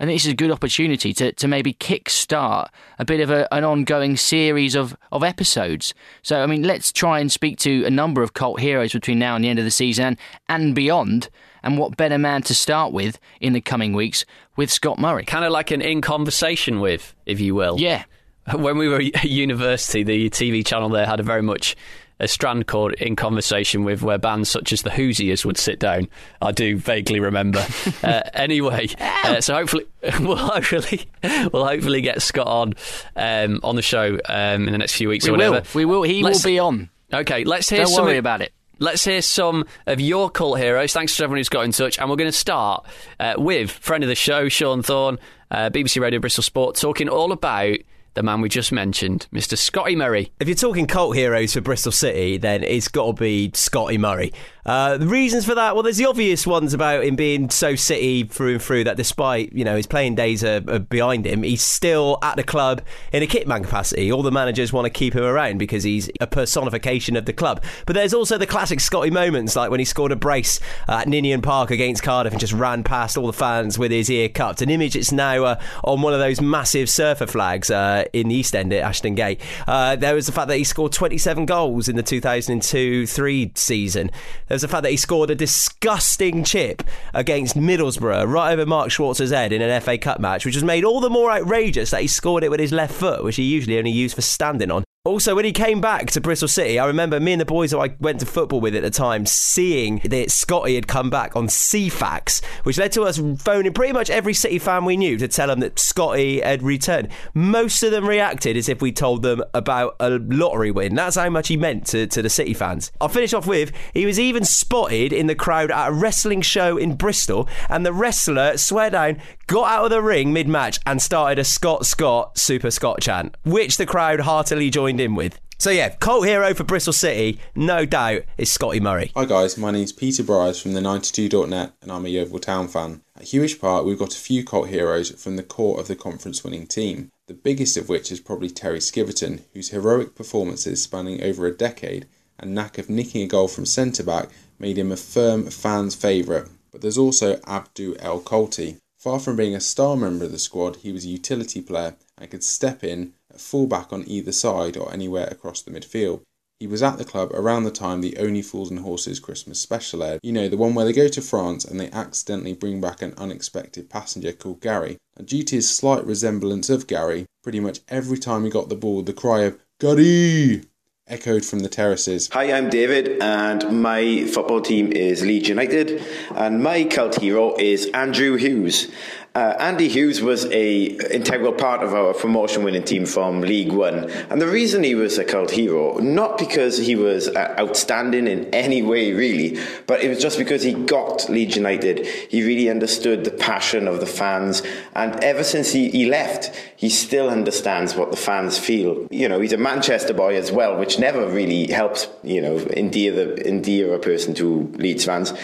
I 0.00 0.06
think 0.06 0.16
this 0.16 0.26
is 0.26 0.32
a 0.32 0.36
good 0.36 0.50
opportunity 0.50 1.12
to, 1.14 1.32
to 1.32 1.46
maybe 1.46 1.72
kick-start 1.72 2.68
a 2.98 3.04
bit 3.04 3.20
of 3.20 3.30
a, 3.30 3.52
an 3.54 3.62
ongoing 3.62 4.16
series 4.16 4.74
of, 4.74 4.96
of 5.12 5.22
episodes. 5.22 5.94
So, 6.22 6.42
I 6.42 6.46
mean, 6.46 6.64
let's 6.64 6.90
try 6.90 7.20
and 7.20 7.30
speak 7.30 7.58
to 7.60 7.84
a 7.84 7.90
number 7.90 8.20
of 8.20 8.34
cult 8.34 8.58
heroes 8.58 8.92
between 8.92 9.20
now 9.20 9.36
and 9.36 9.44
the 9.44 9.48
end 9.48 9.60
of 9.60 9.64
the 9.64 9.70
season 9.70 10.18
and 10.48 10.74
beyond. 10.74 11.28
And 11.64 11.78
what 11.78 11.96
better 11.96 12.18
man 12.18 12.42
to 12.42 12.54
start 12.54 12.92
with 12.92 13.18
in 13.40 13.54
the 13.54 13.60
coming 13.60 13.94
weeks 13.94 14.24
with 14.56 14.70
Scott 14.70 14.98
Murray? 14.98 15.24
Kind 15.24 15.44
of 15.44 15.50
like 15.50 15.70
an 15.72 15.80
in 15.80 16.00
conversation 16.02 16.78
with, 16.78 17.14
if 17.26 17.40
you 17.40 17.54
will. 17.56 17.80
Yeah. 17.80 18.04
When 18.54 18.76
we 18.76 18.88
were 18.88 18.96
at 18.96 19.24
university, 19.24 20.02
the 20.02 20.28
TV 20.28 20.64
channel 20.66 20.90
there 20.90 21.06
had 21.06 21.18
a 21.18 21.22
very 21.22 21.40
much 21.40 21.74
a 22.20 22.28
strand 22.28 22.66
called 22.66 22.92
In 22.94 23.16
Conversation 23.16 23.84
with, 23.84 24.02
where 24.02 24.18
bands 24.18 24.50
such 24.50 24.70
as 24.72 24.82
the 24.82 24.90
Hoosiers 24.90 25.46
would 25.46 25.56
sit 25.56 25.78
down. 25.78 26.08
I 26.42 26.52
do 26.52 26.76
vaguely 26.76 27.20
remember. 27.20 27.64
uh, 28.04 28.20
anyway, 28.34 28.88
uh, 29.00 29.40
so 29.40 29.54
hopefully 29.54 29.86
we'll 30.20 30.36
hopefully 30.36 31.06
we'll 31.52 31.66
hopefully 31.66 32.02
get 32.02 32.20
Scott 32.20 32.46
on 32.46 32.74
um, 33.16 33.60
on 33.64 33.76
the 33.76 33.82
show 33.82 34.18
um, 34.28 34.66
in 34.66 34.72
the 34.72 34.78
next 34.78 34.94
few 34.94 35.08
weeks 35.08 35.24
We 35.24 35.30
or 35.30 35.38
will. 35.38 35.50
whatever. 35.52 35.66
We 35.78 35.84
will. 35.86 36.02
He 36.02 36.22
Let's- 36.22 36.44
will 36.44 36.50
be 36.50 36.58
on. 36.58 36.90
Okay, 37.12 37.44
let's 37.44 37.68
hear 37.70 37.84
Don't 37.84 37.94
worry 38.04 38.18
about 38.18 38.42
it. 38.42 38.52
Let's 38.78 39.04
hear 39.04 39.22
some 39.22 39.66
of 39.86 40.00
your 40.00 40.30
cult 40.30 40.58
heroes. 40.58 40.92
Thanks 40.92 41.16
to 41.16 41.24
everyone 41.24 41.38
who's 41.38 41.48
got 41.48 41.64
in 41.64 41.72
touch. 41.72 41.98
And 41.98 42.10
we're 42.10 42.16
going 42.16 42.30
to 42.30 42.36
start 42.36 42.84
uh, 43.20 43.34
with 43.38 43.70
friend 43.70 44.02
of 44.02 44.08
the 44.08 44.14
show, 44.14 44.48
Sean 44.48 44.82
Thorne, 44.82 45.18
uh, 45.50 45.70
BBC 45.70 46.00
Radio 46.00 46.20
Bristol 46.20 46.42
Sport, 46.42 46.76
talking 46.76 47.08
all 47.08 47.32
about 47.32 47.76
the 48.14 48.22
man 48.22 48.40
we 48.40 48.48
just 48.48 48.72
mentioned, 48.72 49.26
Mr. 49.32 49.58
Scotty 49.58 49.96
Murray. 49.96 50.32
If 50.40 50.48
you're 50.48 50.54
talking 50.54 50.86
cult 50.86 51.16
heroes 51.16 51.54
for 51.54 51.60
Bristol 51.60 51.92
City, 51.92 52.36
then 52.36 52.62
it's 52.62 52.88
got 52.88 53.06
to 53.06 53.12
be 53.12 53.50
Scotty 53.54 53.98
Murray. 53.98 54.32
Uh, 54.66 54.96
the 54.96 55.06
reasons 55.06 55.44
for 55.44 55.54
that, 55.54 55.74
well, 55.74 55.82
there's 55.82 55.98
the 55.98 56.06
obvious 56.06 56.46
ones 56.46 56.72
about 56.72 57.04
him 57.04 57.16
being 57.16 57.50
so 57.50 57.74
City 57.74 58.24
through 58.24 58.54
and 58.54 58.62
through 58.62 58.84
that 58.84 58.96
despite 58.96 59.52
you 59.52 59.64
know 59.64 59.76
his 59.76 59.86
playing 59.86 60.14
days 60.14 60.42
are, 60.42 60.62
are 60.68 60.78
behind 60.78 61.26
him, 61.26 61.42
he's 61.42 61.62
still 61.62 62.18
at 62.22 62.36
the 62.36 62.42
club 62.42 62.80
in 63.12 63.22
a 63.22 63.26
kitman 63.26 63.62
capacity. 63.62 64.10
All 64.10 64.22
the 64.22 64.32
managers 64.32 64.72
want 64.72 64.86
to 64.86 64.90
keep 64.90 65.14
him 65.14 65.24
around 65.24 65.58
because 65.58 65.84
he's 65.84 66.10
a 66.20 66.26
personification 66.26 67.16
of 67.16 67.26
the 67.26 67.32
club. 67.32 67.62
But 67.86 67.94
there's 67.94 68.14
also 68.14 68.38
the 68.38 68.46
classic 68.46 68.80
Scotty 68.80 69.10
moments, 69.10 69.54
like 69.56 69.70
when 69.70 69.80
he 69.80 69.84
scored 69.84 70.12
a 70.12 70.16
brace 70.16 70.60
at 70.88 71.08
Ninian 71.08 71.42
Park 71.42 71.70
against 71.70 72.02
Cardiff 72.02 72.32
and 72.32 72.40
just 72.40 72.52
ran 72.52 72.84
past 72.84 73.18
all 73.18 73.26
the 73.26 73.32
fans 73.32 73.78
with 73.78 73.90
his 73.90 74.10
ear 74.10 74.28
cupped. 74.28 74.62
An 74.62 74.70
image 74.70 74.94
that's 74.94 75.12
now 75.12 75.44
uh, 75.44 75.60
on 75.82 76.00
one 76.00 76.14
of 76.14 76.20
those 76.20 76.40
massive 76.40 76.88
surfer 76.88 77.26
flags 77.26 77.70
uh, 77.70 78.04
in 78.12 78.28
the 78.28 78.34
East 78.34 78.54
End 78.54 78.72
at 78.72 78.82
Ashton 78.82 79.14
Gate. 79.14 79.40
Uh, 79.66 79.96
there 79.96 80.14
was 80.14 80.26
the 80.26 80.32
fact 80.32 80.48
that 80.48 80.56
he 80.56 80.64
scored 80.64 80.92
27 80.92 81.44
goals 81.44 81.88
in 81.88 81.96
the 81.96 82.02
2002-3 82.02 83.58
season. 83.58 84.10
Was 84.54 84.62
the 84.62 84.68
fact 84.68 84.84
that 84.84 84.92
he 84.92 84.96
scored 84.96 85.30
a 85.30 85.34
disgusting 85.34 86.44
chip 86.44 86.84
against 87.12 87.56
Middlesbrough 87.56 88.32
right 88.32 88.52
over 88.52 88.64
Mark 88.64 88.90
Schwarzer's 88.90 89.32
head 89.32 89.50
in 89.52 89.60
an 89.60 89.80
FA 89.80 89.98
Cup 89.98 90.20
match, 90.20 90.44
which 90.44 90.54
was 90.54 90.62
made 90.62 90.84
all 90.84 91.00
the 91.00 91.10
more 91.10 91.28
outrageous 91.32 91.90
that 91.90 92.02
he 92.02 92.06
scored 92.06 92.44
it 92.44 92.52
with 92.52 92.60
his 92.60 92.70
left 92.70 92.94
foot, 92.94 93.24
which 93.24 93.34
he 93.34 93.42
usually 93.42 93.78
only 93.78 93.90
used 93.90 94.14
for 94.14 94.22
standing 94.22 94.70
on. 94.70 94.84
Also, 95.06 95.34
when 95.34 95.44
he 95.44 95.52
came 95.52 95.82
back 95.82 96.10
to 96.10 96.18
Bristol 96.18 96.48
City, 96.48 96.78
I 96.78 96.86
remember 96.86 97.20
me 97.20 97.32
and 97.32 97.40
the 97.42 97.44
boys 97.44 97.72
who 97.72 97.78
I 97.78 97.94
went 98.00 98.20
to 98.20 98.26
football 98.26 98.62
with 98.62 98.74
at 98.74 98.80
the 98.80 98.88
time 98.88 99.26
seeing 99.26 99.98
that 99.98 100.30
Scotty 100.30 100.76
had 100.76 100.88
come 100.88 101.10
back 101.10 101.36
on 101.36 101.46
Ceefax, 101.46 102.42
which 102.62 102.78
led 102.78 102.90
to 102.92 103.02
us 103.02 103.20
phoning 103.36 103.74
pretty 103.74 103.92
much 103.92 104.08
every 104.08 104.32
City 104.32 104.58
fan 104.58 104.86
we 104.86 104.96
knew 104.96 105.18
to 105.18 105.28
tell 105.28 105.48
them 105.48 105.60
that 105.60 105.78
Scotty 105.78 106.40
had 106.40 106.62
returned. 106.62 107.08
Most 107.34 107.82
of 107.82 107.90
them 107.90 108.08
reacted 108.08 108.56
as 108.56 108.66
if 108.66 108.80
we 108.80 108.92
told 108.92 109.20
them 109.20 109.42
about 109.52 109.94
a 110.00 110.08
lottery 110.08 110.70
win. 110.70 110.94
That's 110.94 111.16
how 111.16 111.28
much 111.28 111.48
he 111.48 111.58
meant 111.58 111.86
to, 111.88 112.06
to 112.06 112.22
the 112.22 112.30
City 112.30 112.54
fans. 112.54 112.90
I'll 112.98 113.10
finish 113.10 113.34
off 113.34 113.46
with 113.46 113.72
he 113.92 114.06
was 114.06 114.18
even 114.18 114.46
spotted 114.46 115.12
in 115.12 115.26
the 115.26 115.34
crowd 115.34 115.70
at 115.70 115.90
a 115.90 115.92
wrestling 115.92 116.40
show 116.40 116.78
in 116.78 116.96
Bristol, 116.96 117.46
and 117.68 117.84
the 117.84 117.92
wrestler, 117.92 118.56
swear 118.56 118.88
down, 118.88 119.20
got 119.46 119.70
out 119.70 119.84
of 119.84 119.90
the 119.90 120.02
ring 120.02 120.32
mid 120.32 120.48
match 120.48 120.80
and 120.86 121.00
started 121.00 121.38
a 121.38 121.44
Scott 121.44 121.86
Scott 121.86 122.38
Super 122.38 122.70
Scott 122.70 123.00
chant, 123.00 123.36
which 123.44 123.76
the 123.76 123.86
crowd 123.86 124.20
heartily 124.20 124.70
joined 124.70 125.00
in 125.00 125.14
with. 125.14 125.40
So 125.58 125.70
yeah, 125.70 125.90
cult 125.90 126.26
hero 126.26 126.52
for 126.52 126.64
Bristol 126.64 126.92
City, 126.92 127.38
no 127.54 127.86
doubt, 127.86 128.22
is 128.36 128.50
Scotty 128.50 128.80
Murray. 128.80 129.12
Hi 129.16 129.24
guys, 129.24 129.56
my 129.56 129.70
name's 129.70 129.92
Peter 129.92 130.22
Bryce 130.22 130.60
from 130.60 130.72
the 130.72 130.80
92.net 130.80 131.72
and 131.80 131.92
I'm 131.92 132.04
a 132.04 132.08
Yeovil 132.08 132.40
Town 132.40 132.68
fan. 132.68 133.02
At 133.16 133.26
Huish 133.26 133.60
Park, 133.60 133.84
we've 133.84 133.98
got 133.98 134.14
a 134.14 134.18
few 134.18 134.44
cult 134.44 134.68
heroes 134.68 135.10
from 135.10 135.36
the 135.36 135.42
core 135.42 135.78
of 135.78 135.88
the 135.88 135.96
conference 135.96 136.42
winning 136.42 136.66
team. 136.66 137.10
The 137.28 137.34
biggest 137.34 137.76
of 137.76 137.88
which 137.88 138.10
is 138.10 138.20
probably 138.20 138.50
Terry 138.50 138.80
Skiverton, 138.80 139.42
whose 139.54 139.70
heroic 139.70 140.14
performances 140.14 140.82
spanning 140.82 141.22
over 141.22 141.46
a 141.46 141.56
decade 141.56 142.06
and 142.38 142.54
knack 142.54 142.76
of 142.76 142.90
nicking 142.90 143.22
a 143.22 143.26
goal 143.26 143.48
from 143.48 143.64
centre 143.64 144.02
back 144.02 144.28
made 144.58 144.76
him 144.76 144.92
a 144.92 144.96
firm 144.96 145.44
fan's 145.46 145.94
favourite. 145.94 146.48
But 146.72 146.80
there's 146.80 146.98
also 146.98 147.36
Abdou 147.46 147.96
El 148.00 148.20
Kholti. 148.20 148.78
Far 149.04 149.18
from 149.18 149.36
being 149.36 149.54
a 149.54 149.60
star 149.60 149.98
member 149.98 150.24
of 150.24 150.32
the 150.32 150.38
squad, 150.38 150.76
he 150.76 150.90
was 150.90 151.04
a 151.04 151.08
utility 151.08 151.60
player 151.60 151.94
and 152.16 152.30
could 152.30 152.42
step 152.42 152.82
in 152.82 153.12
at 153.30 153.38
fullback 153.38 153.92
on 153.92 154.08
either 154.08 154.32
side 154.32 154.78
or 154.78 154.90
anywhere 154.90 155.28
across 155.30 155.60
the 155.60 155.70
midfield. 155.70 156.22
He 156.58 156.66
was 156.66 156.82
at 156.82 156.96
the 156.96 157.04
club 157.04 157.30
around 157.34 157.64
the 157.64 157.70
time 157.70 158.00
the 158.00 158.16
Only 158.16 158.40
Fools 158.40 158.70
and 158.70 158.80
Horses 158.80 159.20
Christmas 159.20 159.60
special 159.60 160.02
aired. 160.02 160.20
You 160.22 160.32
know, 160.32 160.48
the 160.48 160.56
one 160.56 160.72
where 160.74 160.86
they 160.86 160.94
go 160.94 161.08
to 161.08 161.20
France 161.20 161.66
and 161.66 161.78
they 161.78 161.90
accidentally 161.90 162.54
bring 162.54 162.80
back 162.80 163.02
an 163.02 163.12
unexpected 163.18 163.90
passenger 163.90 164.32
called 164.32 164.62
Gary. 164.62 164.96
And 165.18 165.26
due 165.26 165.42
to 165.42 165.56
his 165.56 165.68
slight 165.68 166.06
resemblance 166.06 166.70
of 166.70 166.86
Gary, 166.86 167.26
pretty 167.42 167.60
much 167.60 167.80
every 167.90 168.16
time 168.16 168.44
he 168.44 168.48
got 168.48 168.70
the 168.70 168.74
ball, 168.74 169.02
the 169.02 169.12
cry 169.12 169.42
of 169.42 169.58
Gary 169.80 170.62
echoed 171.06 171.44
from 171.44 171.60
the 171.60 171.68
terraces. 171.68 172.30
Hi, 172.32 172.50
I'm 172.50 172.70
David, 172.70 173.22
and 173.22 173.82
my 173.82 174.26
football 174.26 174.62
team 174.62 174.90
is 174.90 175.20
Leeds 175.20 175.50
United, 175.50 176.02
and 176.34 176.62
my 176.62 176.84
cult 176.84 177.16
hero 177.16 177.54
is 177.58 177.90
Andrew 177.92 178.36
Hughes. 178.36 178.90
Uh, 179.36 179.56
Andy 179.58 179.88
Hughes 179.88 180.22
was 180.22 180.44
a 180.52 180.84
integral 181.12 181.52
part 181.52 181.82
of 181.82 181.92
our 181.92 182.14
promotion-winning 182.14 182.84
team 182.84 183.04
from 183.04 183.40
League 183.40 183.72
One, 183.72 184.08
and 184.30 184.40
the 184.40 184.46
reason 184.46 184.84
he 184.84 184.94
was 184.94 185.18
a 185.18 185.24
cult 185.24 185.50
hero, 185.50 185.98
not 185.98 186.38
because 186.38 186.78
he 186.78 186.94
was 186.94 187.26
uh, 187.26 187.52
outstanding 187.58 188.28
in 188.28 188.44
any 188.54 188.80
way, 188.80 189.12
really, 189.12 189.58
but 189.88 190.04
it 190.04 190.08
was 190.08 190.20
just 190.22 190.38
because 190.38 190.62
he 190.62 190.72
got 190.72 191.28
Leeds 191.28 191.56
United. 191.56 192.06
He 192.06 192.44
really 192.44 192.70
understood 192.70 193.24
the 193.24 193.32
passion 193.32 193.88
of 193.88 193.98
the 193.98 194.06
fans, 194.06 194.62
and 194.94 195.12
ever 195.24 195.42
since 195.42 195.72
he, 195.72 195.90
he 195.90 196.06
left, 196.06 196.54
he 196.76 196.88
still 196.88 197.28
understands 197.28 197.96
what 197.96 198.12
the 198.12 198.16
fans 198.16 198.56
feel. 198.56 199.08
You 199.10 199.28
know, 199.28 199.40
he's 199.40 199.52
a 199.52 199.56
Manchester 199.56 200.14
boy 200.14 200.36
as 200.36 200.52
well, 200.52 200.78
which 200.78 201.00
never 201.00 201.26
really 201.28 201.66
helps, 201.66 202.06
you 202.22 202.40
know, 202.40 202.58
endear 202.76 203.10
the 203.10 203.48
endear 203.48 203.94
a 203.94 203.98
person 203.98 204.32
to 204.34 204.72
Leeds 204.76 205.04
fans. 205.04 205.34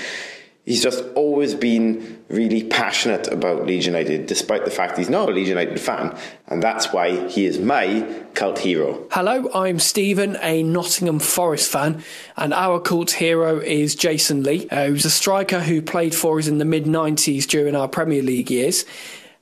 He's 0.71 0.85
just 0.85 1.03
always 1.17 1.57
been 1.57 2.23
really 2.29 2.63
passionate 2.63 3.27
about 3.27 3.67
Leeds 3.67 3.87
United, 3.87 4.27
despite 4.27 4.65
the 4.65 4.71
fact 4.71 4.97
he's 4.97 5.11
not 5.11 5.29
a 5.29 5.33
Leeds 5.33 5.49
United 5.49 5.81
fan, 5.81 6.17
and 6.47 6.63
that's 6.63 6.93
why 6.93 7.27
he 7.27 7.45
is 7.45 7.59
my 7.59 8.07
cult 8.35 8.61
hero. 8.61 9.05
Hello, 9.11 9.51
I'm 9.53 9.81
Stephen, 9.81 10.39
a 10.41 10.63
Nottingham 10.63 11.19
Forest 11.19 11.73
fan, 11.73 12.05
and 12.37 12.55
our 12.55 12.79
cult 12.79 13.11
hero 13.11 13.59
is 13.59 13.97
Jason 13.97 14.45
Lee, 14.45 14.69
uh, 14.71 14.87
who's 14.87 15.05
a 15.05 15.11
striker 15.11 15.59
who 15.59 15.83
played 15.83 16.15
for 16.15 16.39
us 16.39 16.47
in 16.47 16.59
the 16.59 16.65
mid 16.65 16.85
90s 16.85 17.49
during 17.49 17.75
our 17.75 17.89
Premier 17.89 18.23
League 18.23 18.53
years. 18.53 18.85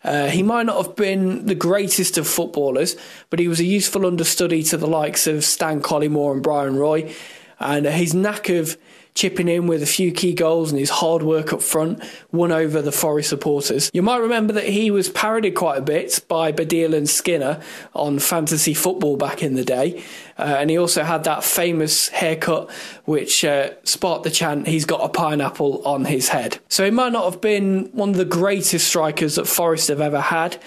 Uh, 0.03 0.29
he 0.29 0.43
might 0.43 0.65
not 0.65 0.83
have 0.83 0.97
been 0.97 1.45
the 1.45 1.55
greatest 1.55 2.17
of 2.17 2.27
footballers, 2.27 2.97
but 3.29 3.39
he 3.39 3.49
was 3.49 3.61
a 3.61 3.65
useful 3.65 4.07
understudy 4.07 4.63
to 4.63 4.79
the 4.79 4.87
likes 4.87 5.27
of 5.27 5.45
Stan 5.45 5.83
Collymore 5.83 6.33
and 6.33 6.43
Bryan 6.43 6.77
Roy. 6.77 7.13
And 7.61 7.85
his 7.85 8.15
knack 8.15 8.49
of 8.49 8.79
chipping 9.19 9.49
in 9.49 9.67
with 9.67 9.83
a 9.83 9.87
few 9.87 10.13
key 10.13 10.33
goals 10.33 10.71
and 10.71 10.79
his 10.79 10.91
hard 10.91 11.25
work 11.25 11.53
up 11.53 11.61
front 11.61 12.01
won 12.31 12.53
over 12.53 12.81
the 12.81 12.93
Forest 12.93 13.29
supporters. 13.29 13.91
You 13.93 14.01
might 14.01 14.19
remember 14.19 14.53
that 14.53 14.69
he 14.69 14.93
was 14.93 15.09
parodied 15.09 15.57
quite 15.57 15.77
a 15.77 15.83
bit 15.83 16.21
by 16.29 16.53
Baddiel 16.53 16.95
and 16.95 17.09
Skinner 17.09 17.61
on 17.97 18.21
fantasy 18.21 18.75
football 18.75 19.17
back 19.17 19.43
in 19.43 19.55
the 19.55 19.65
day. 19.65 20.05
Uh, 20.39 20.59
and 20.61 20.71
he 20.71 20.79
also 20.79 21.03
had 21.03 21.25
that 21.25 21.43
famous 21.43 22.07
haircut 22.11 22.71
which 23.07 23.45
uh, 23.45 23.71
sparked 23.83 24.23
the 24.23 24.31
chant, 24.31 24.69
he's 24.69 24.85
got 24.85 25.01
a 25.01 25.09
pineapple 25.09 25.85
on 25.85 26.05
his 26.05 26.29
head. 26.29 26.59
So 26.69 26.85
he 26.85 26.93
might 26.93 27.13
not 27.13 27.25
have 27.25 27.41
been 27.41 27.87
one 27.87 28.11
of 28.11 28.17
the 28.17 28.25
greatest 28.25 28.87
strikers 28.87 29.35
that 29.35 29.47
Forest 29.47 29.89
have 29.89 30.01
ever 30.01 30.21
had 30.21 30.63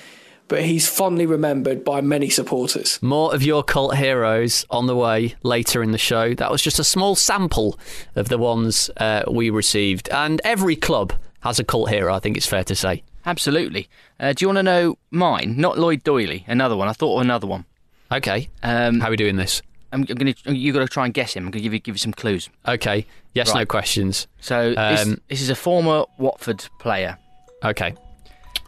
but 0.52 0.64
he's 0.66 0.86
fondly 0.90 1.26
remembered 1.26 1.82
by 1.86 2.02
many 2.02 2.30
supporters. 2.30 3.00
More 3.02 3.34
of 3.34 3.42
your 3.42 3.64
cult 3.64 3.96
heroes 3.96 4.66
on 4.70 4.86
the 4.86 4.98
way 4.98 5.34
later 5.44 5.82
in 5.82 5.92
the 5.92 5.98
show. 5.98 6.34
That 6.34 6.52
was 6.52 6.62
just 6.62 6.78
a 6.78 6.84
small 6.84 7.16
sample 7.16 7.80
of 8.16 8.28
the 8.28 8.38
ones 8.38 8.90
uh, 8.98 9.24
we 9.32 9.50
received. 9.50 10.10
And 10.10 10.42
every 10.44 10.76
club 10.76 11.14
has 11.40 11.58
a 11.58 11.64
cult 11.64 11.90
hero, 11.90 12.14
I 12.14 12.20
think 12.20 12.36
it's 12.36 12.46
fair 12.46 12.66
to 12.66 12.76
say. 12.76 13.02
Absolutely. 13.26 13.88
Uh, 14.20 14.34
do 14.34 14.44
you 14.44 14.50
want 14.50 14.58
to 14.58 14.64
know 14.64 14.98
mine? 15.10 15.56
Not 15.56 15.80
Lloyd 15.80 16.04
Doyley. 16.04 16.44
Another 16.48 16.76
one. 16.76 16.90
I 16.90 16.92
thought 16.92 17.16
of 17.16 17.22
another 17.22 17.48
one. 17.48 17.64
Okay. 18.12 18.50
Um, 18.62 19.00
How 19.00 19.08
are 19.08 19.12
we 19.12 19.16
doing 19.16 19.38
this? 19.38 19.62
I'm, 19.94 20.02
I'm 20.10 20.16
gonna. 20.18 20.34
You 20.48 20.74
got 20.74 20.80
to 20.80 20.88
try 20.88 21.06
and 21.06 21.14
guess 21.14 21.34
him. 21.34 21.46
I'm 21.46 21.52
gonna 21.52 21.64
give 21.64 21.72
you 21.74 21.80
give 21.80 21.96
you 21.96 22.00
some 22.00 22.12
clues. 22.12 22.50
Okay. 22.68 23.06
Yes, 23.34 23.56
no 23.56 23.66
questions. 23.66 24.28
So 24.42 24.72
this, 24.72 25.02
Um, 25.06 25.22
this 25.30 25.42
is 25.42 25.50
a 25.50 25.56
former 25.56 26.04
Watford 26.18 26.66
player. 26.80 27.18
Okay. 27.64 27.94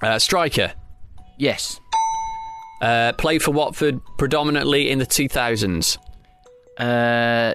Uh, 0.01 0.17
striker. 0.17 0.73
Yes. 1.37 1.79
Uh, 2.81 3.13
played 3.13 3.41
for 3.41 3.51
Watford 3.51 4.01
predominantly 4.17 4.89
in 4.89 4.99
the 4.99 5.05
2000s. 5.05 5.97
Uh, 6.77 7.53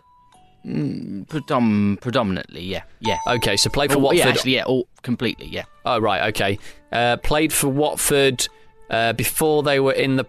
mm, 0.64 1.26
predom- 1.26 2.00
predominantly, 2.00 2.62
yeah, 2.62 2.82
yeah. 3.00 3.18
Okay, 3.26 3.56
so 3.56 3.68
played 3.70 3.90
for 3.92 3.98
Oh, 3.98 4.00
Watford. 4.00 4.18
Yeah, 4.18 4.28
actually, 4.28 4.54
yeah, 4.54 4.64
all 4.64 4.88
completely, 5.02 5.46
yeah. 5.46 5.64
Oh 5.84 5.98
right, 5.98 6.28
okay. 6.34 6.58
Uh, 6.92 7.16
played 7.18 7.52
for 7.52 7.68
Watford 7.68 8.46
uh, 8.90 9.12
before 9.14 9.62
they 9.62 9.80
were 9.80 9.92
in 9.92 10.16
the 10.16 10.26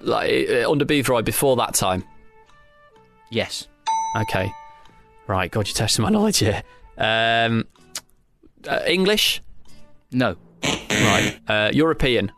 like 0.00 0.48
uh, 0.48 0.70
under 0.70 0.84
Boothroyd 0.84 1.24
before 1.24 1.56
that 1.56 1.74
time. 1.74 2.04
Yes. 3.30 3.68
Okay, 4.16 4.50
right. 5.26 5.50
God, 5.50 5.66
you're 5.66 5.74
testing 5.74 6.04
my 6.04 6.08
knowledge 6.10 6.38
here. 6.38 6.62
Um, 6.96 7.66
uh, 8.66 8.80
English, 8.86 9.42
No. 10.12 10.36
right? 10.64 11.38
Uh, 11.46 11.70
European, 11.74 12.32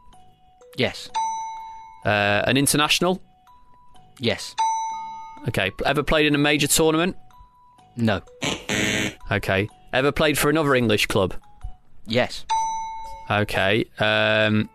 Yes. 0.80 1.10
uh, 2.06 2.42
an 2.46 2.56
international. 2.56 3.20
Yes. 4.18 4.54
Okay, 5.46 5.70
ever 5.84 6.02
played 6.02 6.24
in 6.24 6.34
a 6.34 6.38
major 6.38 6.66
tournament? 6.66 7.16
No. 7.96 8.22
Okay, 9.30 9.68
ever 9.92 10.10
played 10.10 10.38
for 10.38 10.48
another 10.48 10.74
English 10.74 11.04
club? 11.06 11.34
Yes. 12.06 12.46
Okay, 13.30 13.84
um, 13.98 14.70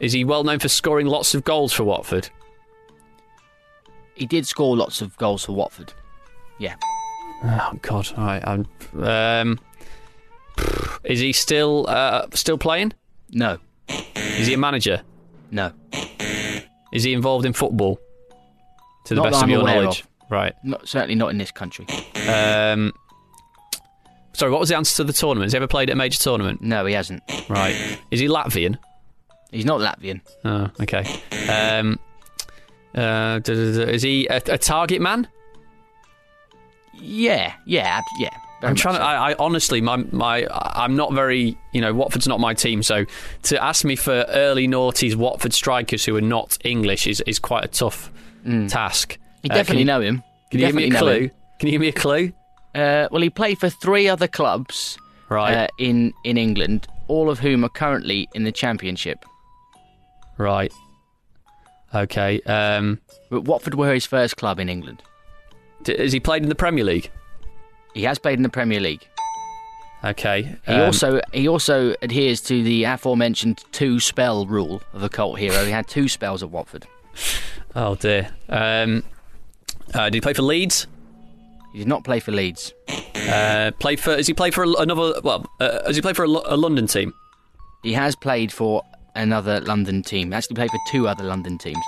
is 0.00 0.14
he 0.14 0.24
well 0.24 0.42
known 0.42 0.58
for 0.58 0.68
scoring 0.68 1.06
lots 1.06 1.34
of 1.34 1.44
goals 1.44 1.70
for 1.74 1.84
Watford? 1.84 2.30
He 4.14 4.24
did 4.24 4.46
score 4.46 4.74
lots 4.74 5.02
of 5.02 5.14
goals 5.18 5.44
for 5.44 5.52
Watford. 5.52 5.92
Yeah. 6.58 6.76
Oh 7.44 7.72
God! 7.82 8.10
All 8.16 8.24
right. 8.24 8.42
I'm, 8.46 8.66
um, 9.02 9.60
is 11.04 11.20
he 11.20 11.34
still 11.34 11.84
uh, 11.90 12.26
still 12.32 12.56
playing? 12.56 12.94
No. 13.32 13.58
Is 14.14 14.46
he 14.46 14.54
a 14.54 14.58
manager? 14.58 15.02
No. 15.50 15.72
Is 16.92 17.02
he 17.04 17.12
involved 17.12 17.44
in 17.46 17.52
football? 17.52 17.98
To 19.06 19.14
the 19.14 19.20
Not 19.22 19.24
best 19.30 19.36
of 19.36 19.42
I'm 19.44 19.50
your 19.50 19.62
knowledge, 19.62 20.00
of. 20.00 20.06
right? 20.30 20.54
Not, 20.64 20.88
certainly 20.88 21.14
not 21.14 21.28
in 21.28 21.38
this 21.38 21.52
country. 21.52 21.86
Um, 22.28 22.92
sorry, 24.32 24.50
what 24.50 24.58
was 24.60 24.68
the 24.68 24.76
answer 24.76 24.96
to 24.96 25.04
the 25.04 25.12
tournament? 25.12 25.46
Has 25.46 25.52
he 25.52 25.56
ever 25.58 25.66
played 25.68 25.90
at 25.90 25.92
a 25.92 25.96
major 25.96 26.18
tournament? 26.18 26.60
No, 26.62 26.84
he 26.86 26.94
hasn't. 26.94 27.22
Right. 27.48 27.98
Is 28.10 28.18
he 28.20 28.26
Latvian? 28.26 28.78
He's 29.52 29.64
not 29.64 29.80
Latvian. 29.80 30.20
Oh, 30.44 30.68
okay. 30.80 31.04
Um, 31.48 31.98
uh, 32.94 33.40
is 33.46 34.02
he 34.02 34.26
a, 34.26 34.36
a 34.48 34.58
target 34.58 35.00
man? 35.00 35.28
Yeah. 36.94 37.52
Yeah. 37.66 38.00
Yeah. 38.18 38.36
Very 38.60 38.70
I'm 38.70 38.76
trying 38.76 38.94
to. 38.96 39.02
I, 39.02 39.30
I 39.30 39.34
honestly, 39.38 39.80
my 39.80 39.96
my, 39.96 40.46
I'm 40.50 40.96
not 40.96 41.12
very. 41.12 41.58
You 41.72 41.80
know, 41.80 41.92
Watford's 41.94 42.26
not 42.28 42.40
my 42.40 42.54
team, 42.54 42.82
so 42.82 43.04
to 43.44 43.62
ask 43.62 43.84
me 43.84 43.96
for 43.96 44.24
early 44.28 44.66
noughties 44.68 45.14
Watford 45.14 45.52
strikers 45.52 46.04
who 46.04 46.16
are 46.16 46.20
not 46.22 46.56
English 46.64 47.06
is, 47.06 47.20
is 47.22 47.38
quite 47.38 47.64
a 47.64 47.68
tough 47.68 48.10
task. 48.68 49.18
You 49.42 49.50
Uh, 49.50 49.54
definitely 49.54 49.64
can 49.74 49.78
you, 49.80 49.84
know 49.84 50.00
him. 50.00 50.22
Can 50.50 50.60
you 50.60 50.66
give 50.66 50.74
me 50.76 50.84
a 50.84 50.98
clue? 50.98 51.18
him. 51.20 51.30
Can 51.58 51.66
you 51.68 51.72
give 51.72 51.80
me 51.80 51.88
a 51.88 51.92
clue? 51.92 52.32
Uh, 52.74 53.08
well, 53.10 53.22
he 53.22 53.30
played 53.30 53.58
for 53.58 53.68
three 53.70 54.08
other 54.08 54.28
clubs 54.28 54.98
Right, 55.28 55.54
uh, 55.54 55.66
in 55.78 56.12
in 56.24 56.36
England, 56.36 56.86
all 57.08 57.28
of 57.30 57.38
whom 57.40 57.64
are 57.64 57.68
currently 57.70 58.28
in 58.34 58.44
the 58.44 58.52
Championship. 58.52 59.24
right. 60.38 60.72
Okay. 61.94 62.40
Um, 62.42 63.00
But 63.30 63.42
Watford 63.44 63.74
were 63.74 63.92
his 63.92 64.04
first 64.06 64.36
club 64.36 64.58
in 64.60 64.68
England. 64.68 65.02
d- 65.82 65.96
has 65.98 66.12
he 66.12 66.20
played 66.20 66.42
in 66.42 66.48
the 66.48 66.54
Premier 66.54 66.84
League? 66.84 67.10
He 67.96 68.02
has 68.02 68.18
played 68.18 68.38
in 68.38 68.42
the 68.42 68.50
Premier 68.50 68.78
League. 68.78 69.08
Okay. 70.04 70.56
He 70.66 70.72
um, 70.72 70.82
also 70.82 71.20
he 71.32 71.48
also 71.48 71.94
adheres 72.02 72.42
to 72.42 72.62
the 72.62 72.84
aforementioned 72.84 73.64
two 73.72 74.00
spell 74.00 74.44
rule 74.44 74.82
of 74.92 75.02
a 75.02 75.08
cult 75.08 75.38
hero. 75.38 75.64
He 75.64 75.70
had 75.70 75.88
two 75.88 76.06
spells 76.06 76.42
at 76.42 76.50
Watford. 76.50 76.86
Oh 77.78 77.94
dear. 77.94 78.30
Um, 78.48 79.02
uh, 79.92 80.04
did 80.04 80.14
he 80.14 80.20
play 80.22 80.32
for 80.32 80.40
Leeds? 80.40 80.86
He 81.74 81.80
did 81.80 81.88
not 81.88 82.04
play 82.04 82.20
for 82.20 82.32
Leeds. 82.32 82.72
Uh, 83.14 83.70
play 83.78 83.96
for? 83.96 84.16
Has 84.16 84.26
he 84.26 84.32
played 84.32 84.54
for 84.54 84.64
another? 84.64 85.20
Well, 85.22 85.44
uh, 85.60 85.84
has 85.86 85.94
he 85.94 86.00
played 86.00 86.16
for 86.16 86.24
a, 86.24 86.28
a 86.28 86.56
London 86.56 86.86
team? 86.86 87.12
He 87.82 87.92
has 87.92 88.16
played 88.16 88.50
for 88.50 88.82
another 89.14 89.60
London 89.60 90.02
team. 90.02 90.32
Actually, 90.32 90.54
played 90.54 90.70
for 90.70 90.78
two 90.90 91.06
other 91.06 91.24
London 91.24 91.58
teams. 91.58 91.84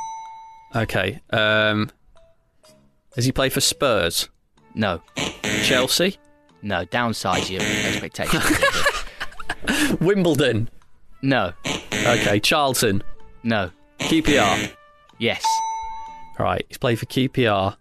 Okay. 0.77 1.21
Um, 1.31 1.91
has 3.17 3.25
he 3.25 3.33
played 3.33 3.55
for 3.55 3.63
Spurs? 3.63 4.29
No, 4.75 5.01
Chelsea? 5.69 6.17
no, 6.63 6.85
downsize 6.87 7.51
your 7.51 7.61
expectations. 7.63 8.45
a 8.45 8.49
little 8.49 8.83
bit. 9.93 10.01
Wimbledon? 10.01 10.69
no, 11.23 11.53
Okay. 11.93 12.41
Charlton? 12.41 13.03
no, 13.43 13.71
QPR? 14.01 14.73
yes. 15.19 15.45
Right. 16.39 16.65
He's 16.69 16.79
played 16.79 16.99
for 17.01 17.07
QPR. 17.07 17.77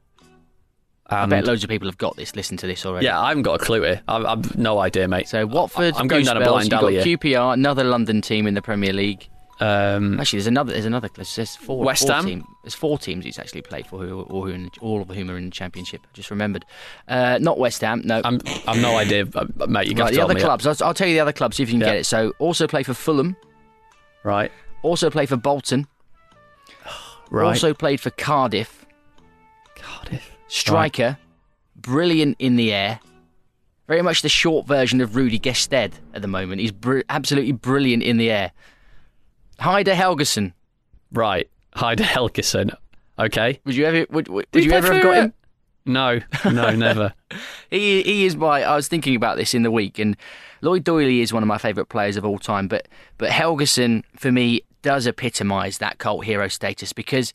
I 1.09 1.25
bet 1.27 1.45
loads 1.45 1.63
of 1.63 1.69
people 1.69 1.87
have 1.87 1.97
got 1.97 2.15
this. 2.17 2.35
Listen 2.35 2.57
to 2.57 2.67
this 2.67 2.85
already. 2.85 3.05
yeah, 3.05 3.19
I 3.21 3.29
haven't 3.29 3.43
got 3.43 3.61
a 3.61 3.63
clue 3.63 3.81
here. 3.83 4.01
I've, 4.07 4.25
I've 4.25 4.57
no 4.57 4.79
idea, 4.79 5.07
mate. 5.07 5.29
So 5.29 5.45
Watford. 5.45 5.93
I'm 5.95 6.07
going 6.07 6.23
two 6.25 6.33
down 6.33 6.41
a 6.41 6.45
blind 6.45 6.65
You've 6.71 6.73
alley 6.81 6.95
got. 6.97 7.05
QPR, 7.05 7.53
another 7.53 7.83
London 7.85 8.21
team 8.21 8.45
in 8.47 8.55
the 8.55 8.61
Premier 8.61 8.91
League. 8.91 9.29
Um, 9.59 10.19
Actually, 10.19 10.37
there's 10.37 10.47
another. 10.47 10.71
There's 10.73 10.85
another. 10.85 11.09
There's, 11.13 11.55
four. 11.55 11.83
West 11.83 12.03
four 12.03 12.15
Ham? 12.15 12.25
Team, 12.25 12.43
there's 12.63 12.75
four 12.75 12.97
teams 12.99 13.25
he's 13.25 13.39
actually 13.39 13.61
played 13.61 13.87
for, 13.87 13.99
who, 14.05 14.21
all, 14.21 14.45
who 14.45 14.51
in, 14.51 14.69
all 14.81 15.01
of 15.01 15.09
whom 15.09 15.31
are 15.31 15.37
in 15.37 15.45
the 15.45 15.51
Championship. 15.51 16.01
I 16.05 16.13
just 16.13 16.29
remembered. 16.29 16.63
Uh, 17.07 17.39
not 17.41 17.57
West 17.57 17.81
Ham. 17.81 18.01
No. 18.05 18.21
I'm, 18.23 18.39
I've 18.67 18.79
no 18.81 18.97
idea, 18.97 19.25
mate. 19.67 19.87
You 19.87 19.95
got 19.95 20.05
right, 20.05 20.13
the 20.13 20.21
other 20.21 20.35
me. 20.35 20.41
clubs. 20.41 20.67
I'll, 20.67 20.75
I'll 20.87 20.93
tell 20.93 21.07
you 21.07 21.15
the 21.15 21.19
other 21.21 21.33
clubs. 21.33 21.57
See 21.57 21.63
if 21.63 21.69
you 21.69 21.73
can 21.73 21.81
Yeah. 21.81 21.87
get 21.87 21.95
it. 21.97 22.05
So, 22.05 22.33
also 22.39 22.67
play 22.67 22.83
for 22.83 22.93
Fulham. 22.93 23.35
Right. 24.23 24.51
Also 24.83 25.09
play 25.09 25.25
for 25.25 25.37
Bolton. 25.37 25.87
Right. 27.29 27.47
Also 27.47 27.73
played 27.73 27.99
for 27.99 28.09
Cardiff. 28.11 28.85
Cardiff. 29.75 30.31
Striker, 30.47 31.17
brilliant 31.75 32.37
in 32.39 32.55
the 32.55 32.71
air. 32.71 33.01
Very 33.87 34.01
much 34.01 34.21
the 34.21 34.29
short 34.29 34.65
version 34.65 35.01
of 35.01 35.15
Rudy 35.15 35.37
Gestede 35.37 35.91
at 36.13 36.21
the 36.21 36.27
moment. 36.29 36.61
He's 36.61 36.71
br- 36.71 37.01
absolutely 37.09 37.51
brilliant 37.51 38.01
in 38.03 38.15
the 38.15 38.29
air. 38.31 38.51
Heidar 39.59 39.95
Helguson. 39.95 40.53
Right. 41.11 41.49
Hyde 41.73 41.99
Helguson. 41.99 42.75
Okay. 43.19 43.59
Would 43.65 43.75
you 43.75 43.85
ever? 43.85 44.05
Would, 44.09 44.27
would, 44.27 44.45
you 44.53 44.71
ever 44.71 44.93
have 44.93 45.03
got 45.03 45.15
him? 45.15 45.33
No, 45.85 46.19
no, 46.45 46.71
never. 46.75 47.13
He 47.69 48.03
he 48.03 48.25
is 48.25 48.35
my. 48.35 48.63
I 48.63 48.75
was 48.75 48.87
thinking 48.87 49.15
about 49.15 49.37
this 49.37 49.53
in 49.53 49.63
the 49.63 49.71
week, 49.71 49.99
and 49.99 50.17
Lloyd 50.61 50.83
Doyley 50.83 51.21
is 51.21 51.31
one 51.31 51.43
of 51.43 51.47
my 51.47 51.57
favourite 51.57 51.89
players 51.89 52.17
of 52.17 52.25
all 52.25 52.39
time. 52.39 52.67
But 52.67 52.87
but 53.17 53.29
Helguson 53.29 54.03
for 54.15 54.31
me 54.31 54.61
does 54.81 55.07
epitomise 55.07 55.77
that 55.77 55.97
cult 55.97 56.25
hero 56.25 56.47
status 56.47 56.93
because 56.93 57.33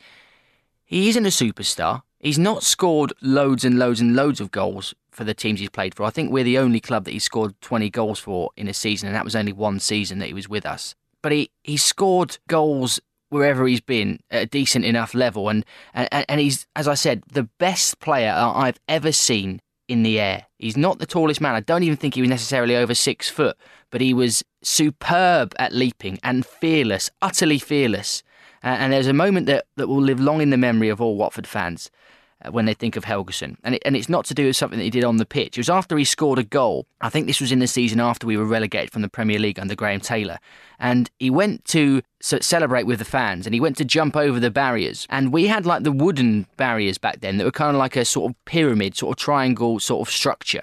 he 0.84 1.08
isn't 1.08 1.26
a 1.26 1.30
superstar. 1.30 2.02
He's 2.20 2.38
not 2.38 2.62
scored 2.62 3.12
loads 3.20 3.64
and 3.64 3.78
loads 3.78 4.00
and 4.00 4.14
loads 4.14 4.40
of 4.40 4.52
goals 4.52 4.94
for 5.10 5.24
the 5.24 5.34
teams 5.34 5.58
he's 5.58 5.70
played 5.70 5.94
for. 5.94 6.04
I 6.04 6.10
think 6.10 6.30
we're 6.30 6.44
the 6.44 6.58
only 6.58 6.80
club 6.80 7.04
that 7.04 7.10
he 7.10 7.18
scored 7.18 7.60
20 7.62 7.90
goals 7.90 8.20
for 8.20 8.50
in 8.56 8.68
a 8.68 8.74
season, 8.74 9.08
and 9.08 9.16
that 9.16 9.24
was 9.24 9.34
only 9.34 9.52
one 9.52 9.80
season 9.80 10.20
that 10.20 10.26
he 10.26 10.34
was 10.34 10.48
with 10.48 10.64
us. 10.64 10.94
But 11.22 11.32
he, 11.32 11.50
he 11.62 11.76
scored 11.76 12.38
goals 12.48 13.00
wherever 13.28 13.66
he's 13.66 13.80
been 13.80 14.20
at 14.30 14.42
a 14.42 14.46
decent 14.46 14.84
enough 14.84 15.14
level, 15.14 15.48
and, 15.48 15.64
and, 15.94 16.26
and 16.28 16.40
he's, 16.40 16.66
as 16.76 16.86
I 16.86 16.94
said, 16.94 17.22
the 17.32 17.44
best 17.44 17.98
player 18.00 18.32
I've 18.36 18.78
ever 18.88 19.10
seen 19.10 19.62
in 19.88 20.02
the 20.02 20.20
air. 20.20 20.46
He's 20.58 20.76
not 20.76 20.98
the 20.98 21.06
tallest 21.06 21.40
man. 21.40 21.54
I 21.54 21.60
don't 21.60 21.82
even 21.82 21.96
think 21.96 22.14
he 22.14 22.20
was 22.20 22.30
necessarily 22.30 22.76
over 22.76 22.94
six 22.94 23.28
foot, 23.30 23.56
but 23.90 24.00
he 24.00 24.12
was 24.12 24.44
superb 24.62 25.54
at 25.58 25.72
leaping 25.72 26.18
and 26.22 26.44
fearless, 26.44 27.10
utterly 27.20 27.58
fearless. 27.58 28.22
And 28.62 28.92
there's 28.92 29.08
a 29.08 29.12
moment 29.12 29.46
that, 29.46 29.66
that 29.76 29.88
will 29.88 30.00
live 30.00 30.20
long 30.20 30.40
in 30.40 30.50
the 30.50 30.56
memory 30.56 30.88
of 30.88 31.00
all 31.00 31.16
Watford 31.16 31.46
fans 31.46 31.90
when 32.50 32.64
they 32.64 32.74
think 32.74 32.96
of 32.96 33.04
Helguson. 33.04 33.56
And, 33.64 33.76
it, 33.76 33.82
and 33.84 33.96
it's 33.96 34.08
not 34.08 34.24
to 34.26 34.34
do 34.34 34.46
with 34.46 34.56
something 34.56 34.78
that 34.78 34.84
he 34.84 34.90
did 34.90 35.04
on 35.04 35.16
the 35.16 35.26
pitch. 35.26 35.56
It 35.56 35.60
was 35.60 35.70
after 35.70 35.96
he 35.96 36.04
scored 36.04 36.38
a 36.38 36.44
goal. 36.44 36.86
I 37.00 37.08
think 37.08 37.26
this 37.26 37.40
was 37.40 37.52
in 37.52 37.58
the 37.58 37.66
season 37.66 38.00
after 38.00 38.26
we 38.26 38.36
were 38.36 38.44
relegated 38.44 38.90
from 38.90 39.02
the 39.02 39.08
Premier 39.08 39.38
League 39.38 39.58
under 39.58 39.74
Graham 39.74 40.00
Taylor. 40.00 40.38
And 40.78 41.10
he 41.18 41.30
went 41.30 41.64
to 41.66 42.02
celebrate 42.20 42.84
with 42.84 42.98
the 42.98 43.04
fans 43.04 43.46
and 43.46 43.54
he 43.54 43.60
went 43.60 43.76
to 43.76 43.84
jump 43.84 44.16
over 44.16 44.40
the 44.40 44.50
barriers. 44.50 45.06
And 45.10 45.32
we 45.32 45.46
had 45.46 45.66
like 45.66 45.84
the 45.84 45.92
wooden 45.92 46.46
barriers 46.56 46.98
back 46.98 47.20
then 47.20 47.36
that 47.38 47.44
were 47.44 47.52
kind 47.52 47.76
of 47.76 47.78
like 47.78 47.96
a 47.96 48.04
sort 48.04 48.30
of 48.30 48.44
pyramid, 48.44 48.96
sort 48.96 49.16
of 49.16 49.22
triangle 49.22 49.78
sort 49.78 50.08
of 50.08 50.12
structure 50.12 50.62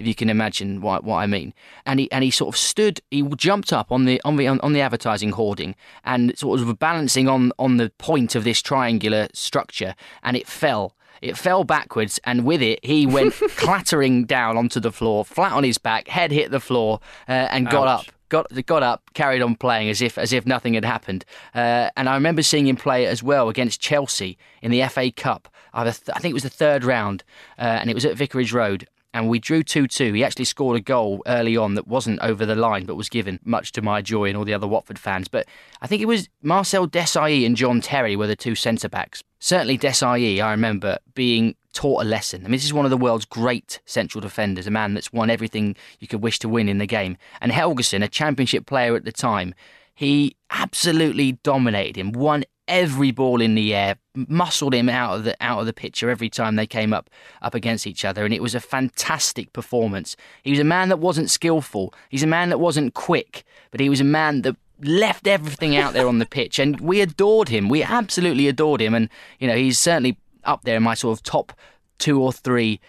if 0.00 0.06
you 0.06 0.14
can 0.14 0.30
imagine 0.30 0.80
what, 0.80 1.04
what 1.04 1.16
I 1.16 1.26
mean. 1.26 1.52
And 1.84 2.00
he 2.00 2.10
and 2.10 2.24
he 2.24 2.30
sort 2.30 2.54
of 2.54 2.58
stood, 2.58 3.00
he 3.10 3.22
jumped 3.36 3.70
up 3.72 3.92
on 3.92 4.06
the 4.06 4.20
on 4.24 4.36
the 4.36 4.48
on 4.48 4.72
the 4.72 4.80
advertising 4.80 5.32
hoarding 5.32 5.76
and 6.04 6.36
sort 6.38 6.60
of 6.60 6.78
balancing 6.78 7.28
on 7.28 7.52
on 7.58 7.76
the 7.76 7.90
point 7.98 8.34
of 8.34 8.42
this 8.42 8.62
triangular 8.62 9.28
structure, 9.34 9.94
and 10.22 10.36
it 10.36 10.48
fell. 10.48 10.96
It 11.20 11.36
fell 11.36 11.64
backwards, 11.64 12.18
and 12.24 12.44
with 12.44 12.62
it, 12.62 12.84
he 12.84 13.06
went 13.06 13.34
clattering 13.56 14.24
down 14.24 14.56
onto 14.56 14.80
the 14.80 14.92
floor, 14.92 15.24
flat 15.24 15.52
on 15.52 15.64
his 15.64 15.78
back, 15.78 16.08
head 16.08 16.32
hit 16.32 16.50
the 16.50 16.60
floor, 16.60 17.00
uh, 17.28 17.32
and 17.32 17.68
got 17.68 17.88
Ouch. 17.88 18.08
up 18.08 18.14
got 18.30 18.46
got 18.64 18.82
up, 18.82 19.02
carried 19.12 19.42
on 19.42 19.54
playing 19.56 19.90
as 19.90 20.00
if 20.00 20.16
as 20.16 20.32
if 20.32 20.46
nothing 20.46 20.72
had 20.72 20.84
happened. 20.86 21.26
Uh, 21.54 21.90
and 21.96 22.08
I 22.08 22.14
remember 22.14 22.42
seeing 22.42 22.66
him 22.66 22.76
play 22.76 23.04
as 23.04 23.22
well 23.22 23.50
against 23.50 23.80
Chelsea 23.80 24.38
in 24.62 24.70
the 24.70 24.82
FA 24.88 25.12
Cup. 25.12 25.48
Either 25.74 25.92
th- 25.92 26.16
I 26.16 26.20
think 26.20 26.32
it 26.32 26.34
was 26.34 26.42
the 26.44 26.48
third 26.48 26.82
round, 26.82 27.22
uh, 27.58 27.62
and 27.62 27.90
it 27.90 27.94
was 27.94 28.06
at 28.06 28.16
Vicarage 28.16 28.54
Road. 28.54 28.88
And 29.12 29.28
we 29.28 29.40
drew 29.40 29.64
2 29.64 29.88
2. 29.88 30.12
He 30.12 30.22
actually 30.22 30.44
scored 30.44 30.78
a 30.78 30.80
goal 30.80 31.20
early 31.26 31.56
on 31.56 31.74
that 31.74 31.88
wasn't 31.88 32.20
over 32.20 32.46
the 32.46 32.54
line, 32.54 32.86
but 32.86 32.94
was 32.94 33.08
given, 33.08 33.40
much 33.44 33.72
to 33.72 33.82
my 33.82 34.00
joy 34.00 34.26
and 34.26 34.36
all 34.36 34.44
the 34.44 34.54
other 34.54 34.68
Watford 34.68 35.00
fans. 35.00 35.26
But 35.26 35.48
I 35.82 35.88
think 35.88 36.00
it 36.00 36.06
was 36.06 36.28
Marcel 36.44 36.86
Desailly 36.86 37.44
and 37.44 37.56
John 37.56 37.80
Terry 37.80 38.14
were 38.14 38.28
the 38.28 38.36
two 38.36 38.54
centre 38.54 38.88
backs. 38.88 39.24
Certainly, 39.40 39.78
Desailly, 39.78 40.40
I 40.40 40.50
remember 40.50 40.98
being 41.14 41.56
taught 41.72 42.02
a 42.02 42.04
lesson. 42.04 42.42
I 42.42 42.44
mean, 42.44 42.52
this 42.52 42.64
is 42.64 42.74
one 42.74 42.84
of 42.84 42.90
the 42.90 42.96
world's 42.96 43.24
great 43.24 43.80
central 43.86 44.20
defenders, 44.20 44.66
a 44.66 44.70
man 44.70 44.92
that's 44.94 45.12
won 45.12 45.30
everything 45.30 45.76
you 45.98 46.06
could 46.06 46.22
wish 46.22 46.38
to 46.40 46.48
win 46.48 46.68
in 46.68 46.78
the 46.78 46.86
game. 46.86 47.16
And 47.40 47.50
Helguson, 47.50 48.04
a 48.04 48.08
championship 48.08 48.66
player 48.66 48.94
at 48.94 49.04
the 49.04 49.12
time, 49.12 49.54
he 49.94 50.36
absolutely 50.50 51.32
dominated 51.32 51.96
him, 51.96 52.12
won 52.12 52.44
every 52.68 53.10
ball 53.10 53.40
in 53.40 53.54
the 53.54 53.74
air, 53.74 53.96
muscled 54.14 54.74
him 54.74 54.88
out 54.88 55.16
of 55.16 55.24
the 55.24 55.36
out 55.40 55.60
of 55.60 55.66
the 55.66 55.72
picture 55.72 56.10
every 56.10 56.28
time 56.28 56.56
they 56.56 56.66
came 56.66 56.92
up 56.92 57.08
up 57.40 57.54
against 57.54 57.86
each 57.86 58.04
other, 58.04 58.24
and 58.24 58.34
it 58.34 58.42
was 58.42 58.54
a 58.54 58.60
fantastic 58.60 59.52
performance. 59.52 60.16
He 60.42 60.50
was 60.50 60.60
a 60.60 60.64
man 60.64 60.88
that 60.90 60.98
wasn't 60.98 61.30
skillful. 61.30 61.94
He's 62.10 62.22
a 62.22 62.28
man 62.28 62.50
that 62.50 62.58
wasn't 62.58 62.94
quick, 62.94 63.44
but 63.70 63.80
he 63.80 63.88
was 63.88 64.00
a 64.00 64.04
man 64.04 64.42
that 64.42 64.56
left 64.82 65.26
everything 65.26 65.76
out 65.76 65.92
there 65.92 66.08
on 66.08 66.18
the 66.18 66.26
pitch, 66.26 66.58
and 66.58 66.80
we 66.80 67.00
adored 67.00 67.48
him. 67.48 67.68
We 67.68 67.82
absolutely 67.82 68.48
adored 68.48 68.80
him, 68.80 68.94
and 68.94 69.08
you 69.38 69.46
know 69.46 69.56
he's 69.56 69.78
certainly 69.78 70.18
up 70.44 70.62
there 70.64 70.76
in 70.76 70.82
my 70.82 70.94
sort 70.94 71.18
of 71.18 71.22
top 71.22 71.52
two 71.98 72.20
or 72.20 72.32
three 72.32 72.80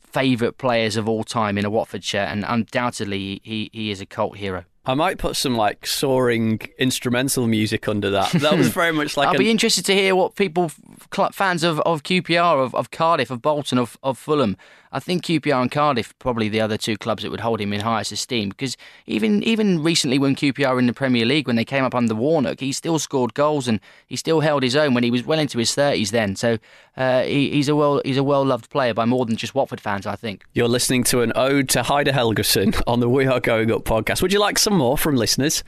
favourite 0.00 0.58
players 0.58 0.96
of 0.96 1.08
all 1.08 1.24
time 1.24 1.56
in 1.58 1.64
a 1.64 1.70
Watford 1.70 2.04
shirt, 2.04 2.28
and 2.28 2.44
undoubtedly 2.46 3.40
he, 3.44 3.70
he 3.72 3.90
is 3.90 4.00
a 4.00 4.06
cult 4.06 4.36
hero. 4.36 4.64
I 4.86 4.94
might 4.94 5.18
put 5.18 5.36
some 5.36 5.56
like 5.56 5.86
soaring 5.86 6.60
instrumental 6.78 7.46
music 7.46 7.86
under 7.86 8.10
that. 8.10 8.32
That 8.40 8.56
was 8.56 8.68
very 8.68 8.92
much 8.92 9.16
like. 9.16 9.28
I'll 9.28 9.34
an- 9.34 9.38
be 9.38 9.50
interested 9.50 9.84
to 9.86 9.94
hear 9.94 10.16
what 10.16 10.34
people, 10.34 10.70
fans 11.32 11.62
of, 11.62 11.80
of 11.80 12.02
QPR, 12.02 12.64
of, 12.64 12.74
of 12.74 12.90
Cardiff, 12.90 13.30
of 13.30 13.42
Bolton, 13.42 13.78
of, 13.78 13.98
of 14.02 14.18
Fulham. 14.18 14.56
I 14.92 14.98
think 15.00 15.24
QPR 15.24 15.62
and 15.62 15.70
Cardiff 15.70 16.18
probably 16.18 16.48
the 16.48 16.60
other 16.60 16.76
two 16.76 16.96
clubs 16.96 17.22
that 17.22 17.30
would 17.30 17.40
hold 17.40 17.60
him 17.60 17.72
in 17.72 17.80
highest 17.80 18.12
esteem 18.12 18.48
because 18.48 18.76
even 19.06 19.42
even 19.44 19.82
recently 19.82 20.18
when 20.18 20.34
QPR 20.34 20.72
were 20.72 20.78
in 20.78 20.86
the 20.86 20.92
Premier 20.92 21.24
League 21.24 21.46
when 21.46 21.56
they 21.56 21.64
came 21.64 21.84
up 21.84 21.94
under 21.94 22.14
Warnock, 22.14 22.60
he 22.60 22.72
still 22.72 22.98
scored 22.98 23.34
goals 23.34 23.68
and 23.68 23.80
he 24.06 24.16
still 24.16 24.40
held 24.40 24.62
his 24.62 24.74
own 24.74 24.94
when 24.94 25.04
he 25.04 25.10
was 25.10 25.24
well 25.24 25.38
into 25.38 25.58
his 25.58 25.74
thirties 25.74 26.10
then. 26.10 26.34
So 26.36 26.58
uh, 26.96 27.22
he, 27.22 27.50
he's 27.50 27.68
a 27.68 27.76
well 27.76 28.00
he's 28.04 28.16
a 28.16 28.24
well 28.24 28.44
loved 28.44 28.68
player 28.70 28.92
by 28.92 29.04
more 29.04 29.26
than 29.26 29.36
just 29.36 29.54
Watford 29.54 29.80
fans, 29.80 30.06
I 30.06 30.16
think. 30.16 30.44
You're 30.54 30.68
listening 30.68 31.04
to 31.04 31.22
an 31.22 31.32
ode 31.36 31.68
to 31.70 31.82
Heidar 31.82 32.12
Helguson 32.12 32.80
on 32.86 33.00
the 33.00 33.08
We 33.08 33.26
Are 33.26 33.40
Going 33.40 33.70
Up 33.70 33.84
podcast. 33.84 34.22
Would 34.22 34.32
you 34.32 34.40
like 34.40 34.58
some 34.58 34.76
more 34.76 34.98
from 34.98 35.16
listeners? 35.16 35.62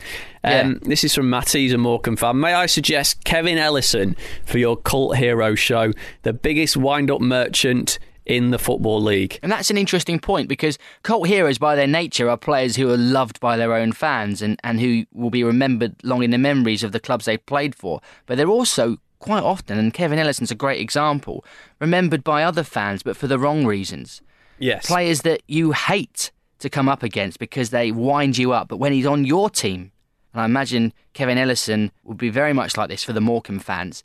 Um, 0.44 0.80
This 0.82 1.04
is 1.04 1.14
from 1.14 1.30
Matty, 1.30 1.60
he's 1.62 1.72
a 1.72 1.78
Morecambe 1.78 2.16
fan. 2.16 2.40
May 2.40 2.54
I 2.54 2.66
suggest 2.66 3.22
Kevin 3.24 3.56
Ellison 3.58 4.16
for 4.44 4.58
your 4.58 4.76
cult 4.76 5.16
hero 5.16 5.54
show, 5.54 5.92
the 6.22 6.32
biggest 6.32 6.76
wind 6.76 7.10
up 7.10 7.20
merchant 7.20 7.98
in 8.26 8.50
the 8.50 8.58
Football 8.58 9.02
League? 9.02 9.38
And 9.42 9.50
that's 9.50 9.70
an 9.70 9.78
interesting 9.78 10.18
point 10.18 10.48
because 10.48 10.78
cult 11.02 11.26
heroes, 11.26 11.58
by 11.58 11.74
their 11.74 11.86
nature, 11.86 12.28
are 12.28 12.36
players 12.36 12.76
who 12.76 12.90
are 12.90 12.96
loved 12.96 13.40
by 13.40 13.56
their 13.56 13.74
own 13.74 13.92
fans 13.92 14.42
and, 14.42 14.58
and 14.62 14.80
who 14.80 15.04
will 15.12 15.30
be 15.30 15.44
remembered 15.44 15.94
long 16.02 16.22
in 16.22 16.30
the 16.30 16.38
memories 16.38 16.82
of 16.82 16.92
the 16.92 17.00
clubs 17.00 17.24
they 17.24 17.36
played 17.36 17.74
for. 17.74 18.00
But 18.26 18.36
they're 18.36 18.48
also 18.48 18.98
quite 19.18 19.42
often, 19.42 19.78
and 19.78 19.94
Kevin 19.94 20.18
Ellison's 20.18 20.50
a 20.50 20.56
great 20.56 20.80
example, 20.80 21.44
remembered 21.80 22.24
by 22.24 22.42
other 22.42 22.64
fans, 22.64 23.02
but 23.02 23.16
for 23.16 23.28
the 23.28 23.38
wrong 23.38 23.64
reasons. 23.64 24.20
Yes. 24.58 24.86
Players 24.86 25.22
that 25.22 25.42
you 25.46 25.72
hate 25.72 26.30
to 26.58 26.68
come 26.70 26.88
up 26.88 27.02
against 27.02 27.38
because 27.38 27.70
they 27.70 27.90
wind 27.90 28.38
you 28.38 28.52
up. 28.52 28.68
But 28.68 28.76
when 28.76 28.92
he's 28.92 29.06
on 29.06 29.24
your 29.24 29.50
team, 29.50 29.92
and 30.32 30.42
I 30.42 30.44
imagine 30.44 30.92
Kevin 31.12 31.38
Ellison 31.38 31.90
would 32.04 32.18
be 32.18 32.30
very 32.30 32.52
much 32.52 32.76
like 32.76 32.88
this 32.88 33.02
for 33.04 33.12
the 33.12 33.20
Morecambe 33.20 33.58
fans, 33.58 34.02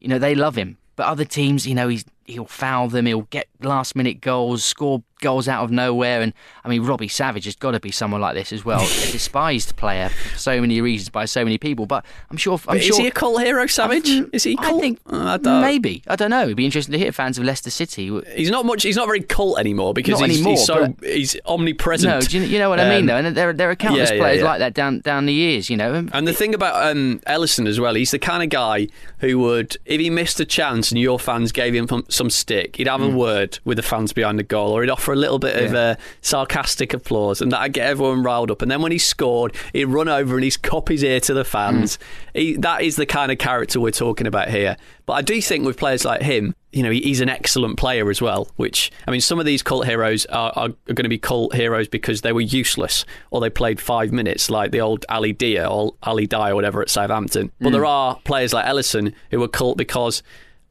you 0.00 0.08
know, 0.08 0.18
they 0.18 0.34
love 0.34 0.56
him. 0.56 0.78
But 0.96 1.06
other 1.06 1.24
teams, 1.24 1.66
you 1.66 1.74
know, 1.74 1.88
he's, 1.88 2.04
he'll 2.26 2.46
foul 2.46 2.88
them, 2.88 3.06
he'll 3.06 3.22
get 3.22 3.48
last 3.62 3.96
minute 3.96 4.20
goals, 4.20 4.64
score 4.64 5.02
goals 5.20 5.48
out 5.48 5.64
of 5.64 5.70
nowhere. 5.70 6.20
And 6.20 6.34
I 6.64 6.68
mean, 6.68 6.82
Robbie 6.82 7.08
Savage 7.08 7.44
has 7.46 7.56
got 7.56 7.70
to 7.70 7.80
be 7.80 7.90
someone 7.90 8.20
like 8.20 8.34
this 8.34 8.52
as 8.52 8.64
well. 8.64 8.80
a 8.80 8.84
despised 9.12 9.76
player 9.76 10.10
for 10.10 10.38
so 10.38 10.60
many 10.60 10.80
reasons 10.80 11.08
by 11.08 11.24
so 11.24 11.44
many 11.44 11.56
people. 11.58 11.86
But 11.86 12.04
I'm 12.30 12.36
sure. 12.36 12.60
I'm 12.68 12.76
is 12.76 12.84
sure, 12.84 13.00
he 13.00 13.06
a 13.06 13.10
cult 13.10 13.40
hero, 13.42 13.66
Savage? 13.66 14.08
Is 14.32 14.44
he 14.44 14.56
I 14.58 14.72
think 14.78 14.98
I 15.06 15.36
don't- 15.38 15.62
maybe. 15.62 16.02
I 16.06 16.16
don't 16.16 16.30
know. 16.30 16.42
It'd 16.42 16.56
be 16.56 16.64
interesting 16.66 16.92
to 16.92 16.98
hear 16.98 17.12
fans 17.12 17.38
of 17.38 17.44
Leicester 17.44 17.70
City. 17.70 18.20
He's 18.34 18.50
not 18.50 18.66
much. 18.66 18.82
He's 18.82 18.96
not 18.96 19.06
very 19.06 19.22
cult 19.22 19.58
anymore 19.58 19.94
because 19.94 20.20
he's, 20.20 20.30
anymore, 20.36 20.52
he's 20.52 20.64
so 20.66 20.94
he's 21.02 21.36
omnipresent. 21.46 22.12
No, 22.12 22.20
do 22.20 22.38
you, 22.38 22.44
you 22.44 22.58
know 22.58 22.68
what 22.68 22.80
I 22.80 22.88
mean, 22.88 23.00
Um, 23.00 23.06
though? 23.06 23.16
And 23.16 23.36
there, 23.36 23.52
there 23.52 23.70
are 23.70 23.76
countless 23.76 24.10
yeah, 24.10 24.16
yeah, 24.16 24.20
players 24.22 24.38
yeah. 24.40 24.44
like 24.44 24.58
that 24.58 24.74
down 24.74 25.00
down 25.00 25.26
the 25.26 25.32
years, 25.32 25.70
you 25.70 25.76
know. 25.76 26.06
And 26.12 26.28
the 26.28 26.32
thing 26.34 26.54
about 26.54 26.86
um, 26.90 27.20
Ellison 27.26 27.66
as 27.66 27.80
well, 27.80 27.94
he's 27.94 28.10
the 28.10 28.18
kind 28.18 28.42
of 28.42 28.50
guy 28.50 28.88
who 29.18 29.38
would, 29.38 29.76
if 29.86 30.00
he 30.00 30.10
missed 30.10 30.38
a 30.40 30.44
chance 30.44 30.90
and 30.90 31.00
your 31.00 31.18
fans 31.18 31.52
gave 31.52 31.74
him 31.74 31.86
some- 32.14 32.30
stick, 32.30 32.76
he'd 32.76 32.86
have 32.88 33.02
a 33.02 33.08
word 33.08 33.58
with 33.64 33.76
the 33.76 33.82
fans 33.82 34.12
behind 34.12 34.38
the 34.38 34.42
goal, 34.42 34.72
or 34.72 34.82
he'd 34.82 34.90
offer 34.90 35.12
a 35.12 35.16
little 35.16 35.38
bit 35.38 35.56
of 35.62 35.70
Mm. 35.70 35.74
Yeah. 35.74 35.80
uh, 35.90 35.94
sarcastic 36.20 36.94
applause, 36.94 37.40
and 37.40 37.52
that'd 37.52 37.72
get 37.72 37.86
everyone 37.86 38.22
riled 38.22 38.50
up. 38.50 38.62
And 38.62 38.70
then 38.70 38.80
when 38.82 38.92
he 38.92 38.98
scored, 38.98 39.54
he'd 39.72 39.84
run 39.86 40.08
over 40.08 40.34
and 40.34 40.42
he'd 40.44 40.62
cop 40.62 40.88
his 40.88 41.02
ear 41.04 41.20
to 41.20 41.34
the 41.34 41.44
fans. 41.44 41.96
Mm. 42.34 42.40
He, 42.40 42.56
that 42.56 42.82
is 42.82 42.96
the 42.96 43.06
kind 43.06 43.30
of 43.30 43.38
character 43.38 43.78
we're 43.78 43.90
talking 43.90 44.26
about 44.26 44.48
here. 44.48 44.76
But 45.06 45.12
I 45.14 45.22
do 45.22 45.40
think 45.42 45.66
with 45.66 45.76
players 45.76 46.04
like 46.04 46.22
him, 46.22 46.54
you 46.72 46.82
know, 46.82 46.90
he's 46.90 47.20
an 47.20 47.28
excellent 47.28 47.76
player 47.76 48.08
as 48.10 48.22
well. 48.22 48.48
Which 48.56 48.90
I 49.06 49.10
mean, 49.10 49.20
some 49.20 49.38
of 49.38 49.44
these 49.46 49.62
cult 49.62 49.86
heroes 49.86 50.24
are, 50.26 50.50
are, 50.56 50.68
are 50.70 50.94
going 50.94 51.04
to 51.04 51.08
be 51.10 51.18
cult 51.18 51.54
heroes 51.54 51.88
because 51.88 52.22
they 52.22 52.32
were 52.32 52.40
useless 52.40 53.04
or 53.30 53.40
they 53.40 53.50
played 53.50 53.80
five 53.80 54.12
minutes, 54.12 54.48
like 54.50 54.70
the 54.72 54.80
old 54.80 55.04
Ali 55.10 55.32
Dia 55.32 55.66
or 55.68 55.94
Ali 56.02 56.26
Dye 56.26 56.50
or 56.50 56.54
whatever 56.54 56.80
at 56.80 56.88
Southampton. 56.90 57.52
But 57.60 57.70
there 57.70 57.84
are 57.86 58.16
players 58.24 58.52
like 58.54 58.66
Ellison 58.66 59.14
who 59.30 59.42
are 59.42 59.48
cult 59.48 59.76
because, 59.76 60.22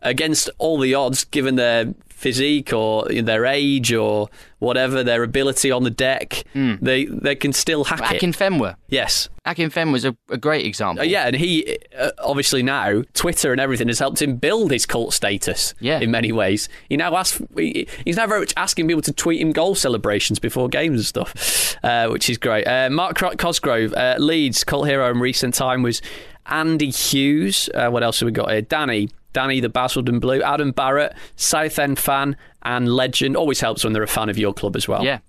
against 0.04 0.50
all 0.58 0.80
the 0.80 0.94
odds, 0.96 1.24
given 1.26 1.56
their 1.56 1.94
physique 2.10 2.72
or 2.72 3.06
their 3.10 3.46
age 3.46 3.92
or 3.92 4.30
whatever, 4.60 5.04
their 5.04 5.24
ability 5.24 5.72
on 5.72 5.84
the 5.84 5.90
deck, 5.90 6.44
they 6.54 7.06
they 7.06 7.36
can 7.36 7.52
still 7.52 7.84
hack 7.84 8.14
it. 8.14 8.22
Akinfenwa. 8.22 8.76
Yes. 8.88 9.28
Akin 9.46 9.70
Fen 9.70 9.92
was 9.92 10.06
a, 10.06 10.16
a 10.30 10.38
great 10.38 10.66
example. 10.66 11.02
Uh, 11.02 11.06
yeah, 11.06 11.28
and 11.28 11.36
he 11.36 11.78
uh, 12.00 12.12
obviously 12.20 12.64
now 12.64 13.04
Twitter 13.14 13.52
and 13.52 13.60
everything 13.60 13.90
has 13.90 14.00
helped 14.00 14.22
him 14.22 14.38
build 14.38 14.72
his 14.72 14.86
cult 14.86 15.14
status. 15.14 15.74
Yeah. 15.82 16.00
in 16.00 16.12
many 16.12 16.32
ways, 16.32 16.70
he 16.88 16.96
now 16.96 17.14
asks. 17.18 17.42
He, 17.58 17.88
he's 18.06 18.16
now 18.16 18.26
very 18.28 18.40
much 18.40 18.54
asking 18.56 18.88
people 18.88 19.02
to 19.02 19.12
tweet 19.12 19.42
him 19.42 19.52
goal 19.52 19.76
celebrations 19.76 20.40
before 20.40 20.70
games 20.70 21.00
and 21.00 21.06
stuff, 21.06 21.76
uh, 21.84 22.08
which 22.08 22.30
is 22.30 22.38
great. 22.38 22.66
Uh, 22.66 22.90
Mark 22.90 23.18
Cosgrove, 23.38 23.94
uh, 23.96 24.16
Leeds 24.18 24.64
cult 24.64 24.88
hero 24.88 25.12
in 25.12 25.20
recent 25.20 25.54
time 25.56 25.84
was 25.84 26.02
Andy 26.46 26.90
Hughes. 26.90 27.70
Uh, 27.74 27.90
what 27.90 28.02
else 28.02 28.22
have 28.22 28.28
we 28.28 28.32
got 28.32 28.50
here? 28.50 28.62
Danny. 28.62 29.10
Danny 29.34 29.60
the 29.60 29.70
Basildon 29.70 30.20
Blue, 30.20 30.42
Adam 30.42 30.72
Barrett, 30.72 31.14
Southend 31.36 32.00
fan 32.00 32.38
and 32.64 32.88
legend. 32.88 33.36
Always 33.36 33.60
helps 33.60 33.84
when 33.84 33.94
they're 33.94 34.04
a 34.04 34.08
fan 34.08 34.30
of 34.30 34.38
your 34.38 34.54
club 34.54 34.76
as 34.76 34.88
well. 34.88 35.04
Yeah. 35.04 35.20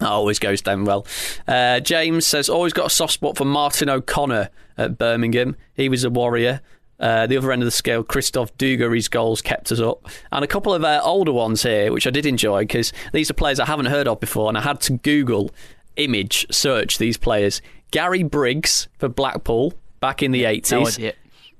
That 0.00 0.10
always 0.10 0.38
goes 0.38 0.60
down 0.60 0.84
well. 0.84 1.06
Uh, 1.46 1.80
James 1.80 2.26
says, 2.26 2.48
always 2.48 2.72
got 2.72 2.86
a 2.86 2.90
soft 2.90 3.12
spot 3.12 3.36
for 3.36 3.44
Martin 3.44 3.88
O'Connor 3.88 4.50
at 4.76 4.98
Birmingham. 4.98 5.56
He 5.74 5.88
was 5.88 6.04
a 6.04 6.10
warrior. 6.10 6.60
Uh, 6.98 7.26
the 7.26 7.36
other 7.36 7.52
end 7.52 7.62
of 7.62 7.66
the 7.66 7.70
scale, 7.72 8.02
Christophe 8.02 8.56
Dugarry's 8.56 9.08
goals 9.08 9.42
kept 9.42 9.70
us 9.72 9.80
up. 9.80 10.06
And 10.32 10.44
a 10.44 10.48
couple 10.48 10.74
of 10.74 10.84
uh, 10.84 11.00
older 11.02 11.32
ones 11.32 11.62
here, 11.62 11.92
which 11.92 12.06
I 12.06 12.10
did 12.10 12.26
enjoy 12.26 12.62
because 12.62 12.92
these 13.12 13.30
are 13.30 13.34
players 13.34 13.60
I 13.60 13.66
haven't 13.66 13.86
heard 13.86 14.08
of 14.08 14.20
before, 14.20 14.48
and 14.48 14.56
I 14.58 14.62
had 14.62 14.80
to 14.82 14.94
Google 14.94 15.50
image 15.96 16.46
search 16.50 16.98
these 16.98 17.16
players. 17.16 17.60
Gary 17.90 18.22
Briggs 18.22 18.88
for 18.98 19.08
Blackpool 19.08 19.74
back 20.00 20.22
in 20.22 20.32
the 20.32 20.44
80s. 20.44 20.98
No. 20.98 21.10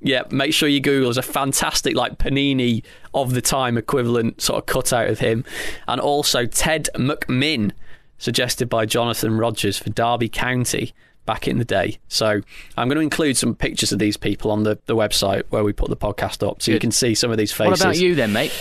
Yeah, 0.05 0.23
make 0.31 0.53
sure 0.53 0.69
you 0.69 0.81
Google. 0.81 1.07
There's 1.09 1.17
a 1.19 1.23
fantastic, 1.23 1.97
like 1.97 2.19
Panini 2.19 2.85
of 3.15 3.33
the 3.33 3.41
time 3.41 3.79
equivalent 3.79 4.41
sort 4.43 4.59
of 4.59 4.67
cutout 4.67 5.09
of 5.09 5.19
him, 5.19 5.45
and 5.89 6.01
also 6.01 6.45
Ted 6.45 6.91
McMinn, 6.95 7.73
suggested 8.19 8.69
by 8.69 8.85
Jonathan 8.87 9.39
Rogers 9.39 9.79
for 9.79 9.89
Derby 9.91 10.29
County 10.29 10.93
back 11.25 11.49
in 11.49 11.57
the 11.59 11.65
day. 11.65 11.99
So 12.09 12.43
I'm 12.77 12.89
going 12.89 12.97
to 12.97 13.01
include 13.03 13.39
some 13.39 13.55
pictures 13.55 13.93
of 13.93 13.99
these 13.99 14.19
people 14.19 14.51
on 14.51 14.65
the, 14.65 14.79
the 14.85 14.95
website 14.95 15.45
where 15.49 15.65
we 15.65 15.73
put 15.73 15.89
the 15.89 15.97
podcast 15.97 16.47
up, 16.47 16.61
so 16.61 16.71
you 16.71 16.79
can 16.79 16.93
see 16.93 17.15
some 17.15 17.31
of 17.31 17.39
these 17.39 17.51
faces. 17.51 17.71
What 17.71 17.81
about 17.81 17.97
you 17.97 18.15
then, 18.15 18.33
mate? 18.35 18.53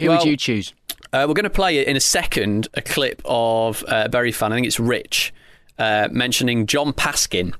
Who 0.00 0.08
Well- 0.08 0.18
would 0.18 0.26
you 0.26 0.36
choose? 0.36 0.74
Uh, 1.12 1.24
we're 1.26 1.34
going 1.34 1.44
to 1.44 1.50
play 1.50 1.86
in 1.86 1.96
a 1.96 2.00
second 2.00 2.68
a 2.74 2.82
clip 2.82 3.22
of 3.24 3.82
uh, 3.84 4.02
a 4.04 4.08
Bury 4.10 4.30
fan. 4.32 4.52
I 4.52 4.56
think 4.56 4.66
it's 4.66 4.78
Rich 4.78 5.32
uh, 5.78 6.08
mentioning 6.12 6.66
John 6.66 6.92
Paskin, 6.92 7.54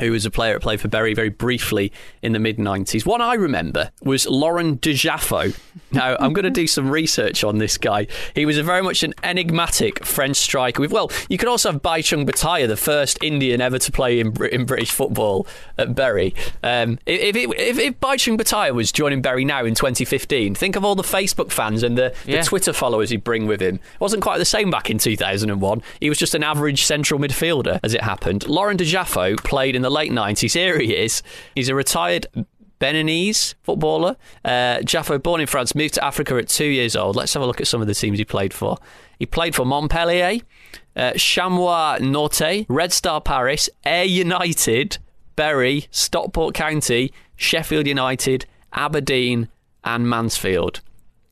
who 0.00 0.10
was 0.12 0.26
a 0.26 0.30
player 0.30 0.54
that 0.54 0.60
played 0.62 0.80
for 0.80 0.88
Bury 0.88 1.14
very 1.14 1.28
briefly 1.28 1.92
in 2.22 2.32
the 2.32 2.38
mid 2.38 2.56
90s. 2.58 3.06
One 3.06 3.20
I 3.20 3.34
remember 3.34 3.90
was 4.02 4.26
Laurent 4.26 4.80
D'Jaffo. 4.80 5.56
Now, 5.92 6.16
I'm 6.20 6.32
going 6.32 6.44
to 6.44 6.50
do 6.50 6.68
some 6.68 6.88
research 6.88 7.42
on 7.42 7.58
this 7.58 7.76
guy. 7.76 8.06
He 8.36 8.46
was 8.46 8.56
a 8.56 8.62
very 8.62 8.80
much 8.80 9.02
an 9.02 9.12
enigmatic 9.24 10.04
French 10.04 10.36
striker. 10.36 10.80
With, 10.82 10.92
well, 10.92 11.10
you 11.28 11.36
could 11.36 11.48
also 11.48 11.72
have 11.72 11.82
Bhaichung 11.82 12.26
Bhutia, 12.26 12.68
the 12.68 12.76
first 12.76 13.18
Indian 13.24 13.60
ever 13.60 13.76
to 13.80 13.90
play 13.90 14.20
in, 14.20 14.32
in 14.52 14.66
British 14.66 14.92
football 14.92 15.48
at 15.78 15.96
Bury. 15.96 16.32
Um, 16.62 16.98
if, 17.06 17.34
if, 17.34 17.50
if, 17.58 17.78
if 17.78 18.00
Bhaichung 18.00 18.36
Bhutia 18.38 18.72
was 18.72 18.92
joining 18.92 19.20
Bury 19.20 19.44
now 19.44 19.64
in 19.64 19.74
2015, 19.74 20.54
think 20.54 20.76
of 20.76 20.84
all 20.84 20.94
the 20.94 21.02
Facebook 21.02 21.50
fans 21.50 21.82
and 21.82 21.98
the, 21.98 22.14
Yeah. 22.24 22.38
the 22.40 22.46
Twitter 22.46 22.72
followers 22.72 23.10
he'd 23.10 23.24
bring 23.24 23.46
with 23.48 23.60
him. 23.60 23.76
It 23.76 24.00
wasn't 24.00 24.22
quite 24.22 24.38
the 24.38 24.44
same 24.44 24.70
back 24.70 24.90
in 24.90 24.98
2001. 24.98 25.82
He 26.00 26.08
was 26.08 26.18
just 26.18 26.36
an 26.36 26.44
average 26.44 26.84
central 26.84 27.18
midfielder, 27.18 27.80
as 27.82 27.94
it 27.94 28.02
happened. 28.02 28.46
Laurent 28.48 28.78
D'Jaffo 28.78 29.36
played 29.42 29.74
in 29.74 29.82
the 29.82 29.89
late 29.90 30.12
90s. 30.12 30.54
Here 30.54 30.78
he 30.78 30.96
is. 30.96 31.22
He's 31.54 31.68
a 31.68 31.74
retired 31.74 32.26
Beninese 32.80 33.54
footballer. 33.62 34.16
Uh, 34.44 34.78
Jaffo, 34.78 35.22
born 35.22 35.40
in 35.40 35.46
France, 35.46 35.74
moved 35.74 35.94
to 35.94 36.04
Africa 36.04 36.36
at 36.36 36.48
two 36.48 36.64
years 36.64 36.96
old. 36.96 37.14
Let's 37.14 37.34
have 37.34 37.42
a 37.42 37.46
look 37.46 37.60
at 37.60 37.66
some 37.66 37.80
of 37.80 37.86
the 37.86 37.94
teams 37.94 38.18
he 38.18 38.24
played 38.24 38.54
for. 38.54 38.78
He 39.18 39.26
played 39.26 39.54
for 39.54 39.66
Montpellier, 39.66 40.40
uh, 40.96 41.12
Chamois 41.12 41.98
Niortais, 41.98 42.64
Red 42.68 42.92
Star 42.92 43.20
Paris, 43.20 43.68
Ayr 43.84 44.04
United, 44.04 44.98
Bury, 45.36 45.86
Stockport 45.90 46.54
County, 46.54 47.12
Sheffield 47.36 47.86
United, 47.86 48.46
Aberdeen, 48.72 49.48
and 49.84 50.08
Mansfield. 50.08 50.80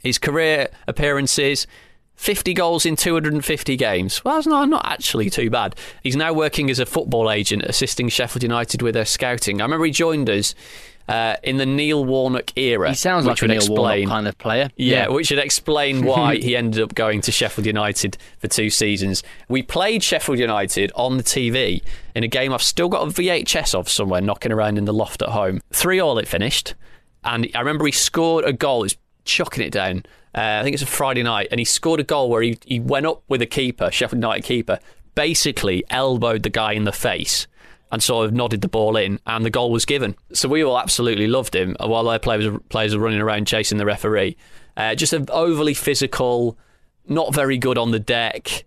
His 0.00 0.18
career 0.18 0.68
appearances 0.86 1.66
50 2.18 2.52
goals 2.52 2.84
in 2.84 2.96
250 2.96 3.76
games. 3.76 4.24
Well, 4.24 4.34
that's 4.34 4.46
not, 4.46 4.68
not 4.68 4.84
actually 4.84 5.30
too 5.30 5.50
bad. 5.50 5.76
He's 6.02 6.16
now 6.16 6.32
working 6.32 6.68
as 6.68 6.80
a 6.80 6.84
football 6.84 7.30
agent, 7.30 7.62
assisting 7.62 8.08
Sheffield 8.08 8.42
United 8.42 8.82
with 8.82 8.94
their 8.94 9.04
scouting. 9.04 9.60
I 9.60 9.64
remember 9.64 9.86
he 9.86 9.92
joined 9.92 10.28
us 10.28 10.52
uh, 11.08 11.36
in 11.44 11.58
the 11.58 11.64
Neil 11.64 12.04
Warnock 12.04 12.58
era. 12.58 12.90
He 12.90 12.96
sounds 12.96 13.24
like 13.24 13.40
a 13.40 13.46
Neil 13.46 13.58
explain, 13.58 14.08
Warnock 14.08 14.08
kind 14.08 14.28
of 14.28 14.36
player. 14.36 14.68
yeah, 14.74 15.08
which 15.08 15.30
would 15.30 15.38
explain 15.38 16.04
why 16.04 16.36
he 16.42 16.56
ended 16.56 16.82
up 16.82 16.92
going 16.92 17.20
to 17.22 17.32
Sheffield 17.32 17.66
United 17.66 18.18
for 18.38 18.48
two 18.48 18.68
seasons. 18.68 19.22
We 19.48 19.62
played 19.62 20.02
Sheffield 20.02 20.40
United 20.40 20.90
on 20.96 21.18
the 21.18 21.22
TV 21.22 21.82
in 22.16 22.24
a 22.24 22.28
game 22.28 22.52
I've 22.52 22.62
still 22.64 22.88
got 22.88 23.06
a 23.06 23.10
VHS 23.12 23.76
of 23.76 23.88
somewhere 23.88 24.20
knocking 24.20 24.50
around 24.50 24.76
in 24.76 24.86
the 24.86 24.92
loft 24.92 25.22
at 25.22 25.28
home. 25.28 25.60
3 25.72 26.00
all 26.00 26.18
it 26.18 26.26
finished. 26.26 26.74
And 27.22 27.48
I 27.54 27.60
remember 27.60 27.86
he 27.86 27.92
scored 27.92 28.44
a 28.44 28.52
goal, 28.52 28.80
he 28.80 28.86
was 28.86 28.96
chucking 29.24 29.64
it 29.64 29.70
down. 29.70 30.04
Uh, 30.38 30.60
I 30.60 30.62
think 30.62 30.74
it's 30.74 30.84
a 30.84 30.86
Friday 30.86 31.24
night. 31.24 31.48
And 31.50 31.58
he 31.58 31.64
scored 31.64 31.98
a 31.98 32.04
goal 32.04 32.30
where 32.30 32.42
he, 32.42 32.58
he 32.64 32.78
went 32.78 33.06
up 33.06 33.22
with 33.26 33.42
a 33.42 33.46
keeper, 33.46 33.90
Sheffield 33.90 34.22
United 34.22 34.44
keeper, 34.44 34.78
basically 35.16 35.82
elbowed 35.90 36.44
the 36.44 36.50
guy 36.50 36.74
in 36.74 36.84
the 36.84 36.92
face 36.92 37.48
and 37.90 38.00
sort 38.00 38.26
of 38.26 38.32
nodded 38.32 38.60
the 38.60 38.68
ball 38.68 38.96
in, 38.96 39.18
and 39.26 39.44
the 39.44 39.50
goal 39.50 39.72
was 39.72 39.84
given. 39.84 40.14
So 40.32 40.48
we 40.48 40.62
all 40.62 40.78
absolutely 40.78 41.26
loved 41.26 41.56
him 41.56 41.74
while 41.80 42.04
their 42.04 42.18
players, 42.18 42.56
players 42.68 42.94
were 42.94 43.02
running 43.02 43.20
around 43.20 43.46
chasing 43.46 43.78
the 43.78 43.86
referee. 43.86 44.36
Uh, 44.76 44.94
just 44.94 45.12
an 45.12 45.26
overly 45.30 45.74
physical, 45.74 46.56
not 47.08 47.34
very 47.34 47.58
good 47.58 47.78
on 47.78 47.90
the 47.90 47.98
deck, 47.98 48.64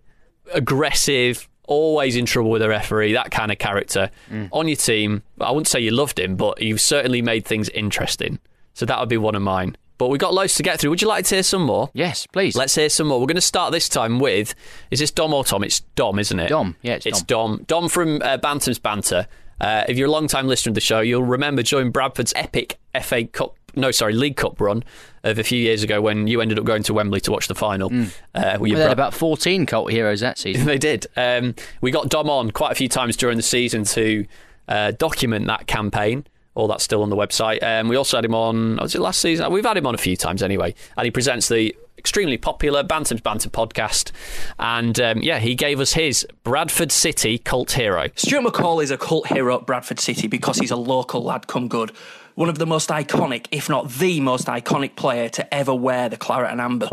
aggressive, 0.52 1.48
always 1.68 2.16
in 2.16 2.26
trouble 2.26 2.50
with 2.50 2.60
the 2.60 2.68
referee, 2.68 3.12
that 3.14 3.30
kind 3.30 3.50
of 3.50 3.58
character. 3.58 4.10
On 4.50 4.68
your 4.68 4.76
team, 4.76 5.22
I 5.40 5.52
wouldn't 5.52 5.68
say 5.68 5.80
you 5.80 5.92
loved 5.92 6.18
him, 6.18 6.36
but 6.36 6.60
you've 6.60 6.80
certainly 6.82 7.22
made 7.22 7.46
things 7.46 7.68
interesting. 7.70 8.40
So 8.74 8.84
that 8.86 8.98
would 8.98 9.08
be 9.08 9.16
one 9.16 9.36
of 9.36 9.42
mine. 9.42 9.76
But 9.98 10.08
we've 10.08 10.18
got 10.20 10.34
loads 10.34 10.54
to 10.56 10.62
get 10.62 10.80
through. 10.80 10.90
Would 10.90 11.02
you 11.02 11.08
like 11.08 11.24
to 11.26 11.34
hear 11.36 11.42
some 11.42 11.62
more? 11.62 11.90
Yes, 11.94 12.26
please. 12.26 12.56
Let's 12.56 12.74
hear 12.74 12.88
some 12.88 13.06
more. 13.08 13.20
We're 13.20 13.26
going 13.26 13.36
to 13.36 13.40
start 13.40 13.72
this 13.72 13.88
time 13.88 14.18
with 14.18 14.54
is 14.90 14.98
this 14.98 15.10
Dom 15.12 15.32
or 15.32 15.44
Tom? 15.44 15.62
It's 15.62 15.80
Dom, 15.94 16.18
isn't 16.18 16.40
it? 16.40 16.48
Dom, 16.48 16.76
yeah, 16.82 16.98
it's 17.04 17.22
Dom. 17.22 17.64
Dom 17.68 17.88
from 17.88 18.20
uh, 18.22 18.36
Bantam's 18.38 18.78
Banter. 18.78 19.26
Uh, 19.60 19.84
if 19.88 19.96
you're 19.96 20.08
a 20.08 20.10
long 20.10 20.26
time 20.26 20.48
listener 20.48 20.70
of 20.70 20.74
the 20.74 20.80
show, 20.80 21.00
you'll 21.00 21.22
remember 21.22 21.62
during 21.62 21.92
Bradford's 21.92 22.32
epic 22.34 22.78
FA 23.00 23.24
Cup, 23.26 23.54
no, 23.76 23.92
sorry, 23.92 24.12
League 24.12 24.34
Cup 24.36 24.60
run 24.60 24.82
of 25.22 25.38
a 25.38 25.44
few 25.44 25.58
years 25.58 25.84
ago 25.84 26.00
when 26.00 26.26
you 26.26 26.40
ended 26.40 26.58
up 26.58 26.64
going 26.64 26.82
to 26.82 26.92
Wembley 26.94 27.20
to 27.20 27.30
watch 27.30 27.46
the 27.46 27.54
final. 27.54 27.86
Uh, 27.88 27.92
Mm. 27.92 28.58
We 28.58 28.70
had 28.70 28.78
bro- 28.86 28.90
about 28.90 29.14
14 29.14 29.66
cult 29.66 29.92
heroes 29.92 30.18
that 30.20 30.36
season. 30.38 30.66
they 30.66 30.78
did. 30.78 31.06
Um, 31.16 31.54
we 31.80 31.92
got 31.92 32.08
Dom 32.08 32.28
on 32.28 32.50
quite 32.50 32.72
a 32.72 32.74
few 32.74 32.88
times 32.88 33.16
during 33.16 33.36
the 33.36 33.42
season 33.42 33.84
to 33.84 34.26
uh, 34.66 34.90
document 34.92 35.46
that 35.46 35.68
campaign. 35.68 36.26
All 36.54 36.68
that's 36.68 36.84
still 36.84 37.02
on 37.02 37.10
the 37.10 37.16
website. 37.16 37.62
Um, 37.62 37.88
we 37.88 37.96
also 37.96 38.18
had 38.18 38.24
him 38.24 38.34
on. 38.34 38.76
Was 38.76 38.94
it 38.94 39.00
last 39.00 39.20
season? 39.20 39.50
We've 39.50 39.64
had 39.64 39.76
him 39.76 39.86
on 39.86 39.94
a 39.94 39.98
few 39.98 40.16
times 40.16 40.42
anyway, 40.42 40.74
and 40.96 41.04
he 41.04 41.10
presents 41.10 41.48
the 41.48 41.74
extremely 41.96 42.36
popular 42.36 42.82
Bantam's 42.82 43.20
Banter 43.20 43.48
podcast. 43.48 44.10
And 44.58 44.98
um, 45.00 45.18
yeah, 45.18 45.38
he 45.38 45.54
gave 45.54 45.80
us 45.80 45.92
his 45.92 46.26
Bradford 46.44 46.90
City 46.90 47.38
cult 47.38 47.72
hero. 47.72 48.08
Stuart 48.16 48.44
McCall 48.44 48.82
is 48.82 48.90
a 48.90 48.98
cult 48.98 49.28
hero 49.28 49.56
at 49.56 49.66
Bradford 49.66 50.00
City 50.00 50.26
because 50.26 50.58
he's 50.58 50.70
a 50.70 50.76
local 50.76 51.22
lad 51.22 51.46
come 51.46 51.68
good. 51.68 51.90
One 52.34 52.48
of 52.48 52.58
the 52.58 52.66
most 52.66 52.88
iconic, 52.88 53.46
if 53.50 53.68
not 53.68 53.88
the 53.88 54.20
most 54.20 54.46
iconic 54.46 54.96
player 54.96 55.28
to 55.30 55.54
ever 55.54 55.74
wear 55.74 56.08
the 56.08 56.16
claret 56.16 56.50
and 56.50 56.60
amber. 56.60 56.88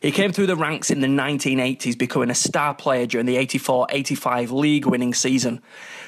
He 0.00 0.12
came 0.12 0.32
through 0.32 0.48
the 0.48 0.56
ranks 0.56 0.90
in 0.90 1.00
the 1.00 1.06
1980s, 1.06 1.96
becoming 1.96 2.28
a 2.28 2.34
star 2.34 2.74
player 2.74 3.06
during 3.06 3.24
the 3.24 3.38
84 3.38 3.86
85 3.90 4.52
league 4.52 4.84
winning 4.84 5.14
season. 5.14 5.62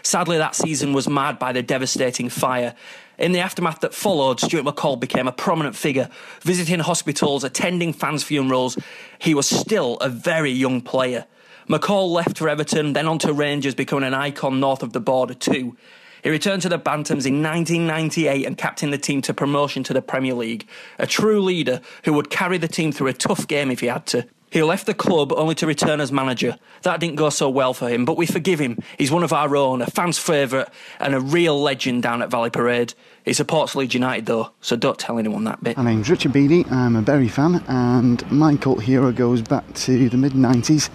Sadly, 0.06 0.38
that 0.38 0.54
season 0.54 0.92
was 0.92 1.08
marred 1.08 1.36
by 1.36 1.52
the 1.52 1.64
devastating 1.64 2.28
fire. 2.28 2.76
In 3.18 3.32
the 3.32 3.40
aftermath 3.40 3.80
that 3.80 3.92
followed, 3.92 4.38
Stuart 4.38 4.64
McCall 4.64 5.00
became 5.00 5.26
a 5.26 5.32
prominent 5.32 5.74
figure, 5.74 6.08
visiting 6.42 6.78
hospitals, 6.78 7.42
attending 7.42 7.92
fans' 7.92 8.22
funerals. 8.22 8.78
He 9.18 9.34
was 9.34 9.48
still 9.48 9.96
a 9.96 10.08
very 10.08 10.52
young 10.52 10.80
player. 10.80 11.26
McCall 11.68 12.12
left 12.12 12.38
for 12.38 12.48
Everton, 12.48 12.92
then 12.92 13.08
on 13.08 13.18
to 13.18 13.32
Rangers, 13.32 13.74
becoming 13.74 14.06
an 14.06 14.14
icon 14.14 14.60
north 14.60 14.84
of 14.84 14.92
the 14.92 15.00
border 15.00 15.34
too. 15.34 15.76
He 16.22 16.30
returned 16.30 16.62
to 16.62 16.68
the 16.68 16.78
Bantams 16.78 17.26
in 17.26 17.42
1998 17.42 18.46
and 18.46 18.56
captained 18.56 18.92
the 18.92 18.98
team 18.98 19.22
to 19.22 19.34
promotion 19.34 19.82
to 19.82 19.92
the 19.92 20.02
Premier 20.02 20.34
League. 20.34 20.68
A 21.00 21.06
true 21.08 21.42
leader 21.42 21.80
who 22.04 22.12
would 22.12 22.30
carry 22.30 22.58
the 22.58 22.68
team 22.68 22.92
through 22.92 23.08
a 23.08 23.12
tough 23.12 23.48
game 23.48 23.72
if 23.72 23.80
he 23.80 23.88
had 23.88 24.06
to. 24.06 24.28
He 24.56 24.62
left 24.62 24.86
the 24.86 24.94
club 24.94 25.34
only 25.34 25.54
to 25.56 25.66
return 25.66 26.00
as 26.00 26.10
manager. 26.10 26.56
That 26.80 26.98
didn't 26.98 27.16
go 27.16 27.28
so 27.28 27.50
well 27.50 27.74
for 27.74 27.90
him, 27.90 28.06
but 28.06 28.16
we 28.16 28.24
forgive 28.24 28.58
him. 28.58 28.78
He's 28.96 29.10
one 29.10 29.22
of 29.22 29.30
our 29.30 29.54
own, 29.54 29.82
a 29.82 29.86
fan's 29.86 30.16
favourite, 30.16 30.68
and 30.98 31.14
a 31.14 31.20
real 31.20 31.60
legend 31.60 32.04
down 32.04 32.22
at 32.22 32.30
Valley 32.30 32.48
Parade. 32.48 32.94
He 33.26 33.34
supports 33.34 33.74
Leeds 33.74 33.92
United 33.92 34.24
though, 34.24 34.52
so 34.62 34.74
don't 34.74 34.98
tell 34.98 35.18
anyone 35.18 35.44
that 35.44 35.62
bit. 35.62 35.76
My 35.76 35.84
name's 35.84 36.08
Richard 36.08 36.32
Beattie, 36.32 36.64
I'm 36.70 36.96
a 36.96 37.02
Bury 37.02 37.28
fan, 37.28 37.62
and 37.68 38.32
my 38.32 38.56
cult 38.56 38.82
hero 38.82 39.12
goes 39.12 39.42
back 39.42 39.70
to 39.74 40.08
the 40.08 40.16
mid 40.16 40.32
90s. 40.32 40.88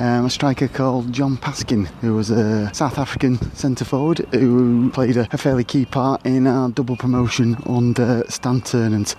Um, 0.00 0.26
a 0.26 0.30
striker 0.30 0.66
called 0.66 1.12
John 1.12 1.36
Paskin, 1.36 1.86
who 2.00 2.16
was 2.16 2.30
a 2.30 2.74
South 2.74 2.98
African 2.98 3.40
centre 3.54 3.84
forward 3.84 4.18
who 4.32 4.90
played 4.90 5.16
a, 5.16 5.28
a 5.30 5.38
fairly 5.38 5.62
key 5.62 5.86
part 5.86 6.26
in 6.26 6.48
our 6.48 6.70
double 6.70 6.96
promotion 6.96 7.56
under 7.66 8.24
Stan 8.28 8.62
Ternent. 8.62 9.14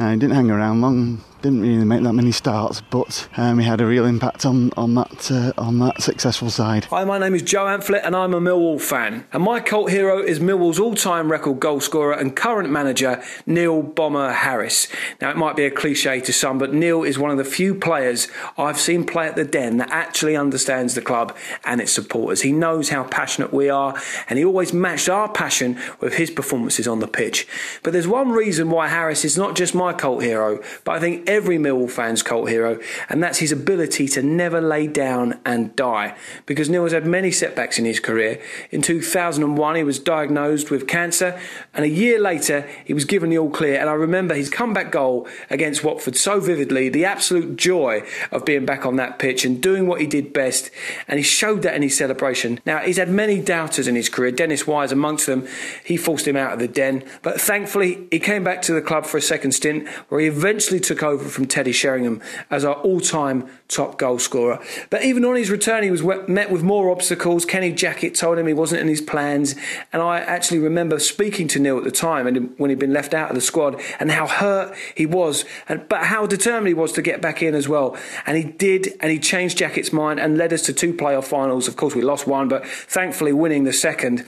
Uh, 0.00 0.10
he 0.10 0.16
didn't 0.16 0.34
hang 0.34 0.50
around 0.50 0.80
long, 0.80 1.22
didn't 1.42 1.60
really 1.60 1.84
make 1.84 2.02
that 2.02 2.12
many 2.12 2.30
starts, 2.30 2.80
but 2.80 3.28
um, 3.36 3.58
he 3.58 3.66
had 3.66 3.80
a 3.80 3.86
real 3.86 4.06
impact 4.06 4.46
on 4.46 4.70
on 4.76 4.94
that 4.94 5.30
uh, 5.30 5.52
on 5.58 5.80
that 5.80 6.00
successful 6.00 6.50
side. 6.50 6.84
Hi, 6.86 7.04
my 7.04 7.18
name 7.18 7.34
is 7.34 7.42
Joe 7.42 7.64
Amphlett 7.64 8.04
and 8.04 8.14
I'm 8.14 8.32
a 8.32 8.40
Millwall 8.40 8.80
fan. 8.80 9.26
And 9.32 9.42
my 9.42 9.58
cult 9.60 9.90
hero 9.90 10.20
is 10.20 10.38
Millwall's 10.38 10.78
all 10.78 10.94
time 10.94 11.30
record 11.30 11.58
goal 11.58 11.80
scorer 11.80 12.12
and 12.12 12.36
current 12.36 12.70
manager, 12.70 13.22
Neil 13.44 13.82
Bomber 13.82 14.32
Harris. 14.32 14.86
Now, 15.20 15.30
it 15.30 15.36
might 15.36 15.56
be 15.56 15.64
a 15.64 15.70
cliche 15.70 16.20
to 16.20 16.32
some, 16.32 16.58
but 16.58 16.72
Neil 16.72 17.02
is 17.02 17.18
one 17.18 17.32
of 17.32 17.38
the 17.38 17.44
few 17.44 17.74
players 17.74 18.28
I've 18.56 18.78
seen 18.78 19.04
play 19.04 19.26
at 19.26 19.34
the 19.34 19.44
Den 19.44 19.78
that 19.78 19.90
actually 19.90 20.36
understands 20.36 20.94
the 20.94 21.02
club 21.02 21.36
and 21.64 21.80
its 21.80 21.92
supporters. 21.92 22.42
He 22.42 22.52
knows 22.52 22.90
how 22.90 23.04
passionate 23.04 23.52
we 23.52 23.68
are 23.68 24.00
and 24.28 24.38
he 24.38 24.44
always 24.44 24.72
matched 24.72 25.08
our 25.08 25.28
passion 25.28 25.78
with 26.00 26.14
his 26.14 26.30
performances 26.30 26.86
on 26.86 27.00
the 27.00 27.08
pitch. 27.08 27.48
But 27.82 27.92
there's 27.92 28.06
one 28.06 28.30
reason 28.30 28.70
why 28.70 28.88
Harris 28.88 29.24
is 29.24 29.36
not 29.36 29.56
just 29.56 29.74
my 29.74 29.92
cult 29.92 30.22
hero, 30.22 30.62
but 30.84 30.92
I 30.92 31.00
think 31.00 31.28
every 31.32 31.58
Millwall 31.58 31.90
fan's 31.90 32.22
cult 32.22 32.50
hero, 32.50 32.78
and 33.08 33.22
that's 33.22 33.38
his 33.38 33.50
ability 33.50 34.06
to 34.08 34.22
never 34.22 34.60
lay 34.60 34.86
down 34.86 35.40
and 35.46 35.74
die. 35.76 36.14
Because 36.44 36.68
Neil 36.68 36.82
has 36.82 36.92
had 36.92 37.06
many 37.06 37.30
setbacks 37.30 37.78
in 37.78 37.86
his 37.86 38.00
career. 38.00 38.40
In 38.70 38.82
2001, 38.82 39.76
he 39.76 39.82
was 39.82 39.98
diagnosed 39.98 40.70
with 40.70 40.86
cancer, 40.86 41.40
and 41.72 41.84
a 41.84 41.88
year 41.88 42.20
later, 42.20 42.68
he 42.84 42.92
was 42.92 43.06
given 43.06 43.30
the 43.30 43.38
all 43.38 43.50
clear. 43.50 43.80
And 43.80 43.88
I 43.88 43.94
remember 43.94 44.34
his 44.34 44.50
comeback 44.50 44.92
goal 44.92 45.26
against 45.48 45.82
Watford 45.82 46.16
so 46.16 46.38
vividly 46.38 46.88
the 46.88 47.06
absolute 47.06 47.56
joy 47.56 48.06
of 48.30 48.44
being 48.44 48.66
back 48.66 48.84
on 48.84 48.96
that 48.96 49.18
pitch 49.18 49.44
and 49.44 49.62
doing 49.62 49.86
what 49.86 50.00
he 50.00 50.06
did 50.06 50.32
best. 50.32 50.70
And 51.08 51.18
he 51.18 51.22
showed 51.24 51.62
that 51.62 51.74
in 51.74 51.82
his 51.82 51.96
celebration. 51.96 52.60
Now, 52.66 52.78
he's 52.80 52.98
had 52.98 53.08
many 53.08 53.40
doubters 53.40 53.88
in 53.88 53.94
his 53.94 54.08
career, 54.08 54.30
Dennis 54.30 54.66
Wise 54.66 54.92
amongst 54.92 55.26
them. 55.26 55.48
He 55.84 55.96
forced 55.96 56.28
him 56.28 56.36
out 56.36 56.52
of 56.52 56.58
the 56.58 56.68
den, 56.68 57.04
but 57.22 57.40
thankfully, 57.40 58.06
he 58.10 58.18
came 58.18 58.44
back 58.44 58.60
to 58.62 58.72
the 58.72 58.82
club 58.82 59.06
for 59.06 59.16
a 59.16 59.22
second 59.22 59.52
stint 59.52 59.88
where 60.08 60.20
he 60.20 60.26
eventually 60.26 60.80
took 60.80 61.02
over 61.02 61.21
from 61.30 61.46
Teddy 61.46 61.72
Sheringham 61.72 62.20
as 62.50 62.64
our 62.64 62.74
all 62.74 63.00
time 63.00 63.48
top 63.68 63.98
goal 63.98 64.18
scorer. 64.18 64.60
But 64.90 65.02
even 65.04 65.24
on 65.24 65.36
his 65.36 65.50
return, 65.50 65.82
he 65.82 65.90
was 65.90 66.02
met 66.02 66.50
with 66.50 66.62
more 66.62 66.90
obstacles. 66.90 67.44
Kenny 67.44 67.72
Jackett 67.72 68.14
told 68.14 68.38
him 68.38 68.46
he 68.46 68.52
wasn't 68.52 68.82
in 68.82 68.88
his 68.88 69.00
plans. 69.00 69.54
And 69.92 70.02
I 70.02 70.20
actually 70.20 70.58
remember 70.58 70.98
speaking 70.98 71.48
to 71.48 71.58
Neil 71.58 71.78
at 71.78 71.84
the 71.84 71.90
time 71.90 72.26
and 72.26 72.54
when 72.58 72.70
he'd 72.70 72.78
been 72.78 72.92
left 72.92 73.14
out 73.14 73.30
of 73.30 73.34
the 73.34 73.40
squad 73.40 73.80
and 73.98 74.10
how 74.10 74.26
hurt 74.26 74.76
he 74.94 75.06
was, 75.06 75.44
and, 75.68 75.88
but 75.88 76.04
how 76.04 76.26
determined 76.26 76.68
he 76.68 76.74
was 76.74 76.92
to 76.92 77.02
get 77.02 77.20
back 77.20 77.42
in 77.42 77.54
as 77.54 77.68
well. 77.68 77.96
And 78.26 78.36
he 78.36 78.44
did, 78.44 78.94
and 79.00 79.10
he 79.10 79.18
changed 79.18 79.58
Jackett's 79.58 79.92
mind 79.92 80.20
and 80.20 80.36
led 80.36 80.52
us 80.52 80.62
to 80.62 80.72
two 80.72 80.92
playoff 80.92 81.24
finals. 81.24 81.68
Of 81.68 81.76
course, 81.76 81.94
we 81.94 82.02
lost 82.02 82.26
one, 82.26 82.48
but 82.48 82.66
thankfully 82.66 83.32
winning 83.32 83.64
the 83.64 83.72
second. 83.72 84.26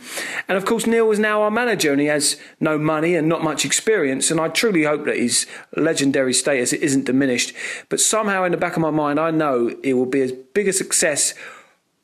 And 0.49 0.57
of 0.57 0.65
course, 0.65 0.87
Neil 0.87 1.11
is 1.11 1.19
now 1.19 1.43
our 1.43 1.51
manager 1.51 1.93
and 1.93 2.01
he 2.01 2.07
has 2.07 2.39
no 2.61 2.79
money 2.79 3.15
and 3.15 3.29
not 3.29 3.43
much 3.43 3.65
experience. 3.65 4.31
And 4.31 4.41
I 4.41 4.49
truly 4.49 4.85
hope 4.85 5.05
that 5.05 5.17
his 5.17 5.47
legendary 5.77 6.33
status 6.33 6.73
isn't 6.85 7.05
diminished. 7.05 7.53
But 7.89 8.01
somehow 8.01 8.45
in 8.45 8.53
the 8.53 8.59
back 8.59 8.77
of 8.77 8.83
my 8.83 8.91
mind, 8.91 9.19
I 9.19 9.31
know 9.31 9.75
it 9.83 9.95
will 9.95 10.07
be 10.07 10.21
as 10.21 10.33
big 10.33 10.69
a 10.69 10.73
success 10.73 11.35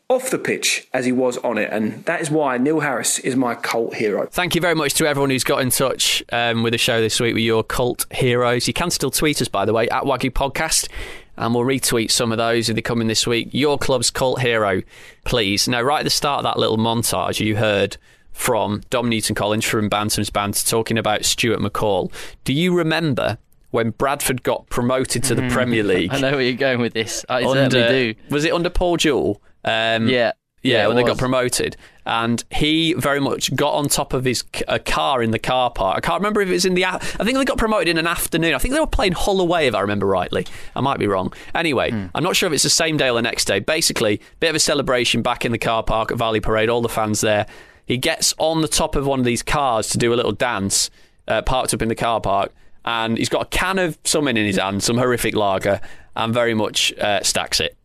off 0.09 0.31
the 0.31 0.39
pitch 0.39 0.89
as 0.93 1.07
he 1.07 1.13
was 1.13 1.39
on 1.39 1.57
it. 1.57 1.71
And 1.73 2.05
that 2.05 2.21
is 2.21 2.31
why 2.31 2.59
Neil 2.59 2.81
Harris 2.81 3.21
is 3.21 3.37
my 3.37 3.55
cult 3.55 3.95
hero. 3.95 4.27
Thank 4.27 4.57
you 4.57 4.61
very 4.61 4.75
much 4.75 4.95
to 4.95 5.07
everyone 5.07 5.31
who's 5.31 5.45
got 5.45 5.63
in 5.63 5.71
touch 5.71 6.23
um, 6.33 6.65
with 6.65 6.73
the 6.73 6.79
show 6.79 7.01
this 7.01 7.21
week 7.21 7.35
with 7.35 7.45
your 7.45 7.63
cult 7.63 8.07
heroes. 8.11 8.67
You 8.67 8.75
can 8.75 8.91
still 8.91 9.13
tweet 9.13 9.41
us, 9.41 9.47
by 9.47 9.65
the 9.65 9.73
way, 9.73 9.89
at 9.89 10.03
Waggy 10.03 10.31
Podcast. 10.31 10.89
And 11.37 11.55
we'll 11.55 11.65
retweet 11.65 12.11
some 12.11 12.33
of 12.33 12.39
those 12.39 12.69
if 12.69 12.75
they 12.75 12.83
come 12.83 13.01
in 13.01 13.07
this 13.07 13.27
week. 13.27 13.49
Your 13.53 13.79
club's 13.79 14.11
cult 14.11 14.41
hero, 14.41 14.83
please. 15.25 15.69
Now, 15.69 15.81
right 15.81 16.01
at 16.01 16.05
the 16.05 16.11
start 16.11 16.41
of 16.41 16.45
that 16.45 16.59
little 16.59 16.77
montage, 16.77 17.39
you 17.39 17.57
heard 17.57 17.97
from 18.33 18.83
Dom 18.91 19.09
Newton 19.09 19.35
Collins 19.35 19.65
from 19.65 19.89
Bantam's 19.89 20.29
Band 20.29 20.55
talking 20.67 20.99
about 20.99 21.25
Stuart 21.25 21.61
McCall. 21.61 22.13
Do 22.45 22.53
you 22.53 22.77
remember 22.77 23.39
when 23.71 23.91
Bradford 23.91 24.43
got 24.43 24.69
promoted 24.69 25.23
to 25.25 25.35
the 25.35 25.43
Mm. 25.43 25.51
Premier 25.53 25.83
League? 25.95 26.13
I 26.13 26.19
know 26.21 26.33
where 26.33 26.43
you're 26.43 26.53
going 26.55 26.81
with 26.81 26.93
this. 26.95 27.25
I 27.29 27.45
under- 27.45 27.71
certainly 27.71 28.15
do. 28.15 28.21
Was 28.31 28.45
it 28.45 28.53
under 28.53 28.71
Paul 28.71 28.97
Jewell? 28.97 29.41
Um, 29.65 30.09
Yeah. 30.09 30.33
Yeah, 30.63 30.83
Yeah, 30.83 30.87
when 30.89 30.97
they 30.97 31.05
got 31.05 31.17
promoted. 31.17 31.79
And 32.05 32.45
he 32.51 32.93
very 32.93 33.19
much 33.19 33.55
got 33.57 33.71
on 33.73 33.89
top 33.89 34.13
of 34.13 34.27
his 34.27 34.45
a 34.69 34.79
car 34.79 35.23
in 35.23 35.31
the 35.31 35.39
car 35.39 35.71
park. 35.71 35.97
I 35.97 36.01
can't 36.01 36.21
remember 36.21 36.43
if 36.43 36.51
it 36.51 36.53
was 36.53 36.67
in 36.67 36.75
the. 36.75 36.85
I 36.85 36.99
think 36.99 37.39
they 37.39 37.45
got 37.47 37.57
promoted 37.57 37.89
in 37.89 37.97
an 37.97 38.07
afternoon. 38.07 38.53
I 38.55 38.59
think 38.59 38.75
they 38.75 38.81
were 38.81 38.87
playing 38.87 39.13
Hull 39.13 39.41
away, 39.41 39.69
if 39.69 39.75
I 39.75 39.81
remember 39.81 40.05
rightly. 40.07 40.47
I 40.77 40.83
might 40.83 40.99
be 40.99 41.07
wrong. 41.07 41.33
Anyway, 41.55 41.91
Hmm. 41.93 42.07
I'm 42.15 42.23
not 42.23 42.37
sure 42.37 42.47
if 42.47 42.53
it's 42.53 42.63
the 42.65 42.69
same 42.69 42.99
day 42.99 43.09
or 43.09 43.15
the 43.15 43.23
next 43.23 43.47
day. 43.47 43.61
Basically, 43.61 44.21
bit 44.41 44.51
of 44.51 44.57
a 44.57 44.61
celebration 44.61 45.23
back 45.23 45.47
in 45.47 45.53
the 45.53 45.59
car 45.59 45.83
park 45.83 46.13
at 46.13 46.19
Valley 46.19 46.41
Parade, 46.41 46.69
all 46.69 46.83
the 46.83 46.91
fans 46.91 47.23
there. 47.23 47.47
He 47.87 47.97
gets 47.97 48.35
on 48.37 48.61
the 48.61 48.69
top 48.69 48.97
of 48.97 49.07
one 49.07 49.19
of 49.19 49.25
these 49.25 49.43
cars 49.43 49.89
to 49.91 49.99
do 49.99 50.13
a 50.13 50.17
little 50.17 50.33
dance, 50.33 50.91
uh, 51.27 51.41
parked 51.41 51.73
up 51.73 51.81
in 51.81 51.89
the 51.89 51.95
car 51.95 52.21
park, 52.21 52.53
and 52.85 53.19
he's 53.19 53.29
got 53.29 53.43
a 53.43 53.49
can 53.57 53.79
of 53.79 53.99
something 54.05 54.37
in 54.37 54.47
his 54.47 54.57
hand, 54.57 54.83
some 54.83 54.97
horrific 54.99 55.35
lager, 55.35 55.81
and 56.17 56.33
very 56.35 56.55
much 56.55 56.93
uh, 56.99 57.23
stacks 57.23 57.61
it. 57.61 57.77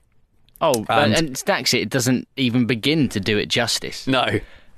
Oh, 0.62 0.86
And- 0.90 1.14
and, 1.14 1.38
stacks 1.38 1.74
it 1.74 1.90
doesn't 1.90 2.28
even 2.38 2.66
begin 2.66 3.10
to 3.10 3.20
do 3.20 3.38
it 3.38 3.48
justice. 3.50 4.08
No. 4.08 4.24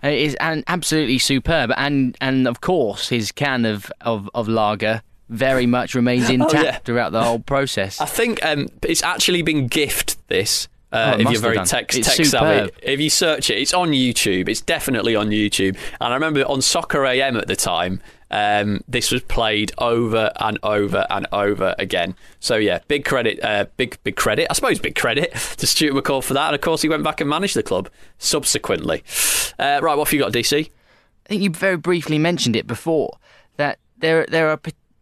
It 0.03 0.13
is 0.13 0.35
an 0.35 0.63
absolutely 0.67 1.17
superb, 1.17 1.71
and 1.75 2.15
and 2.21 2.47
of 2.47 2.61
course 2.61 3.09
his 3.09 3.31
can 3.31 3.65
of 3.65 3.91
of, 4.01 4.29
of 4.35 4.47
lager 4.47 5.01
very 5.29 5.65
much 5.65 5.95
remains 5.95 6.25
Oh, 6.29 6.33
intact 6.33 6.63
yeah. 6.63 6.77
throughout 6.79 7.11
the 7.11 7.23
whole 7.23 7.39
process. 7.39 7.99
I 7.99 8.05
think 8.05 8.43
um, 8.45 8.67
it's 8.83 9.01
actually 9.03 9.41
been 9.41 9.67
gift 9.67 10.15
this. 10.27 10.67
Oh, 10.93 10.97
Uh, 10.99 11.15
it 11.15 11.21
if 11.21 11.31
you're 11.31 11.41
very 11.41 11.57
tech, 11.65 11.87
tech 11.89 12.25
savvy, 12.25 12.71
if 12.81 12.99
you 13.01 13.09
search 13.09 13.49
it, 13.49 13.57
it's 13.57 13.73
on 13.73 13.89
YouTube. 13.89 14.47
It's 14.47 14.61
definitely 14.61 15.15
on 15.15 15.29
YouTube. 15.29 15.75
And 15.99 16.11
I 16.11 16.13
remember 16.13 16.41
on 16.43 16.61
Soccer 16.61 17.03
AM 17.05 17.35
at 17.35 17.47
the 17.47 17.55
time, 17.57 17.99
um, 18.31 18.81
this 18.87 19.11
was 19.11 19.21
played 19.23 19.71
over 19.77 20.31
and 20.39 20.59
over 20.63 21.05
and 21.09 21.27
over 21.31 21.75
again. 21.77 22.15
So 22.39 22.55
yeah, 22.55 22.79
big 22.87 23.05
credit, 23.05 23.43
uh, 23.43 23.65
big 23.77 23.97
big 24.03 24.15
credit. 24.15 24.47
I 24.49 24.53
suppose 24.53 24.79
big 24.79 24.95
credit 24.95 25.33
to 25.57 25.67
Stuart 25.67 25.93
McCall 25.93 26.23
for 26.23 26.33
that. 26.33 26.47
And 26.47 26.55
of 26.55 26.61
course, 26.61 26.81
he 26.81 26.89
went 26.89 27.03
back 27.03 27.21
and 27.21 27.29
managed 27.29 27.55
the 27.55 27.63
club 27.63 27.89
subsequently. 28.17 29.03
Uh, 29.57 29.79
right, 29.81 29.97
what 29.97 30.07
have 30.07 30.13
you 30.13 30.19
got, 30.19 30.33
DC? 30.33 30.69
I 30.69 31.29
think 31.29 31.41
you 31.41 31.49
very 31.49 31.77
briefly 31.77 32.17
mentioned 32.17 32.55
it 32.55 32.67
before 32.67 33.17
that 33.57 33.79
there 33.97 34.25
there 34.27 34.49
are 34.49 34.59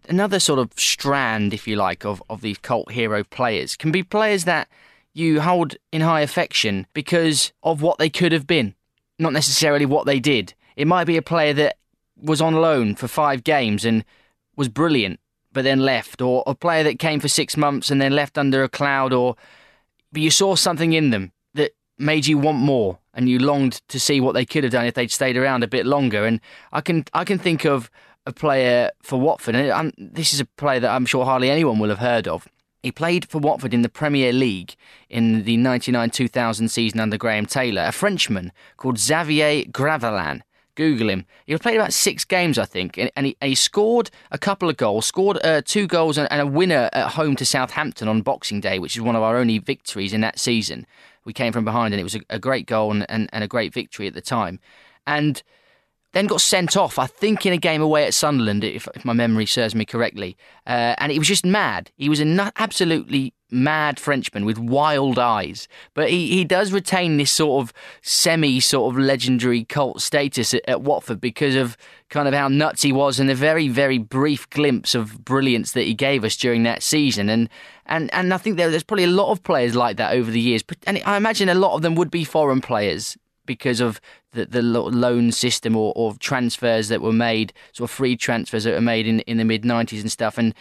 another 0.07 0.39
sort 0.39 0.59
of 0.59 0.71
strand, 0.75 1.53
if 1.53 1.67
you 1.67 1.75
like, 1.75 2.05
of 2.05 2.21
of 2.29 2.41
these 2.41 2.57
cult 2.57 2.91
hero 2.91 3.23
players 3.23 3.75
can 3.75 3.91
be 3.91 4.03
players 4.03 4.45
that 4.45 4.67
you 5.13 5.39
hold 5.41 5.75
in 5.91 6.01
high 6.01 6.21
affection 6.21 6.85
because 6.93 7.53
of 7.63 7.81
what 7.81 7.97
they 7.97 8.09
could 8.09 8.33
have 8.33 8.45
been, 8.45 8.75
not 9.17 9.33
necessarily 9.33 9.85
what 9.85 10.05
they 10.05 10.19
did. 10.19 10.53
It 10.75 10.87
might 10.87 11.05
be 11.05 11.15
a 11.15 11.21
player 11.21 11.53
that 11.53 11.77
was 12.21 12.41
on 12.41 12.55
loan 12.55 12.95
for 12.95 13.07
five 13.07 13.43
games 13.43 13.85
and 13.85 14.03
was 14.55 14.69
brilliant, 14.69 15.19
but 15.51 15.63
then 15.63 15.79
left, 15.79 16.21
or 16.21 16.43
a 16.47 16.55
player 16.55 16.83
that 16.83 16.99
came 16.99 17.19
for 17.19 17.27
six 17.27 17.57
months 17.57 17.89
and 17.89 18.01
then 18.01 18.13
left 18.13 18.37
under 18.37 18.63
a 18.63 18.69
cloud, 18.69 19.13
or 19.13 19.35
but 20.11 20.21
you 20.21 20.31
saw 20.31 20.55
something 20.55 20.93
in 20.93 21.09
them 21.09 21.31
that 21.55 21.71
made 21.97 22.25
you 22.25 22.37
want 22.37 22.57
more 22.57 22.99
and 23.13 23.27
you 23.27 23.39
longed 23.39 23.81
to 23.87 23.99
see 23.99 24.21
what 24.21 24.33
they 24.33 24.45
could 24.45 24.63
have 24.63 24.71
done 24.71 24.85
if 24.85 24.93
they'd 24.93 25.11
stayed 25.11 25.37
around 25.37 25.63
a 25.63 25.67
bit 25.67 25.85
longer. 25.85 26.25
And 26.25 26.39
I 26.71 26.81
can 26.81 27.05
I 27.13 27.23
can 27.23 27.37
think 27.37 27.65
of 27.65 27.89
a 28.25 28.33
player 28.33 28.91
for 29.03 29.19
Watford 29.19 29.55
and 29.55 29.71
i 29.71 29.91
this 29.97 30.33
is 30.33 30.39
a 30.39 30.45
player 30.45 30.79
that 30.79 30.89
I'm 30.89 31.05
sure 31.05 31.25
hardly 31.25 31.49
anyone 31.49 31.79
will 31.79 31.89
have 31.89 31.99
heard 31.99 32.27
of. 32.27 32.47
He 32.81 32.91
played 32.91 33.27
for 33.27 33.39
Watford 33.39 33.73
in 33.73 33.81
the 33.81 33.89
Premier 33.89 34.31
League 34.31 34.75
in 35.09 35.43
the 35.43 35.57
99-2000 35.57 36.69
season 36.69 36.99
under 36.99 37.17
Graham 37.17 37.45
Taylor 37.45 37.83
a 37.83 37.91
Frenchman 37.91 38.51
called 38.77 38.99
Xavier 38.99 39.65
Gravelaine 39.71 40.43
Google 40.75 41.09
him. 41.09 41.25
He 41.45 41.57
played 41.57 41.75
about 41.75 41.93
six 41.93 42.23
games, 42.25 42.57
I 42.57 42.65
think, 42.65 42.97
and, 42.97 43.11
and, 43.15 43.25
he, 43.27 43.37
and 43.41 43.49
he 43.49 43.55
scored 43.55 44.11
a 44.31 44.37
couple 44.37 44.69
of 44.69 44.77
goals, 44.77 45.05
scored 45.05 45.39
uh, 45.43 45.61
two 45.63 45.87
goals 45.87 46.17
and, 46.17 46.31
and 46.31 46.41
a 46.41 46.47
winner 46.47 46.89
at 46.93 47.11
home 47.11 47.35
to 47.37 47.45
Southampton 47.45 48.07
on 48.07 48.21
Boxing 48.21 48.59
Day, 48.59 48.79
which 48.79 48.95
is 48.95 49.01
one 49.01 49.15
of 49.15 49.23
our 49.23 49.37
only 49.37 49.57
victories 49.57 50.13
in 50.13 50.21
that 50.21 50.39
season. 50.39 50.85
We 51.23 51.33
came 51.33 51.53
from 51.53 51.65
behind, 51.65 51.93
and 51.93 52.01
it 52.01 52.03
was 52.03 52.15
a, 52.15 52.21
a 52.29 52.39
great 52.39 52.67
goal 52.67 52.91
and, 52.91 53.29
a 53.31 53.47
great 53.47 53.73
victory 53.73 54.07
at 54.07 54.13
the 54.13 54.21
time. 54.21 54.59
And 55.07 55.41
then 56.15 56.27
got 56.27 56.41
sent 56.41 56.77
off, 56.77 56.97
I 56.97 57.07
think, 57.07 57.45
in 57.45 57.53
a 57.53 57.57
game 57.57 57.81
away 57.81 58.05
at 58.05 58.13
Sunderland, 58.13 58.63
if, 58.63 58.87
if 58.95 59.03
my 59.03 59.13
memory 59.13 59.45
serves 59.45 59.75
me 59.75 59.85
correctly. 59.85 60.37
Uh, 60.65 60.95
and 60.97 61.11
he 61.11 61.19
was 61.19 61.27
just 61.27 61.45
mad. 61.45 61.91
He 61.97 62.09
was 62.09 62.21
absolutely 62.21 63.33
mad 63.51 63.99
Frenchman 63.99 64.45
with 64.45 64.57
wild 64.57 65.19
eyes. 65.19 65.67
But 65.93 66.09
he, 66.09 66.27
he 66.27 66.43
does 66.43 66.71
retain 66.71 67.17
this 67.17 67.31
sort 67.31 67.63
of 67.63 67.73
semi 68.01 68.59
sort 68.59 68.93
of 68.93 68.99
legendary 68.99 69.63
cult 69.63 70.01
status 70.01 70.53
at, 70.53 70.61
at 70.67 70.81
Watford 70.81 71.21
because 71.21 71.55
of 71.55 71.77
kind 72.09 72.27
of 72.27 72.33
how 72.33 72.47
nuts 72.47 72.81
he 72.81 72.91
was 72.91 73.19
and 73.19 73.29
the 73.29 73.35
very, 73.35 73.67
very 73.67 73.97
brief 73.97 74.49
glimpse 74.49 74.95
of 74.95 75.23
brilliance 75.23 75.71
that 75.73 75.83
he 75.83 75.93
gave 75.93 76.23
us 76.23 76.35
during 76.35 76.63
that 76.63 76.83
season. 76.83 77.29
And 77.29 77.49
and, 77.87 78.11
and 78.13 78.33
I 78.33 78.37
think 78.37 78.57
there, 78.57 78.71
there's 78.71 78.83
probably 78.83 79.03
a 79.03 79.07
lot 79.07 79.31
of 79.31 79.43
players 79.43 79.75
like 79.75 79.97
that 79.97 80.13
over 80.13 80.31
the 80.31 80.39
years. 80.39 80.63
And 80.87 81.01
I 81.05 81.17
imagine 81.17 81.49
a 81.49 81.55
lot 81.55 81.75
of 81.75 81.81
them 81.83 81.95
would 81.95 82.09
be 82.09 82.23
foreign 82.23 82.61
players 82.61 83.15
because 83.45 83.79
of 83.79 84.01
the, 84.31 84.45
the 84.45 84.61
loan 84.61 85.31
system 85.31 85.75
or, 85.75 85.93
or 85.95 86.15
transfers 86.15 86.87
that 86.89 87.01
were 87.01 87.13
made, 87.13 87.53
sort 87.73 87.89
of 87.89 87.95
free 87.95 88.15
transfers 88.17 88.63
that 88.63 88.73
were 88.73 88.81
made 88.81 89.07
in, 89.07 89.19
in 89.21 89.37
the 89.37 89.45
mid 89.45 89.63
90s 89.63 90.01
and 90.01 90.11
stuff. 90.11 90.37
And 90.37 90.53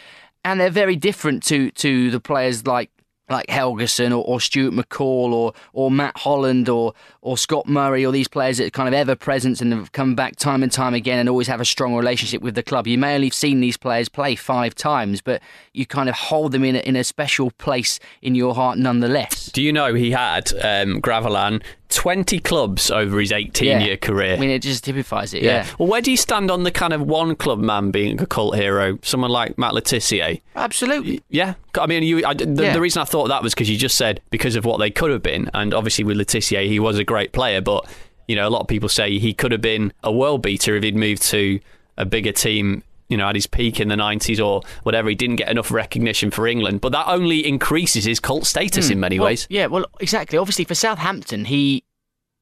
and 0.44 0.60
they're 0.60 0.70
very 0.70 0.96
different 0.96 1.42
to, 1.44 1.70
to 1.72 2.10
the 2.10 2.20
players 2.20 2.66
like 2.66 2.90
like 3.30 3.46
Helguson 3.46 4.10
or, 4.10 4.22
or 4.24 4.40
Stuart 4.40 4.74
McCall 4.74 5.32
or 5.32 5.52
or 5.72 5.90
Matt 5.90 6.16
Holland 6.18 6.68
or 6.68 6.92
or 7.22 7.38
Scott 7.38 7.66
Murray 7.66 8.04
or 8.04 8.12
these 8.12 8.28
players 8.28 8.58
that 8.58 8.66
are 8.66 8.70
kind 8.70 8.88
of 8.88 8.94
ever 8.94 9.16
present 9.16 9.60
and 9.60 9.72
have 9.72 9.92
come 9.92 10.14
back 10.14 10.36
time 10.36 10.62
and 10.62 10.70
time 10.70 10.94
again 10.94 11.18
and 11.18 11.28
always 11.28 11.48
have 11.48 11.60
a 11.60 11.64
strong 11.64 11.94
relationship 11.94 12.42
with 12.42 12.54
the 12.54 12.62
club. 12.62 12.86
You 12.86 12.98
may 12.98 13.14
only 13.14 13.28
have 13.28 13.34
seen 13.34 13.60
these 13.60 13.76
players 13.76 14.08
play 14.08 14.36
five 14.36 14.74
times, 14.74 15.22
but 15.22 15.40
you 15.72 15.86
kind 15.86 16.08
of 16.08 16.14
hold 16.14 16.52
them 16.52 16.64
in 16.64 16.76
a, 16.76 16.80
in 16.80 16.96
a 16.96 17.04
special 17.04 17.50
place 17.52 17.98
in 18.20 18.34
your 18.34 18.54
heart 18.54 18.78
nonetheless. 18.78 19.46
Do 19.46 19.62
you 19.62 19.72
know 19.72 19.94
he 19.94 20.10
had 20.10 20.52
um, 20.62 21.00
Gravelaine 21.00 21.62
20 21.94 22.38
clubs 22.40 22.90
over 22.90 23.18
his 23.20 23.32
18 23.32 23.66
Yeah. 23.68 23.78
year 23.84 23.96
career? 23.96 24.34
I 24.34 24.38
mean, 24.38 24.50
it 24.50 24.60
just 24.62 24.84
typifies 24.84 25.32
it. 25.34 25.42
Yeah, 25.42 25.66
Well, 25.78 25.88
where 25.88 26.00
do 26.00 26.10
you 26.10 26.16
stand 26.16 26.50
on 26.50 26.64
the 26.64 26.70
kind 26.70 26.92
of 26.92 27.02
one 27.02 27.34
club 27.36 27.58
man 27.60 27.90
being 27.90 28.20
a 28.20 28.26
cult 28.26 28.56
hero? 28.56 28.98
Someone 29.02 29.30
like 29.30 29.56
Matt 29.58 29.74
Le 29.74 29.82
Tissier? 29.82 30.40
absolutely. 30.56 31.22
Yeah, 31.30 31.54
I 31.80 31.86
mean, 31.86 32.02
you. 32.02 32.24
I, 32.26 32.34
the, 32.34 32.62
Yeah. 32.64 32.72
the 32.72 32.80
reason 32.80 33.00
I 33.02 33.04
thought 33.04 33.28
that 33.28 33.42
was 33.42 33.54
because 33.54 33.70
you 33.70 33.76
just 33.78 33.96
said 33.96 34.20
because 34.30 34.56
of 34.56 34.64
what 34.64 34.78
they 34.78 34.90
could 34.90 35.10
have 35.10 35.22
been, 35.22 35.50
and 35.54 35.72
obviously 35.74 36.04
with 36.04 36.16
Le 36.16 36.24
Tissier, 36.24 36.66
he 36.66 36.78
was 36.78 36.98
a 36.98 37.04
great 37.04 37.32
player, 37.32 37.60
but 37.60 37.86
you 38.28 38.34
know, 38.36 38.48
a 38.48 38.50
lot 38.50 38.60
of 38.62 38.68
people 38.68 38.88
say 38.88 39.18
he 39.18 39.34
could 39.34 39.52
have 39.52 39.60
been 39.60 39.92
a 40.02 40.10
world 40.10 40.42
beater 40.42 40.74
if 40.76 40.82
he'd 40.82 40.96
moved 40.96 41.22
to 41.22 41.60
a 41.98 42.04
bigger 42.06 42.32
team 42.32 42.82
you 43.08 43.16
know, 43.16 43.28
at 43.28 43.34
his 43.34 43.46
peak 43.46 43.80
in 43.80 43.88
the 43.88 43.96
90s 43.96 44.44
or 44.44 44.62
whatever, 44.82 45.08
he 45.08 45.14
didn't 45.14 45.36
get 45.36 45.48
enough 45.48 45.70
recognition 45.70 46.30
for 46.30 46.46
England. 46.46 46.80
But 46.80 46.92
that 46.92 47.06
only 47.06 47.46
increases 47.46 48.04
his 48.04 48.20
cult 48.20 48.46
status 48.46 48.90
in 48.90 49.00
many 49.00 49.18
Well, 49.18 49.26
ways. 49.26 49.46
Yeah, 49.50 49.66
well, 49.66 49.84
exactly. 50.00 50.38
Obviously, 50.38 50.64
for 50.64 50.74
Southampton, 50.74 51.44
he. 51.44 51.84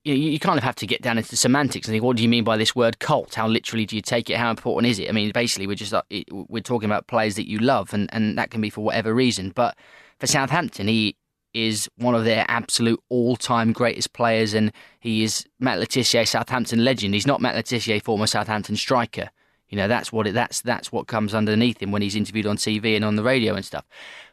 You, 0.05 0.41
kind 0.41 0.59
of 0.59 0.65
have 0.65 0.75
to 0.77 0.87
get 0.87 1.01
down 1.01 1.17
into 1.17 1.31
the 1.31 1.37
semantics 1.37 1.87
and 1.87 1.93
think, 1.95 2.03
what 2.03 2.17
do 2.17 2.25
you 2.25 2.29
mean 2.29 2.43
by 2.43 2.57
this 2.57 2.75
word 2.75 2.99
cult? 2.99 3.37
How 3.37 3.47
literally 3.47 3.87
do 3.87 3.95
you 3.95 4.03
take 4.03 4.29
it? 4.31 4.37
How 4.37 4.51
important 4.51 4.91
is 4.91 4.99
it? 4.99 5.09
I 5.09 5.13
mean, 5.13 5.31
basically, 5.33 5.69
we're 5.69 5.77
just 5.77 5.95
uh, 5.95 6.03
we're 6.49 6.61
talking 6.61 6.91
about 6.91 7.07
players 7.07 7.37
that 7.37 7.49
you 7.49 7.61
love, 7.61 7.95
and, 7.95 8.13
and 8.13 8.37
that 8.37 8.51
can 8.51 8.61
be 8.61 8.69
for 8.69 8.81
whatever 8.81 9.15
reason. 9.15 9.53
But 9.55 9.77
for 10.19 10.27
Southampton, 10.27 10.89
he 10.89 11.15
is 11.55 11.89
one 11.99 12.17
of 12.17 12.25
their 12.25 12.45
absolute 12.49 13.01
all-time 13.11 13.73
greatest 13.73 14.13
players, 14.13 14.55
and 14.55 14.73
he 14.99 15.23
is 15.23 15.47
Matt 15.61 15.79
Le 15.79 15.87
Tissier, 15.87 16.27
Southampton 16.27 16.83
legend. 16.83 17.15
He's 17.15 17.27
not 17.27 17.41
Matt 17.41 17.55
Le 17.55 17.63
Tissier, 17.63 18.03
former 18.03 18.27
Southampton 18.27 18.75
striker. 18.75 19.31
You 19.73 19.79
know, 19.79 19.89
that's 19.89 20.13
what 20.13 20.27
it, 20.27 20.35
that's 20.35 20.61
that's 20.61 20.93
what 20.93 21.07
comes 21.07 21.35
underneath 21.35 21.81
him 21.81 21.91
when 21.91 22.03
he's 22.03 22.15
interviewed 22.15 22.47
on 22.47 22.59
TV 22.59 22.95
and 22.95 23.07
on 23.07 23.17
the 23.17 23.23
radio 23.23 23.55
and 23.55 23.65
stuff. 23.65 23.87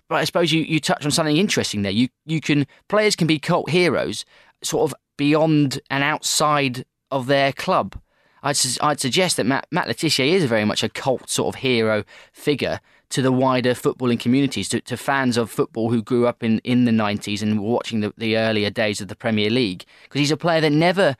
But 0.09 0.15
I 0.15 0.25
suppose 0.25 0.51
you, 0.51 0.61
you 0.63 0.81
touch 0.81 1.05
on 1.05 1.11
something 1.11 1.37
interesting 1.37 1.81
there. 1.81 1.93
You 1.93 2.09
you 2.25 2.41
can 2.41 2.67
players 2.89 3.15
can 3.15 3.25
be 3.25 3.39
cult 3.39 3.69
heroes, 3.69 4.25
sort 4.61 4.91
of 4.91 4.97
beyond 5.17 5.79
and 5.89 6.03
outside 6.03 6.83
of 7.09 7.27
their 7.27 7.53
club. 7.53 7.97
I'd 8.43 8.57
sus- 8.57 8.77
I'd 8.81 8.99
suggest 8.99 9.37
that 9.37 9.45
Matt, 9.45 9.65
Matt 9.71 9.87
Le 9.87 9.93
Tissier 9.93 10.33
is 10.33 10.43
very 10.43 10.65
much 10.65 10.83
a 10.83 10.89
cult 10.89 11.29
sort 11.29 11.55
of 11.55 11.61
hero 11.61 12.03
figure 12.33 12.81
to 13.11 13.21
the 13.21 13.31
wider 13.31 13.73
footballing 13.73 14.19
communities, 14.19 14.69
to, 14.69 14.81
to 14.81 14.95
fans 14.95 15.37
of 15.37 15.49
football 15.49 15.89
who 15.89 16.01
grew 16.01 16.27
up 16.27 16.43
in, 16.43 16.59
in 16.59 16.85
the 16.85 16.91
90s 16.91 17.41
and 17.41 17.59
were 17.59 17.67
watching 17.67 18.01
the, 18.01 18.13
the 18.17 18.37
earlier 18.37 18.69
days 18.69 19.01
of 19.01 19.07
the 19.07 19.15
Premier 19.15 19.49
League. 19.49 19.83
Because 20.03 20.19
he's 20.19 20.31
a 20.31 20.37
player 20.37 20.61
that 20.61 20.71
never 20.71 21.15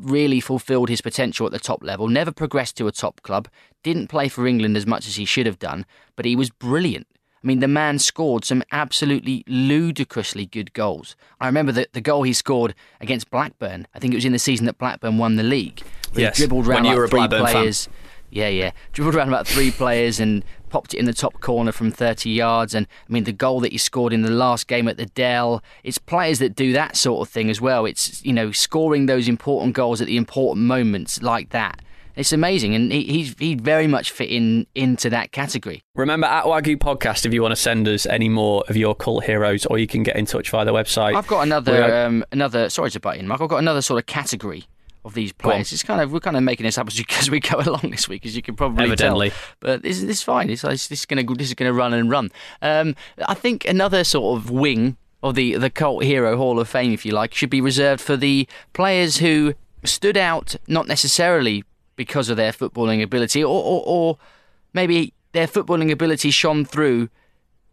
really 0.00 0.40
fulfilled 0.40 0.88
his 0.88 1.00
potential 1.00 1.46
at 1.46 1.52
the 1.52 1.58
top 1.58 1.82
level, 1.82 2.08
never 2.08 2.32
progressed 2.32 2.76
to 2.76 2.86
a 2.86 2.92
top 2.92 3.22
club, 3.22 3.48
didn't 3.82 4.08
play 4.08 4.28
for 4.28 4.46
England 4.46 4.76
as 4.76 4.86
much 4.86 5.06
as 5.06 5.16
he 5.16 5.24
should 5.24 5.46
have 5.46 5.58
done, 5.58 5.86
but 6.16 6.24
he 6.24 6.36
was 6.36 6.50
brilliant. 6.50 7.06
I 7.42 7.46
mean, 7.46 7.60
the 7.60 7.68
man 7.68 7.98
scored 8.00 8.44
some 8.44 8.64
absolutely 8.72 9.44
ludicrously 9.46 10.46
good 10.46 10.72
goals. 10.72 11.14
I 11.40 11.46
remember 11.46 11.70
the, 11.70 11.88
the 11.92 12.00
goal 12.00 12.24
he 12.24 12.32
scored 12.32 12.74
against 13.00 13.30
Blackburn. 13.30 13.86
I 13.94 14.00
think 14.00 14.12
it 14.12 14.16
was 14.16 14.24
in 14.24 14.32
the 14.32 14.38
season 14.38 14.66
that 14.66 14.78
Blackburn 14.78 15.18
won 15.18 15.36
the 15.36 15.44
league. 15.44 15.82
Yes, 16.14 16.36
he 16.36 16.42
dribbled 16.42 16.66
when 16.66 16.78
around 16.78 16.84
you 16.86 16.90
like 16.98 17.06
a 17.06 17.08
three 17.08 17.18
Blackburn 17.20 17.44
fan. 17.44 17.52
players. 17.52 17.88
Yeah, 18.30 18.48
yeah. 18.48 18.72
Dribbled 18.92 19.14
around 19.14 19.28
about 19.28 19.46
three 19.46 19.70
players 19.70 20.18
and 20.18 20.44
popped 20.68 20.94
it 20.94 20.98
in 20.98 21.04
the 21.04 21.12
top 21.12 21.40
corner 21.40 21.72
from 21.72 21.90
30 21.90 22.30
yards. 22.30 22.74
And 22.74 22.86
I 23.08 23.12
mean, 23.12 23.24
the 23.24 23.32
goal 23.32 23.60
that 23.60 23.72
he 23.72 23.78
scored 23.78 24.12
in 24.12 24.22
the 24.22 24.30
last 24.30 24.66
game 24.66 24.88
at 24.88 24.96
the 24.96 25.06
Dell, 25.06 25.62
it's 25.84 25.98
players 25.98 26.38
that 26.40 26.54
do 26.54 26.72
that 26.72 26.96
sort 26.96 27.26
of 27.26 27.32
thing 27.32 27.50
as 27.50 27.60
well. 27.60 27.86
It's, 27.86 28.24
you 28.24 28.32
know, 28.32 28.52
scoring 28.52 29.06
those 29.06 29.28
important 29.28 29.74
goals 29.74 30.00
at 30.00 30.06
the 30.06 30.16
important 30.16 30.66
moments 30.66 31.22
like 31.22 31.50
that. 31.50 31.80
It's 32.16 32.32
amazing. 32.32 32.74
And 32.74 32.90
he, 32.90 33.04
he's, 33.04 33.34
he 33.38 33.54
very 33.54 33.86
much 33.86 34.10
fit 34.10 34.30
in 34.30 34.66
into 34.74 35.10
that 35.10 35.32
category. 35.32 35.82
Remember 35.94 36.26
at 36.26 36.44
Wagyu 36.44 36.78
Podcast 36.78 37.26
if 37.26 37.34
you 37.34 37.42
want 37.42 37.52
to 37.52 37.56
send 37.56 37.86
us 37.86 38.06
any 38.06 38.30
more 38.30 38.64
of 38.68 38.76
your 38.76 38.94
cult 38.94 39.24
heroes, 39.24 39.66
or 39.66 39.78
you 39.78 39.86
can 39.86 40.02
get 40.02 40.16
in 40.16 40.24
touch 40.24 40.48
via 40.50 40.64
the 40.64 40.72
website. 40.72 41.14
I've 41.14 41.26
got 41.26 41.42
another, 41.42 42.06
um, 42.06 42.24
another. 42.32 42.70
Sorry 42.70 42.90
to 42.90 43.00
butt 43.00 43.18
in, 43.18 43.28
Mark. 43.28 43.42
I've 43.42 43.50
got 43.50 43.58
another 43.58 43.82
sort 43.82 43.98
of 43.98 44.06
category 44.06 44.64
of 45.06 45.14
these 45.14 45.32
players. 45.32 45.72
It's 45.72 45.82
kind 45.82 46.00
of 46.00 46.12
we're 46.12 46.20
kind 46.20 46.36
of 46.36 46.42
making 46.42 46.64
this 46.64 46.76
up 46.76 46.88
as, 46.88 46.98
we- 46.98 47.06
as 47.18 47.30
we 47.30 47.40
go 47.40 47.58
along 47.58 47.90
this 47.90 48.08
week, 48.08 48.26
as 48.26 48.36
you 48.36 48.42
can 48.42 48.56
probably 48.56 48.84
Evidently. 48.84 49.30
tell. 49.30 49.38
But 49.60 49.82
this, 49.82 50.00
this 50.00 50.18
is 50.18 50.22
fine. 50.22 50.50
It's, 50.50 50.64
it's 50.64 50.88
this 50.88 51.00
is 51.00 51.06
going 51.06 51.26
to 51.26 51.34
this 51.34 51.48
is 51.48 51.54
going 51.54 51.68
to 51.70 51.72
run 51.72 51.94
and 51.94 52.10
run. 52.10 52.30
Um, 52.60 52.94
I 53.26 53.34
think 53.34 53.64
another 53.66 54.04
sort 54.04 54.38
of 54.38 54.50
wing 54.50 54.96
of 55.22 55.34
the 55.34 55.56
the 55.56 55.70
cult 55.70 56.04
hero 56.04 56.36
Hall 56.36 56.60
of 56.60 56.68
Fame, 56.68 56.92
if 56.92 57.06
you 57.06 57.12
like, 57.12 57.32
should 57.32 57.50
be 57.50 57.60
reserved 57.60 58.00
for 58.02 58.16
the 58.16 58.46
players 58.74 59.18
who 59.18 59.54
stood 59.84 60.16
out 60.16 60.56
not 60.66 60.88
necessarily 60.88 61.64
because 61.94 62.28
of 62.28 62.36
their 62.36 62.52
footballing 62.52 63.02
ability, 63.02 63.42
or, 63.42 63.62
or, 63.62 63.82
or 63.86 64.18
maybe 64.74 65.14
their 65.32 65.46
footballing 65.46 65.90
ability 65.90 66.30
shone 66.30 66.64
through 66.64 67.08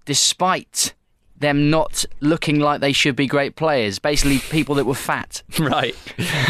despite 0.06 0.94
them 1.44 1.70
not 1.70 2.06
looking 2.22 2.60
like 2.60 2.82
they 2.82 2.94
should 2.94 3.16
be 3.16 3.28
great 3.28 3.56
players. 3.56 4.00
Basically, 4.00 4.40
people 4.40 4.76
that 4.76 4.86
were 4.86 4.96
fat. 4.96 5.44
right. 5.60 5.96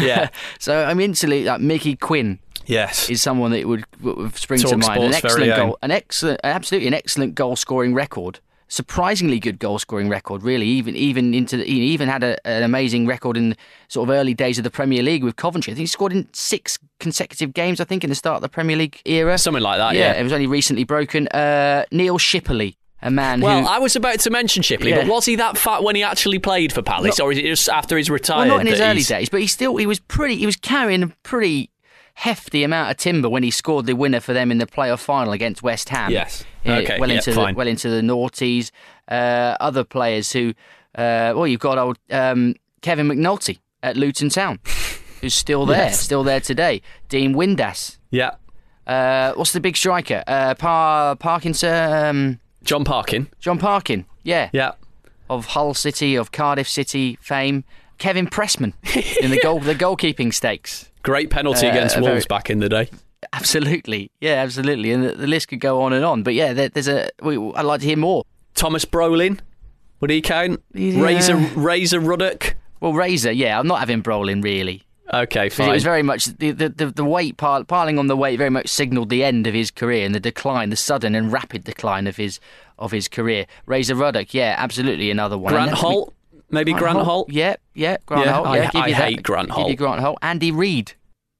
Yeah. 0.00 0.30
so 0.58 0.84
I'm 0.84 1.00
instantly 1.00 1.44
like 1.44 1.60
Mickey 1.60 1.96
Quinn. 1.96 2.38
Yes, 2.66 3.10
is 3.10 3.20
someone 3.20 3.50
that 3.50 3.66
would, 3.66 3.84
would 4.00 4.34
spring 4.36 4.60
to 4.60 4.76
mind. 4.78 5.02
An 5.02 5.12
excellent 5.12 5.50
own. 5.50 5.56
goal, 5.58 5.78
an 5.82 5.90
excellent, 5.90 6.40
absolutely 6.44 6.88
an 6.88 6.94
excellent 6.94 7.34
goal 7.34 7.56
scoring 7.56 7.92
record. 7.92 8.40
Surprisingly 8.68 9.38
good 9.38 9.58
goal 9.58 9.78
scoring 9.78 10.08
record, 10.08 10.42
really. 10.42 10.66
Even 10.66 10.96
even 10.96 11.34
into 11.34 11.58
the, 11.58 11.64
he 11.64 11.82
even 11.82 12.08
had 12.08 12.24
a, 12.24 12.46
an 12.46 12.62
amazing 12.62 13.06
record 13.06 13.36
in 13.36 13.54
sort 13.88 14.08
of 14.08 14.14
early 14.14 14.32
days 14.32 14.56
of 14.56 14.64
the 14.64 14.70
Premier 14.70 15.02
League 15.02 15.22
with 15.22 15.36
Coventry. 15.36 15.72
I 15.72 15.74
think 15.74 15.82
he 15.82 15.86
scored 15.86 16.12
in 16.12 16.26
six 16.32 16.78
consecutive 17.00 17.52
games. 17.52 17.80
I 17.80 17.84
think 17.84 18.02
in 18.02 18.08
the 18.08 18.16
start 18.16 18.36
of 18.36 18.42
the 18.42 18.48
Premier 18.48 18.76
League 18.76 19.00
era, 19.04 19.36
something 19.36 19.62
like 19.62 19.78
that. 19.78 19.94
Yeah. 19.94 20.12
it 20.12 20.22
was 20.22 20.32
only 20.32 20.46
recently 20.46 20.84
broken. 20.84 21.28
Uh, 21.28 21.84
Neil 21.92 22.16
Shipperley, 22.16 22.76
a 23.04 23.10
man 23.10 23.40
Well, 23.40 23.62
who 23.62 23.68
I 23.68 23.78
was 23.78 23.94
about 23.94 24.18
to 24.20 24.30
mention 24.30 24.62
Shipley, 24.64 24.90
Yeah. 24.90 25.02
but 25.02 25.06
was 25.08 25.26
he 25.26 25.36
that 25.36 25.56
fat 25.56 25.84
when 25.84 25.94
he 25.94 26.02
actually 26.02 26.40
played 26.40 26.72
for 26.72 26.82
Palace, 26.82 27.18
Not- 27.18 27.24
or 27.24 27.30
is 27.32 27.38
it 27.38 27.42
just 27.44 27.68
after 27.68 27.96
he's 27.96 28.10
retired? 28.10 28.48
Well, 28.48 28.56
not 28.56 28.60
in 28.62 28.66
his 28.66 28.80
early 28.80 28.94
he's- 28.96 29.08
days, 29.08 29.28
but 29.28 29.40
he 29.40 29.46
still 29.46 29.76
he 29.76 29.86
was 29.86 30.00
pretty. 30.00 30.36
He 30.36 30.46
was 30.46 30.56
carrying 30.56 31.02
a 31.04 31.08
pretty 31.22 31.70
hefty 32.14 32.62
amount 32.64 32.90
of 32.90 32.96
timber 32.96 33.28
when 33.28 33.42
he 33.42 33.50
scored 33.50 33.86
the 33.86 33.94
winner 33.94 34.20
for 34.20 34.32
them 34.32 34.50
in 34.50 34.58
the 34.58 34.66
playoff 34.66 35.00
final 35.00 35.32
against 35.32 35.62
West 35.62 35.88
Ham. 35.90 36.10
Yes. 36.12 36.44
Okay, 36.66 36.96
Well 36.98 37.10
yeah, 37.10 37.16
into 37.16 37.32
fine. 37.32 37.54
the 37.54 37.58
well 37.58 37.66
into 37.68 37.90
the 37.90 38.00
noughties. 38.00 38.70
Uh, 39.08 39.56
other 39.60 39.84
players 39.84 40.32
who, 40.32 40.50
uh, 40.96 41.34
well, 41.36 41.46
you've 41.46 41.60
got 41.60 41.76
old 41.76 41.98
um, 42.10 42.54
Kevin 42.82 43.08
McNulty 43.08 43.58
at 43.82 43.96
Luton 43.98 44.28
Town, 44.30 44.60
who's 45.20 45.34
still 45.34 45.66
there, 45.66 45.76
Yes. 45.76 46.00
still 46.00 46.22
there 46.24 46.40
today. 46.40 46.80
Dean 47.10 47.34
Windass. 47.34 47.98
Yeah. 48.10 48.30
Uh, 48.86 49.32
what's 49.34 49.52
the 49.52 49.60
big 49.60 49.76
striker? 49.76 50.22
Uh, 50.26 50.54
Par 50.54 51.16
Parkinson. 51.16 51.92
Um, 51.92 52.40
John 52.64 52.84
Parkin. 52.84 53.28
John 53.40 53.58
Parkin. 53.58 54.04
Yeah. 54.22 54.50
Yeah. 54.52 54.72
Of 55.30 55.46
Hull 55.46 55.74
City, 55.74 56.16
of 56.16 56.32
Cardiff 56.32 56.68
City 56.68 57.16
fame. 57.20 57.64
Kevin 57.98 58.26
Pressman 58.26 58.72
in 59.22 59.30
the 59.30 59.38
goal, 59.42 59.60
the 59.60 59.74
goalkeeping 59.74 60.34
stakes. 60.34 60.90
Great 61.02 61.30
penalty 61.30 61.66
Uh, 61.68 61.70
against 61.70 61.96
Wolves 61.96 62.08
very- 62.08 62.24
back 62.28 62.50
in 62.50 62.58
the 62.58 62.68
day. 62.68 62.88
Absolutely, 63.32 64.10
yeah, 64.20 64.34
absolutely, 64.42 64.90
and 64.92 65.02
the, 65.02 65.12
the 65.12 65.26
list 65.26 65.48
could 65.48 65.60
go 65.60 65.80
on 65.82 65.92
and 65.94 66.04
on. 66.04 66.22
But 66.22 66.34
yeah, 66.34 66.52
there, 66.52 66.68
there's 66.68 66.88
a. 66.88 67.08
We, 67.22 67.36
I'd 67.54 67.62
like 67.64 67.80
to 67.80 67.86
hear 67.86 67.96
more. 67.96 68.24
Thomas 68.54 68.84
Brolin. 68.84 69.40
Would 70.00 70.10
he 70.10 70.20
count? 70.20 70.62
Yeah. 70.74 71.00
Razor 71.00 71.36
Razor 71.56 72.00
Ruddock. 72.00 72.54
Well, 72.80 72.92
Razor, 72.92 73.32
yeah, 73.32 73.58
I'm 73.58 73.66
not 73.66 73.78
having 73.80 74.02
Brolin 74.02 74.42
really. 74.44 74.82
Okay, 75.12 75.48
fine. 75.50 75.68
It 75.68 75.72
was 75.72 75.82
very 75.84 76.02
much 76.02 76.24
the 76.26 76.50
the, 76.52 76.68
the, 76.68 76.86
the 76.86 77.04
weight 77.04 77.36
pile, 77.36 77.62
piling 77.64 77.98
on 77.98 78.06
the 78.06 78.16
weight 78.16 78.38
very 78.38 78.50
much 78.50 78.68
signalled 78.68 79.10
the 79.10 79.22
end 79.22 79.46
of 79.46 79.52
his 79.54 79.70
career 79.70 80.06
and 80.06 80.14
the 80.14 80.20
decline, 80.20 80.70
the 80.70 80.76
sudden 80.76 81.14
and 81.14 81.30
rapid 81.32 81.64
decline 81.64 82.06
of 82.06 82.16
his 82.16 82.40
of 82.78 82.90
his 82.90 83.06
career. 83.08 83.46
Razor 83.66 83.94
Ruddock, 83.94 84.32
yeah, 84.32 84.54
absolutely 84.58 85.10
another 85.10 85.36
one. 85.36 85.52
Grant 85.52 85.72
Holt. 85.72 86.14
Maybe 86.50 86.72
Grant 86.72 86.98
Holt. 87.00 87.30
Yeah, 87.30 87.56
yeah, 87.74 87.96
Grant 88.06 88.26
Yeah, 88.26 88.32
Holt. 88.34 88.46
I- 88.46 88.66
give 88.66 88.70
I 88.82 88.86
you 88.88 88.94
that. 88.94 89.04
hate 89.04 89.22
Grant 89.22 89.54
Give 89.54 89.68
you 89.68 89.76
Grant 89.76 90.00
Holt. 90.00 90.18
Andy 90.22 90.50
Reid, 90.50 90.92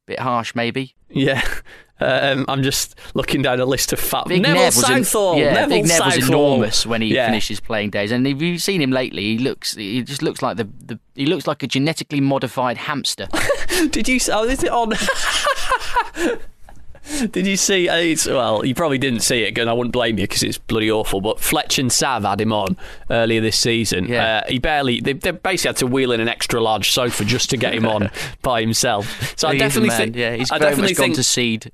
bit 0.06 0.20
harsh 0.20 0.54
maybe. 0.54 0.94
Yeah. 1.08 1.42
Um, 2.00 2.44
I'm 2.48 2.62
just 2.62 2.96
looking 3.14 3.40
down 3.42 3.60
a 3.60 3.64
list 3.66 3.92
of 3.92 4.00
fat. 4.00 4.26
Big 4.26 4.42
Neville 4.42 4.62
Nev 4.62 4.76
was 4.76 4.86
Southall. 4.86 5.38
yeah, 5.38 5.52
Neville 5.54 5.68
Big 5.68 5.86
Nev 5.86 6.00
was 6.04 6.28
enormous 6.28 6.84
when 6.84 7.00
he 7.02 7.14
Yeah. 7.14 7.26
finished 7.26 7.48
his 7.48 7.60
playing 7.60 7.90
days, 7.90 8.10
and 8.10 8.26
if 8.26 8.42
you've 8.42 8.60
seen 8.62 8.82
him 8.82 8.90
lately, 8.90 9.22
he 9.22 9.38
looks 9.38 9.74
he 9.76 10.02
just 10.02 10.20
looks 10.22 10.42
like 10.42 10.56
the, 10.56 10.64
the 10.84 10.98
he 11.14 11.26
looks 11.26 11.46
like 11.46 11.62
a 11.62 11.66
genetically 11.68 12.20
modified 12.20 12.76
hamster. 12.78 13.28
Did 13.90 14.08
you? 14.08 14.18
Oh, 14.32 14.44
is 14.44 14.62
it 14.64 14.70
on? 14.70 14.92
Did 17.30 17.46
you 17.46 17.56
see? 17.56 17.88
uh, 17.88 17.96
It's, 17.96 18.26
well, 18.26 18.64
you 18.64 18.74
probably 18.74 18.98
didn't 18.98 19.20
see 19.20 19.42
it, 19.42 19.56
and 19.58 19.68
I 19.68 19.72
wouldn't 19.72 19.92
blame 19.92 20.18
you 20.18 20.24
because 20.24 20.42
it's 20.42 20.56
bloody 20.58 20.90
awful. 20.90 21.20
But 21.20 21.38
Fletch 21.38 21.78
and 21.78 21.92
Sav 21.92 22.24
had 22.24 22.40
him 22.40 22.52
on 22.52 22.76
earlier 23.10 23.40
this 23.40 23.58
season. 23.58 24.06
Yeah. 24.08 24.42
Uh, 24.46 24.50
he 24.50 24.58
barely. 24.58 25.00
They, 25.00 25.12
they 25.12 25.30
basically 25.32 25.68
had 25.68 25.76
to 25.78 25.86
wheel 25.86 26.12
in 26.12 26.20
an 26.20 26.28
extra 26.28 26.60
large 26.62 26.90
sofa 26.90 27.24
just 27.24 27.50
to 27.50 27.56
get 27.56 27.74
him 27.74 27.86
on 27.86 28.10
by 28.42 28.60
himself. 28.62 29.34
So 29.38 29.48
I 29.48 29.52
He 29.52 29.56
a 29.58 29.60
definitely 29.60 29.90
think. 29.90 30.16
yeah, 30.16 30.34
he's 30.34 30.50
I 30.50 30.58
definitely 30.58 30.92
much 30.92 30.96
gone 30.96 31.04
think 31.06 31.16
to 31.16 31.22
seed. 31.24 31.70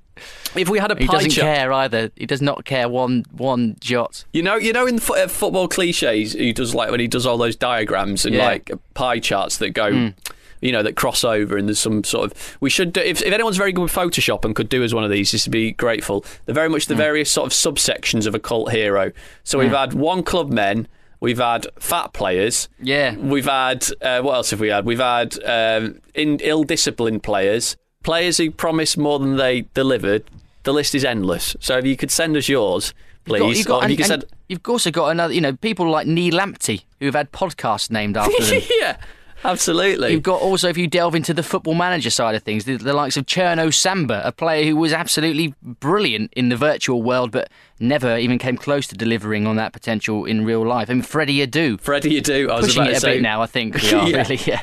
if 0.57 0.68
we 0.68 0.78
had 0.81 0.91
a 0.91 0.97
He 0.97 1.07
doesn't 1.07 1.31
care 1.31 1.72
either. 1.72 2.11
He 2.16 2.26
does 2.26 2.43
not 2.43 2.64
care 2.64 2.89
one 2.89 3.24
one 3.31 3.76
jot. 3.81 4.24
You 4.33 4.43
know, 4.43 4.57
you 4.57 4.72
know, 4.72 4.87
in 4.87 4.99
fo- 4.99 5.14
uh, 5.14 5.28
football 5.28 5.68
cliches, 5.68 6.33
he 6.33 6.53
does 6.53 6.74
like 6.74 6.91
when 6.91 7.01
he 7.01 7.07
does 7.09 7.24
all 7.24 7.39
those 7.39 7.55
diagrams 7.57 8.26
and 8.26 8.35
Yeah. 8.35 8.45
like 8.47 8.70
pie 8.95 9.20
charts 9.20 9.59
that 9.59 9.70
go, 9.70 9.91
Mm. 9.93 10.14
You 10.61 10.73
know, 10.73 10.83
that 10.83 10.95
cross 10.97 11.25
over, 11.25 11.57
and 11.57 11.69
there's 11.69 11.79
some 11.79 12.05
sort 12.05 12.31
of. 12.31 12.57
We 12.61 12.69
should, 12.69 12.93
do, 12.93 13.01
if, 13.01 13.23
if 13.23 13.33
anyone's 13.33 13.57
very 13.57 13.73
good 13.73 13.83
with 13.83 13.93
Photoshop 13.95 14.45
and 14.45 14.55
could 14.55 14.69
do 14.69 14.83
as 14.83 14.93
one 14.95 15.05
of 15.05 15.11
these, 15.11 15.31
just 15.31 15.45
to 15.45 15.51
be 15.51 15.73
grateful. 15.73 16.25
They're 16.45 16.55
very 16.55 16.69
much 16.69 16.87
the 16.87 16.95
various 16.95 17.31
sort 17.31 17.47
of 17.47 17.53
subsections 17.53 18.27
of 18.27 18.35
a 18.35 18.39
cult 18.39 18.71
hero. 18.73 19.13
So 19.43 19.59
we've 19.59 19.71
Mm. 19.71 19.79
had 19.81 19.95
one 19.95 20.23
club 20.23 20.51
men. 20.53 20.87
We've 21.21 21.39
had 21.39 21.67
fat 21.79 22.13
players. 22.13 22.69
Yeah. 22.81 23.15
We've 23.17 23.47
had 23.47 23.87
uh, 24.03 24.21
what 24.23 24.35
else 24.35 24.51
have 24.51 24.61
we 24.61 24.69
had? 24.69 24.85
We've 24.87 24.99
had 24.99 25.39
um, 25.45 26.01
in 26.15 26.39
ill-disciplined 26.43 27.23
players, 27.23 27.77
players 28.03 28.37
who 28.39 28.51
promised 28.51 28.97
more 28.99 29.19
than 29.19 29.37
they 29.37 29.63
delivered. 29.75 30.25
The 30.65 30.73
list 30.73 30.95
is 30.95 31.05
endless. 31.05 31.57
So 31.61 31.79
if 31.79 31.87
you 31.87 31.97
could 31.97 32.11
send 32.11 32.37
us 32.37 32.49
yours, 32.49 32.93
You've 33.27 33.39
please. 33.39 33.41
got- 33.41 33.57
you've 33.57 33.67
got- 33.67 33.83
and- 33.91 33.99
you 33.99 34.05
send, 34.05 34.25
you've 34.49 34.61
also 34.69 34.91
got 34.91 35.09
another, 35.09 35.33
you 35.35 35.41
know, 35.41 35.55
people 35.57 35.89
like 35.91 36.07
Nii 36.07 36.33
Lamptey 36.33 36.83
who 36.99 37.07
have 37.07 37.15
had 37.15 37.33
podcasts 37.33 37.91
named 37.91 38.17
after 38.17 38.43
them. 38.45 38.63
yeah. 38.79 38.97
Absolutely. 39.45 40.12
You've 40.12 40.22
got 40.22 40.41
also, 40.41 40.68
if 40.68 40.76
you 40.76 40.86
delve 40.86 41.14
into 41.14 41.32
the 41.32 41.43
football 41.43 41.74
manager 41.74 42.11
side 42.11 42.34
of 42.34 42.43
things, 42.43 42.64
the, 42.64 42.76
the 42.76 42.93
likes 42.93 43.16
of 43.16 43.26
Cherno 43.26 43.72
Samba, 43.72 44.20
a 44.24 44.32
player 44.32 44.64
who 44.66 44.76
was 44.76 44.93
absolutely 44.93 45.55
brilliant 45.62 46.32
in 46.34 46.49
the 46.51 46.57
virtual 46.57 47.03
world, 47.03 47.30
but 47.30 47.49
never 47.78 48.18
even 48.18 48.38
came 48.38 48.57
close 48.57 48.86
to 48.88 48.95
delivering 48.97 49.47
on 49.47 49.57
that 49.57 49.72
potential 49.72 50.24
in 50.26 50.45
real 50.45 50.66
life. 50.66 50.91
I 50.91 50.95
mean, 50.95 51.03
Freddie 51.03 51.47
Adu. 51.47 51.80
Freddie 51.80 52.20
Adu, 52.20 52.51
I 52.51 52.57
was 52.57 52.66
Pushing 52.66 52.82
about 52.82 52.91
it 52.91 52.93
to 52.93 52.97
a 52.97 53.01
say. 53.01 53.14
bit 53.14 53.22
now, 53.22 53.41
I 53.43 53.47
think 53.47 53.80
we 53.80 53.93
are, 53.95 54.09
Yeah. 54.09 54.16
really, 54.18 54.36
yeah. 54.45 54.62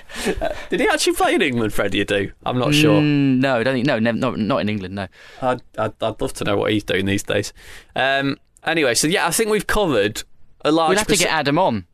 Did 0.70 0.80
he 0.80 0.88
actually 0.88 1.14
play 1.14 1.34
in 1.34 1.42
England, 1.42 1.74
Freddie 1.74 2.06
Adu? 2.06 2.32
I'm 2.46 2.60
not 2.60 2.74
sure. 2.76 3.02
Mm, 3.02 3.40
no, 3.40 3.56
I 3.58 3.64
don't 3.64 3.74
think, 3.74 3.88
no, 3.88 3.98
never, 3.98 4.18
not, 4.18 4.38
not 4.38 4.58
in 4.60 4.70
England, 4.70 4.96
no. 4.96 5.08
I'd, 5.42 5.62
I'd, 5.78 5.94
I'd 6.02 6.22
love 6.22 6.34
to 6.34 6.44
know 6.44 6.56
what 6.58 6.72
he's 6.72 6.84
doing 6.84 7.06
these 7.06 7.24
days. 7.24 7.52
Um, 7.96 8.38
anyway, 8.64 8.94
so 8.94 9.08
yeah, 9.08 9.26
I 9.28 9.32
think 9.32 9.50
we've 9.50 9.68
covered 9.68 10.24
a 10.64 10.72
large. 10.72 10.90
We'll 10.90 10.98
have 11.00 11.08
to 11.08 11.18
get 11.18 11.30
Adam 11.32 11.58
on. 11.58 11.86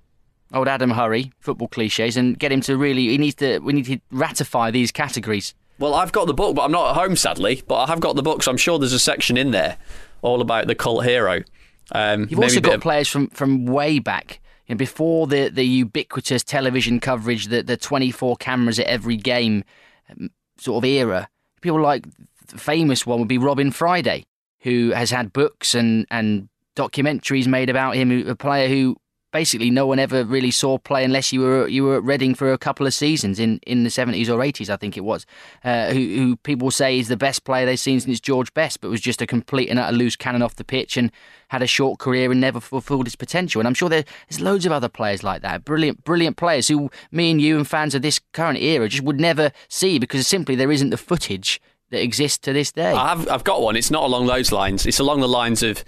Old 0.54 0.68
Adam 0.68 0.91
Hurrey, 0.91 1.32
football 1.39 1.68
cliches, 1.68 2.16
and 2.16 2.38
get 2.38 2.51
him 2.51 2.62
to 2.62 2.78
really. 2.78 3.10
He 3.10 3.18
needs 3.18 3.36
to. 3.36 3.60
We 3.60 3.74
need 3.74 3.86
to 3.86 3.99
ratify 4.12 4.72
these 4.72 4.91
categories. 4.91 5.54
Well, 5.80 5.95
I've 5.95 6.12
got 6.12 6.28
the 6.28 6.34
book, 6.34 6.56
but 6.56 6.62
I'm 6.64 6.72
not 6.72 6.91
at 6.91 6.95
home, 7.01 7.16
sadly. 7.16 7.64
But 7.68 7.76
I 7.76 7.88
have 7.88 7.99
got 7.99 8.16
the 8.16 8.22
book, 8.22 8.43
so 8.43 8.51
I'm 8.51 8.58
sure 8.58 8.78
there's 8.78 8.93
a 8.93 8.99
section 8.99 9.38
in 9.38 9.51
there 9.51 9.78
all 10.22 10.41
about 10.41 10.68
the 10.68 10.76
cult 10.76 11.06
hero. 11.06 11.43
Um, 11.91 12.28
You've 12.30 12.39
also 12.39 12.62
got 12.62 12.76
of- 12.76 12.82
players 12.82 13.08
from, 13.08 13.28
from 13.30 13.66
way 13.66 13.99
back, 13.99 14.39
you 14.68 14.76
know, 14.76 14.78
before 14.78 15.28
the, 15.28 15.49
the 15.49 15.66
ubiquitous 15.66 16.43
television 16.43 16.99
coverage, 16.99 17.47
the, 17.47 17.62
the 17.62 17.76
24 17.76 18.38
cameras 18.38 18.80
at 18.80 18.86
every 18.86 19.18
game 19.18 19.64
um, 20.10 20.30
sort 20.58 20.84
of 20.84 20.89
era. 20.89 21.28
People 21.62 21.82
like 21.82 22.06
the 22.47 22.58
famous 22.58 23.06
one 23.06 23.20
would 23.20 23.28
be 23.28 23.38
Robin 23.38 23.72
Friday, 23.72 24.26
who 24.62 24.91
has 24.91 25.12
had 25.12 25.34
books 25.34 25.76
and, 25.76 26.06
and 26.10 26.47
documentaries 26.76 27.47
made 27.47 27.70
about 27.70 27.95
him, 27.95 28.28
a 28.28 28.36
player 28.36 28.70
who 28.70 28.95
basically 29.34 29.69
no 29.69 29.86
one 29.86 29.99
ever 29.99 30.23
really 30.23 30.51
saw 30.51 30.77
play 30.77 31.03
unless 31.03 31.34
you 31.34 31.41
were 31.41 31.67
you 31.67 31.84
were 31.84 31.97
at 31.97 32.03
Reading 32.03 32.34
for 32.36 32.53
a 32.53 32.57
couple 32.57 32.88
of 32.88 32.93
seasons 32.93 33.39
in, 33.39 33.59
in 33.67 33.84
the 33.84 33.89
70s 33.89 34.29
or 34.29 34.38
80s, 34.38 34.69
I 34.69 34.77
think 34.77 34.95
it 34.95 35.01
was, 35.03 35.25
uh, 35.65 35.88
who, 35.88 35.99
who 35.99 36.36
people 36.38 36.71
say 36.71 36.97
is 36.99 37.09
the 37.09 37.17
best 37.17 37.43
player 37.43 37.65
they've 37.65 37.77
seen 37.79 37.99
since 37.99 38.21
George 38.21 38.53
Best, 38.53 38.79
but 38.79 38.89
was 38.89 39.01
just 39.01 39.21
a 39.21 39.27
complete 39.27 39.67
and 39.69 39.77
utter 39.79 39.97
loose 39.97 40.15
cannon 40.15 40.41
off 40.41 40.55
the 40.55 40.63
pitch 40.63 40.95
and 40.95 41.11
had 41.49 41.61
a 41.61 41.67
short 41.67 41.99
career 41.99 42.31
and 42.31 42.39
never 42.39 42.59
fulfilled 42.61 43.05
his 43.07 43.15
potential. 43.15 43.59
And 43.59 43.67
I'm 43.67 43.73
sure 43.73 43.89
there- 43.89 44.05
there's 44.29 44.39
loads 44.39 44.65
of 44.65 44.71
other 44.71 44.88
players 44.89 45.23
like 45.23 45.41
that, 45.41 45.65
brilliant, 45.65 46.03
brilliant 46.05 46.38
players 46.38 46.67
who 46.69 46.89
me 47.11 47.31
and 47.31 47.41
you 47.41 47.57
and 47.57 47.67
fans 47.67 47.95
of 47.95 48.01
this 48.03 48.21
current 48.31 48.59
era 48.59 48.88
just 48.88 49.03
would 49.03 49.19
never 49.19 49.51
see 49.67 49.97
because 49.99 50.25
simply 50.27 50.55
there 50.55 50.71
isn't 50.71 50.91
the 50.91 50.97
footage 50.97 51.59
that 51.89 52.01
exists 52.01 52.38
to 52.39 52.53
this 52.53 52.71
day. 52.71 52.91
I've, 52.91 53.27
I've 53.29 53.43
got 53.43 53.61
one. 53.61 53.75
It's 53.75 53.91
not 53.91 54.03
along 54.03 54.27
those 54.27 54.51
lines. 54.51 54.86
It's 54.86 54.99
along 54.99 55.19
the 55.21 55.27
lines 55.27 55.61
of 55.63 55.84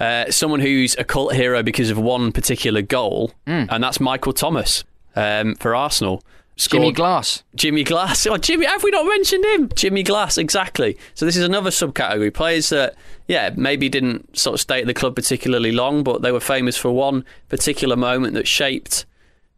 uh, 0.00 0.30
someone 0.30 0.60
who's 0.60 0.96
a 0.96 1.04
cult 1.04 1.34
hero 1.34 1.62
because 1.62 1.90
of 1.90 1.98
one 1.98 2.32
particular 2.32 2.82
goal, 2.82 3.32
Hmm. 3.46 3.64
and 3.68 3.84
that's 3.84 4.00
Michael 4.00 4.32
Thomas 4.32 4.82
um, 5.14 5.54
for 5.56 5.74
Arsenal. 5.74 6.22
Jimmy 6.56 6.92
Glass. 6.92 7.42
Jimmy 7.54 7.84
Glass. 7.84 8.26
Oh, 8.26 8.36
Jimmy, 8.36 8.66
have 8.66 8.82
we 8.82 8.90
not 8.90 9.06
mentioned 9.06 9.44
him? 9.46 9.70
Jimmy 9.74 10.02
Glass, 10.02 10.36
exactly. 10.36 10.98
So 11.14 11.24
this 11.24 11.34
is 11.36 11.42
another 11.44 11.70
subcategory. 11.70 12.34
Players 12.34 12.68
that, 12.68 12.96
yeah, 13.28 13.50
maybe 13.56 13.88
didn't 13.88 14.36
sort 14.36 14.54
of 14.54 14.60
stay 14.60 14.80
at 14.82 14.86
the 14.86 14.92
club 14.92 15.14
particularly 15.14 15.72
long, 15.72 16.02
but 16.04 16.20
they 16.20 16.30
were 16.32 16.40
famous 16.40 16.76
for 16.76 16.90
one 16.90 17.24
particular 17.48 17.96
moment 17.96 18.34
that 18.34 18.46
shaped 18.46 19.06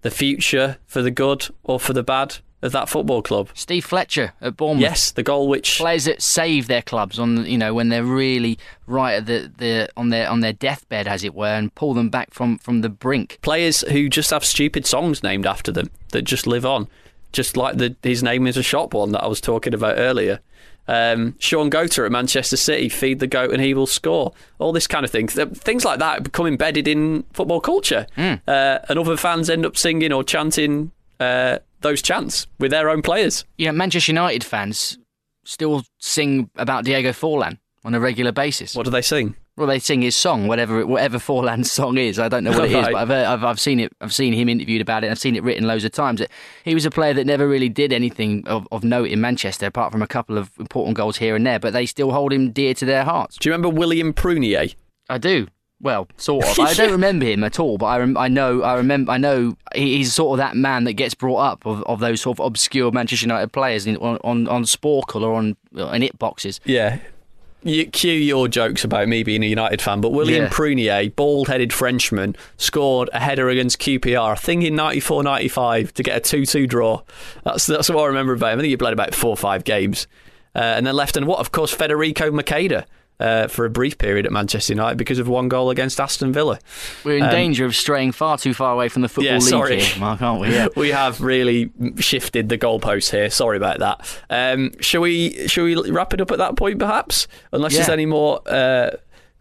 the 0.03 0.13
future 0.13 0.77
for 0.87 1.03
the 1.03 1.11
good 1.11 1.49
or 1.65 1.81
for 1.81 1.93
the 1.93 2.05
bad 2.05 2.37
of 2.63 2.73
that 2.73 2.89
football 2.89 3.23
club. 3.23 3.51
Steve 3.55 3.85
Fletcher 3.85 4.33
at 4.41 4.57
Bournemouth. 4.57 4.83
Yes, 4.83 5.11
the 5.11 5.23
goal 5.23 5.49
which 5.49 5.79
players 5.79 6.05
that 6.05 6.23
save 6.23 6.69
their 6.69 6.83
clubs 6.83 7.19
on 7.19 7.45
you 7.45 7.59
know 7.59 7.75
when 7.75 7.89
they're 7.89 8.05
really 8.05 8.59
right 8.87 9.15
at 9.15 9.27
the, 9.27 9.51
the 9.59 9.89
on 9.97 10.09
their 10.11 10.29
on 10.31 10.41
their 10.41 10.53
deathbed 10.53 11.07
as 11.07 11.25
it 11.25 11.35
were 11.35 11.47
and 11.47 11.75
pull 11.75 11.93
them 11.95 12.09
back 12.09 12.33
from 12.33 12.59
from 12.59 12.81
the 12.81 12.89
brink. 12.89 13.39
players 13.43 13.83
who 13.83 14.09
just 14.09 14.31
have 14.31 14.45
stupid 14.45 14.87
songs 14.87 15.23
named 15.23 15.45
after 15.47 15.73
them 15.73 15.91
that 16.11 16.23
just 16.23 16.47
live 16.47 16.65
on, 16.65 16.89
just 17.33 17.57
like 17.57 17.77
the 17.79 17.97
his 18.03 18.23
name 18.23 18.47
is 18.47 18.57
a 18.57 18.63
shop 18.63 18.95
one 18.95 19.13
that 19.13 19.23
I 19.25 19.27
was 19.27 19.41
talking 19.41 19.75
about 19.75 19.99
earlier. 19.99 20.41
Um, 20.89 21.37
Shaun 21.39 21.71
Goater 21.71 22.05
at 22.05 22.11
Manchester 22.11 22.57
City, 22.57 22.89
feed 22.89 23.21
the 23.21 23.29
goat 23.29 23.53
and 23.53 23.63
he 23.63 23.73
will 23.73 23.87
score. 23.87 24.33
All 24.59 24.73
this 24.73 24.89
kind 24.89 25.05
of 25.05 25.13
thing, 25.13 25.29
things 25.29 25.85
like 25.85 26.01
that 26.01 26.25
become 26.25 26.47
embedded 26.47 26.89
in 26.89 27.23
football 27.33 27.61
culture, 27.61 28.07
uh, 28.17 28.39
and 28.89 28.99
other 28.99 29.17
fans 29.17 29.49
end 29.49 29.65
up 29.65 29.77
singing 29.77 30.13
or 30.13 30.25
chanting 30.25 30.91
uh, 31.21 31.59
those 31.83 32.03
chants 32.03 32.47
with 32.59 32.71
their 32.71 32.89
own 32.91 33.03
players. 33.03 33.45
You 33.59 33.67
know 33.67 33.73
Manchester 33.73 34.13
United 34.13 34.45
fans 34.45 34.99
still 35.45 35.85
sing 35.99 36.51
about 36.57 36.85
Diego 36.85 37.11
Forlan 37.11 37.59
on 37.85 37.95
a 37.95 38.01
regular 38.01 38.33
basis. 38.33 38.75
What 38.75 38.85
do 38.85 38.91
they 38.91 39.03
sing? 39.03 39.37
Well, 39.55 39.67
they 39.67 39.81
sing 39.81 40.01
his 40.01 40.17
song, 40.17 40.47
whatever 40.49 40.87
whatever 40.87 41.19
Forlan's 41.19 41.71
song 41.71 41.99
is. 41.99 42.19
I 42.19 42.29
don't 42.31 42.43
know 42.43 42.53
what 42.53 42.65
it 42.65 42.69
is, 42.71 42.75
Right. 42.75 42.93
but 42.93 42.99
I've, 43.03 43.09
heard, 43.09 43.27
I've 43.27 43.45
I've 43.45 43.61
seen 43.61 43.81
it. 43.81 43.93
I've 44.01 44.15
seen 44.15 44.33
him 44.33 44.49
interviewed 44.49 44.81
about 44.81 45.05
it. 45.05 45.11
I've 45.11 45.19
seen 45.19 45.37
it 45.37 45.43
written 45.43 45.67
loads 45.67 45.85
of 45.85 45.93
times. 45.93 46.23
He 46.65 46.73
was 46.73 46.87
a 46.87 46.91
player 46.91 47.13
that 47.13 47.27
never 47.27 47.47
really 47.47 47.69
did 47.69 47.93
anything 47.93 48.49
of, 48.49 48.67
of 48.73 48.83
note 48.83 49.09
in 49.09 49.21
Manchester, 49.21 49.67
apart 49.67 49.93
from 49.93 50.01
a 50.01 50.07
couple 50.07 50.39
of 50.39 50.51
important 50.59 50.97
goals 50.97 51.19
here 51.19 51.37
and 51.37 51.45
there. 51.47 51.59
But 51.59 51.75
they 51.75 51.85
still 51.85 52.13
hold 52.13 52.33
him 52.33 52.51
dear 52.51 52.73
to 52.73 52.87
their 52.87 53.05
hearts. 53.05 53.37
Do 53.37 53.47
you 53.49 53.53
remember 53.53 53.69
William 53.79 54.15
Prunier? 54.15 54.75
I 55.11 55.19
do. 55.19 55.49
Well, 55.83 56.07
sort 56.17 56.45
of. 56.47 56.59
I 56.61 56.73
don't 56.75 56.93
remember 56.93 57.27
him 57.27 57.43
at 57.45 57.59
all, 57.59 57.77
but 57.77 57.87
I, 57.87 57.99
rem- 57.99 58.17
I 58.17 58.29
know. 58.29 58.63
I 58.63 58.77
remember. 58.77 59.13
I 59.13 59.19
know 59.19 59.57
he's 59.75 60.15
sort 60.15 60.39
of 60.39 60.39
that 60.39 60.57
man 60.57 60.85
that 60.85 60.93
gets 60.95 61.15
brought 61.15 61.39
up 61.39 61.67
of, 61.67 61.83
of 61.83 61.99
those 62.01 62.21
sort 62.23 62.39
of 62.39 62.47
obscure 62.47 62.91
Manchester 62.93 63.25
United 63.27 63.53
players 63.53 63.87
in, 63.87 63.97
on, 63.97 64.19
on 64.23 64.47
on 64.49 64.63
Sporcle 64.63 65.23
or 65.23 65.35
on 65.35 65.57
on 65.77 66.03
it 66.03 66.19
boxes. 66.19 66.61
Yeah. 66.65 67.01
You, 67.65 67.87
cue 67.87 68.13
your 68.13 68.49
jokes 68.49 68.83
about 68.83 69.07
me 69.07 69.23
being 69.23 69.45
a 69.45 69.47
United 69.47 69.81
fan, 69.81 70.01
but 70.01 70.11
William 70.11 70.45
Yeah. 70.45 70.51
Prunier, 70.51 71.15
bald 71.15 71.47
headed 71.47 71.73
Frenchman, 71.73 72.35
scored 72.57 73.09
a 73.13 73.21
header 73.21 73.49
against 73.49 73.79
QPR, 73.79 74.33
I 74.33 74.35
think 74.35 74.65
in 74.65 74.75
94 74.75 75.23
95 75.23 75.95
to 75.95 76.03
get 76.03 76.17
a 76.17 76.21
2 76.21 76.45
2 76.45 76.67
draw. 76.67 77.03
That's, 77.45 77.67
that's 77.67 77.89
what 77.89 78.03
I 78.03 78.07
remember 78.07 78.33
about 78.33 78.55
him. 78.55 78.59
I 78.59 78.63
think 78.63 78.71
he 78.71 78.77
played 78.77 78.93
about 78.95 79.15
four 79.15 79.31
or 79.31 79.37
five 79.37 79.63
games. 79.63 80.09
Uh, 80.57 80.59
and 80.59 80.85
then 80.85 80.95
left, 80.97 81.17
and 81.17 81.25
what, 81.29 81.39
of 81.39 81.53
course, 81.53 81.73
Federico 81.73 82.33
Macheda. 82.33 82.85
Uh, 83.23 83.47
for 83.47 83.65
a 83.65 83.71
brief 83.71 83.99
period 83.99 84.27
at 84.27 84.33
Manchester 84.33 84.73
United 84.73 84.97
because 84.99 85.21
of 85.21 85.29
one 85.29 85.49
goal 85.49 85.71
against 85.71 86.01
Aston 86.01 86.33
Villa. 86.33 86.59
We're 87.05 87.19
in 87.19 87.23
Um, 87.23 87.31
danger 87.31 87.65
of 87.65 87.77
straying 87.77 88.11
far 88.11 88.37
too 88.37 88.53
far 88.53 88.73
away 88.73 88.89
from 88.89 89.03
the 89.03 89.09
football 89.09 89.27
yeah, 89.35 89.39
league 89.39 89.43
sorry. 89.49 89.81
here, 89.81 90.01
Mark, 90.01 90.21
aren't 90.21 90.41
we? 90.41 90.51
Yeah. 90.51 90.67
we 90.77 90.89
have 90.89 91.21
really 91.21 91.71
shifted 91.99 92.49
the 92.49 92.59
goalposts 92.59 93.13
here. 93.13 93.31
Sorry 93.31 93.57
about 93.57 93.79
that. 93.79 94.19
Um, 94.29 94.73
shall 94.81 95.03
we? 95.03 95.47
Shall 95.47 95.63
we 95.65 95.77
wrap 95.91 96.13
it 96.13 96.21
up 96.21 96.33
at 96.33 96.39
that 96.39 96.57
point, 96.57 96.81
perhaps? 96.81 97.29
Unless 97.53 97.75
there's 97.77 97.89
any 97.89 98.07
more 98.07 98.41
uh, 98.47 98.91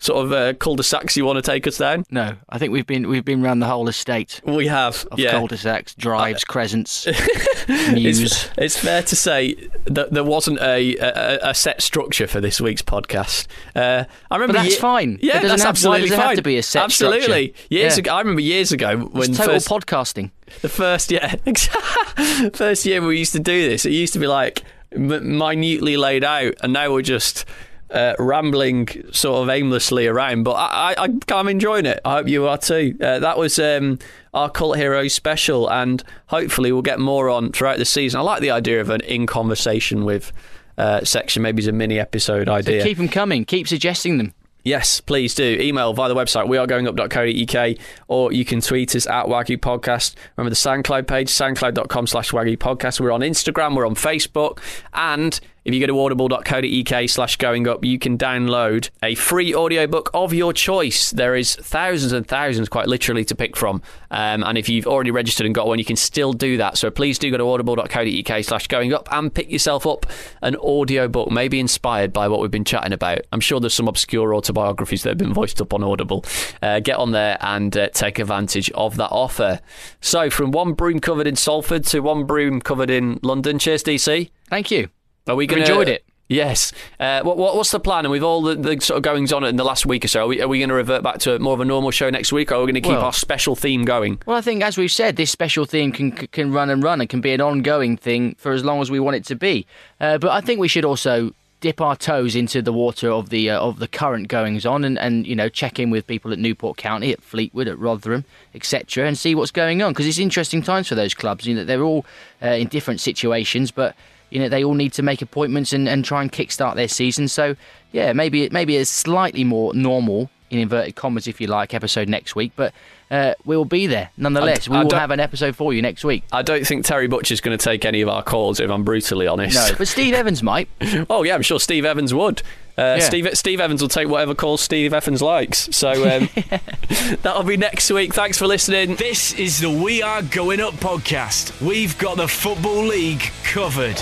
sort 0.04 0.26
of 0.26 0.32
uh, 0.34 0.54
cul-de-sacs 0.56 1.16
you 1.16 1.24
want 1.26 1.38
to 1.38 1.41
take 1.43 1.66
us 1.68 1.78
down. 1.78 2.04
No, 2.10 2.36
I 2.49 2.58
think 2.58 2.72
we've 2.74 2.88
been 2.88 3.08
we've 3.08 3.24
been 3.24 3.41
round 3.41 3.62
the 3.62 3.68
whole 3.68 3.88
estate 3.88 4.41
We 4.43 4.66
have. 4.68 5.06
of 5.12 5.20
yeah. 5.20 5.32
cul-de-sacs, 5.32 5.93
drives, 5.95 6.43
crescents, 6.43 7.06
It's, 7.68 8.20
news. 8.20 8.49
it's 8.58 8.78
fair 8.78 9.04
to 9.04 9.16
say 9.16 9.70
that 9.86 10.12
there 10.12 10.24
wasn't 10.24 10.60
a, 10.60 10.97
a, 10.97 11.49
a 11.52 11.54
set 11.54 11.82
structure 11.82 12.26
for 12.28 12.41
this 12.41 12.60
week's 12.60 12.82
podcast. 12.82 13.45
Uh, 13.76 14.06
I 14.32 14.36
remember, 14.36 14.54
But 14.54 14.64
that's 14.64 14.76
ye- 14.76 14.82
fine. 14.82 15.20
Yeah, 15.22 15.38
It 15.38 15.43
that's 15.47 15.62
have- 15.62 15.70
absolutely 15.70 16.08
it 16.10 16.14
have 16.20 16.36
to 16.36 16.41
be 16.41 16.58
a 16.58 16.64
set 16.64 16.84
Absolutely. 16.84 17.49
structure? 17.54 17.68
Years 17.70 17.93
Yeah. 17.95 17.99
ago, 17.99 18.16
I 18.16 18.20
remember 18.20 18.41
years 18.41 18.72
ago 18.72 18.97
when 18.97 19.30
It's 19.30 19.38
total 19.38 19.54
first, 19.54 19.68
podcasting. 19.70 20.32
the 20.62 20.68
first 20.70 21.12
yeah 21.12 21.36
first 22.54 22.86
year 22.86 23.02
we 23.02 23.18
used 23.18 23.32
to 23.34 23.39
do 23.39 23.70
this 23.70 23.86
it 23.86 23.91
used 23.93 24.12
to 24.14 24.20
be 24.20 24.28
like 24.28 24.64
minutely 24.91 25.95
laid 25.97 26.24
out 26.24 26.54
and 26.62 26.74
now 26.74 26.91
we're 26.91 27.02
just 27.02 27.45
uh, 27.91 28.15
rambling 28.19 28.87
sort 29.11 29.43
of 29.43 29.49
aimlessly 29.49 30.07
around 30.07 30.43
but 30.43 30.53
I, 30.53 30.95
I, 30.97 31.09
I'm 31.33 31.47
enjoying 31.47 31.85
it 31.85 31.99
I 32.05 32.17
hope 32.17 32.27
you 32.27 32.47
are 32.47 32.57
too 32.57 32.97
uh, 33.01 33.19
that 33.19 33.37
was 33.37 33.59
um, 33.59 33.99
our 34.33 34.49
cult 34.49 34.77
heroes 34.77 35.13
special 35.13 35.69
and 35.71 36.03
hopefully 36.27 36.71
we'll 36.71 36.81
get 36.81 36.99
more 36.99 37.29
on 37.29 37.51
throughout 37.51 37.77
the 37.77 37.85
season 37.85 38.19
I 38.19 38.23
like 38.23 38.41
the 38.41 38.51
idea 38.51 38.81
of 38.81 38.89
an 38.89 39.01
in 39.01 39.25
conversation 39.27 40.05
with 40.05 40.31
uh, 40.77 41.03
section 41.03 41.41
maybe 41.43 41.59
it's 41.59 41.67
a 41.67 41.71
mini 41.71 41.99
episode 41.99 42.47
idea 42.49 42.83
Keep 42.83 42.97
them 42.97 43.09
coming. 43.09 43.45
Keep 43.45 43.67
suggesting 43.67 44.17
them. 44.17 44.33
Yes, 44.63 45.01
please 45.01 45.33
do. 45.33 45.57
Email 45.59 45.91
via 45.93 46.07
the 46.07 46.15
website 46.15 46.45
wearegoingup.co.uk 46.47 47.77
or 48.07 48.31
you 48.31 48.45
can 48.45 48.61
tweet 48.61 48.95
us 48.95 49.07
at 49.07 49.25
Wagyu 49.25 49.57
Podcast. 49.57 50.13
Remember 50.37 50.51
the 50.51 50.55
SoundCloud 50.55 51.07
page, 51.07 51.29
soundcloud.com 51.29 52.05
slash 52.05 52.31
Wagyu 52.31 52.57
Podcast. 52.57 52.99
We're 52.99 53.11
on 53.11 53.21
Instagram, 53.21 53.75
we're 53.75 53.87
on 53.87 53.95
Facebook, 53.95 54.59
and 54.93 55.39
if 55.64 55.74
you 55.74 55.80
go 55.80 55.88
to 55.88 55.99
audible.co.uk 55.99 57.09
slash 57.09 57.36
going 57.36 57.68
up, 57.68 57.86
you 57.86 57.99
can 57.99 58.18
download 58.18 58.89
a 59.03 59.16
free 59.16 59.53
audiobook 59.53 60.09
of 60.14 60.34
your 60.34 60.53
choice. 60.53 61.12
There 61.12 61.36
is 61.36 61.55
thousands 61.55 62.14
and 62.14 62.28
thousands, 62.28 62.68
quite 62.68 62.88
literally, 62.88 63.24
to 63.26 63.36
pick 63.36 63.55
from. 63.55 63.82
Um, 64.09 64.43
and 64.43 64.57
if 64.57 64.70
you've 64.70 64.88
already 64.88 65.12
registered 65.12 65.45
and 65.45 65.53
got 65.53 65.68
one, 65.68 65.78
you 65.78 65.86
can 65.86 65.95
still 65.95 66.34
do 66.34 66.57
that. 66.57 66.78
So 66.78 66.89
please 66.89 67.20
do 67.20 67.30
go 67.30 67.38
to 67.38 67.47
audible.co.uk 67.47 68.43
slash 68.43 68.68
going 68.68 68.93
up 68.93 69.07
and 69.12 69.34
pick 69.34 69.51
yourself 69.51 69.86
up 69.86 70.05
an 70.41 70.55
audiobook, 70.55 71.30
maybe 71.30 71.59
inspired 71.59 72.12
by 72.12 72.28
what 72.28 72.41
we've 72.41 72.51
been 72.51 72.66
chatting 72.66 72.93
about. 72.93 73.22
I'm 73.32 73.39
sure 73.39 73.59
there's 73.59 73.74
some 73.74 73.88
obscure 73.88 74.34
autobiographies 74.34 75.03
that 75.03 75.09
have 75.09 75.18
been 75.18 75.34
voiced 75.34 75.62
up 75.62 75.74
on 75.74 75.84
Audible. 75.84 76.26
Uh, 76.62 76.80
get 76.80 76.97
on 76.97 77.12
there 77.12 77.38
and 77.41 77.76
uh, 77.78 77.89
take 77.89 78.20
advantage 78.20 78.72
of 78.72 78.97
that 78.97 79.09
offer. 79.12 79.59
So 79.99 80.30
from 80.30 80.51
one 80.51 80.74
broom 80.74 80.99
covered 80.99 81.28
in 81.28 81.36
Salford 81.36 81.86
to 81.88 81.99
one 81.99 82.26
broom 82.26 82.62
covered 82.62 82.89
in 82.89 83.20
London. 83.22 83.59
Cheers, 83.59 83.84
DC. 83.84 84.32
Thank 84.49 84.72
you. 84.72 84.89
Are 85.28 85.36
we 85.36 85.47
going 85.47 85.61
enjoyed 85.61 85.89
it. 85.89 86.03
Yes. 86.32 86.72
Uh, 86.97 87.22
what, 87.24 87.36
what, 87.36 87.57
what's 87.57 87.72
the 87.72 87.80
plan? 87.80 88.05
And 88.05 88.11
with 88.11 88.24
all 88.24 88.41
the, 88.41 88.55
the, 88.55 88.80
sort 88.80 88.95
of 88.97 89.03
goings 89.03 89.34
on 89.34 89.43
in 89.43 89.57
the 89.57 89.65
last 89.65 89.86
week 89.86 90.05
or 90.05 90.07
so, 90.07 90.24
are 90.24 90.28
we, 90.28 90.41
are 90.41 90.47
we 90.47 90.59
going 90.59 90.69
to 90.69 90.76
revert 90.76 91.03
back 91.03 91.19
to 91.19 91.38
more 91.39 91.53
of 91.53 91.59
a 91.59 91.65
normal 91.65 91.91
show 91.91 92.09
next 92.09 92.32
week, 92.32 92.51
or 92.51 92.55
are 92.55 92.59
we 92.59 92.67
going 92.72 92.76
to 92.76 92.82
keep 92.82 92.91
Well- 92.91 93.03
our 93.03 93.13
special 93.13 93.55
theme 93.55 93.84
going? 93.84 94.22
Well, 94.26 94.38
I 94.38 94.41
think, 94.41 94.63
as 94.63 94.78
we've 94.78 94.91
said, 94.91 95.17
this 95.17 95.30
special 95.30 95.65
theme 95.65 95.91
can 95.91 96.11
can 96.11 96.53
run 96.53 96.69
and 96.69 96.82
run 96.82 97.01
and 97.01 97.09
can 97.09 97.19
be 97.19 97.34
an 97.34 97.41
ongoing 97.41 97.97
thing 97.97 98.36
for 98.36 98.53
as 98.53 98.63
long 98.63 98.82
as 98.82 98.89
we 98.89 98.99
want 98.99 99.17
it 99.17 99.26
to 99.26 99.36
be. 99.36 99.65
Uh, 99.99 100.17
but 100.17 100.32
I 100.32 100.39
think 100.39 100.61
we 100.61 100.69
should 100.69 100.86
also 100.86 101.34
dip 101.59 101.80
our 101.80 101.95
toes 101.95 102.36
into 102.36 102.61
the 102.61 102.74
water 102.74 103.11
of 103.11 103.30
the 103.30 103.49
uh, 103.49 103.59
of 103.59 103.80
the 103.80 103.88
current 103.88 104.30
goings 104.30 104.65
on 104.65 104.86
and, 104.86 104.97
and 104.97 105.28
you 105.28 105.36
know 105.36 105.49
check 105.49 105.80
in 105.80 105.89
with 105.89 106.07
people 106.07 106.32
at 106.32 106.39
Newport 106.39 106.78
County, 106.78 107.11
at 107.11 107.22
Fleetwood, 107.22 107.67
at 107.67 107.78
Rotherham, 107.78 108.24
etc., 108.55 109.05
and 109.05 109.17
see 109.17 109.36
what's 109.36 109.51
going 109.51 109.82
on 109.82 109.91
because 109.91 110.07
it's 110.07 110.17
interesting 110.17 110.61
times 110.61 110.88
for 110.88 110.95
those 110.95 111.13
clubs. 111.13 111.45
You 111.45 111.55
know, 111.55 111.65
they're 111.65 111.84
all 111.84 112.05
uh, 112.41 112.47
in 112.47 112.69
different 112.69 113.01
situations, 113.01 113.69
but 113.69 113.95
you 114.32 114.39
know 114.39 114.49
they 114.49 114.63
all 114.63 114.73
need 114.73 114.93
to 114.93 115.03
make 115.03 115.21
appointments 115.21 115.73
and, 115.73 115.88
and 115.88 116.03
try 116.03 116.21
and 116.21 116.32
kickstart 116.32 116.75
their 116.75 116.88
season. 116.88 117.27
So 117.27 117.55
yeah, 117.91 118.13
maybe 118.13 118.49
maybe 118.49 118.77
a 118.77 118.86
slightly 118.86 119.43
more 119.43 119.73
normal 119.73 120.29
in 120.52 120.60
inverted 120.60 120.95
commas, 120.95 121.28
if 121.28 121.41
you 121.41 121.47
like, 121.47 121.74
episode 121.74 122.08
next 122.10 122.36
week, 122.36 122.52
but. 122.56 122.74
Uh, 123.10 123.34
we 123.43 123.58
will 123.58 123.66
be 123.66 123.88
there 123.88 124.10
nonetheless. 124.16 124.70
I 124.70 124.80
we 124.80 124.86
will 124.86 124.95
have 124.97 125.12
an 125.12 125.20
episode 125.20 125.54
for 125.54 125.74
you 125.74 125.82
next 125.82 126.06
week. 126.06 126.24
I 126.32 126.43
don't 126.43 126.66
think 126.66 126.86
Terry 126.86 127.08
Butcher's 127.10 127.41
going 127.41 127.58
to 127.58 127.62
take 127.62 127.84
any 127.84 127.99
of 127.99 128.08
our 128.08 128.24
calls, 128.24 128.62
if 128.62 128.72
I'm 128.72 128.86
brutally 128.86 129.28
honest. 129.28 129.54
No, 129.54 129.78
but 129.78 129.89
Steve 129.89 130.14
Evans 130.14 130.41
might. 130.52 130.70
oh, 131.10 131.24
yeah, 131.24 131.36
I'm 131.36 131.41
sure 131.41 131.60
Steve 131.60 131.84
Evans 131.84 132.14
would. 132.14 132.41
Uh, 132.78 132.95
Yeah. 132.99 132.99
Steve, 132.99 133.30
Steve 133.38 133.60
Evans 133.60 133.82
will 133.82 133.89
take 133.89 134.08
whatever 134.08 134.34
calls 134.34 134.62
Steve 134.62 134.93
Evans 134.93 135.22
likes. 135.22 135.68
So 135.76 135.89
um, 136.10 136.30
that'll 137.22 137.43
be 137.43 137.58
next 137.58 137.91
week. 137.91 138.14
Thanks 138.14 138.38
for 138.38 138.47
listening. 138.47 138.95
This 138.95 139.34
is 139.34 139.60
the 139.60 139.70
We 139.70 140.02
Are 140.02 140.22
Going 140.22 140.62
Up 140.62 140.76
podcast. 140.76 141.62
We've 141.62 141.97
got 141.97 142.16
the 142.16 142.30
Football 142.30 142.86
League 142.86 143.30
covered. 143.43 144.02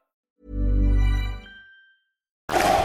you 2.53 2.80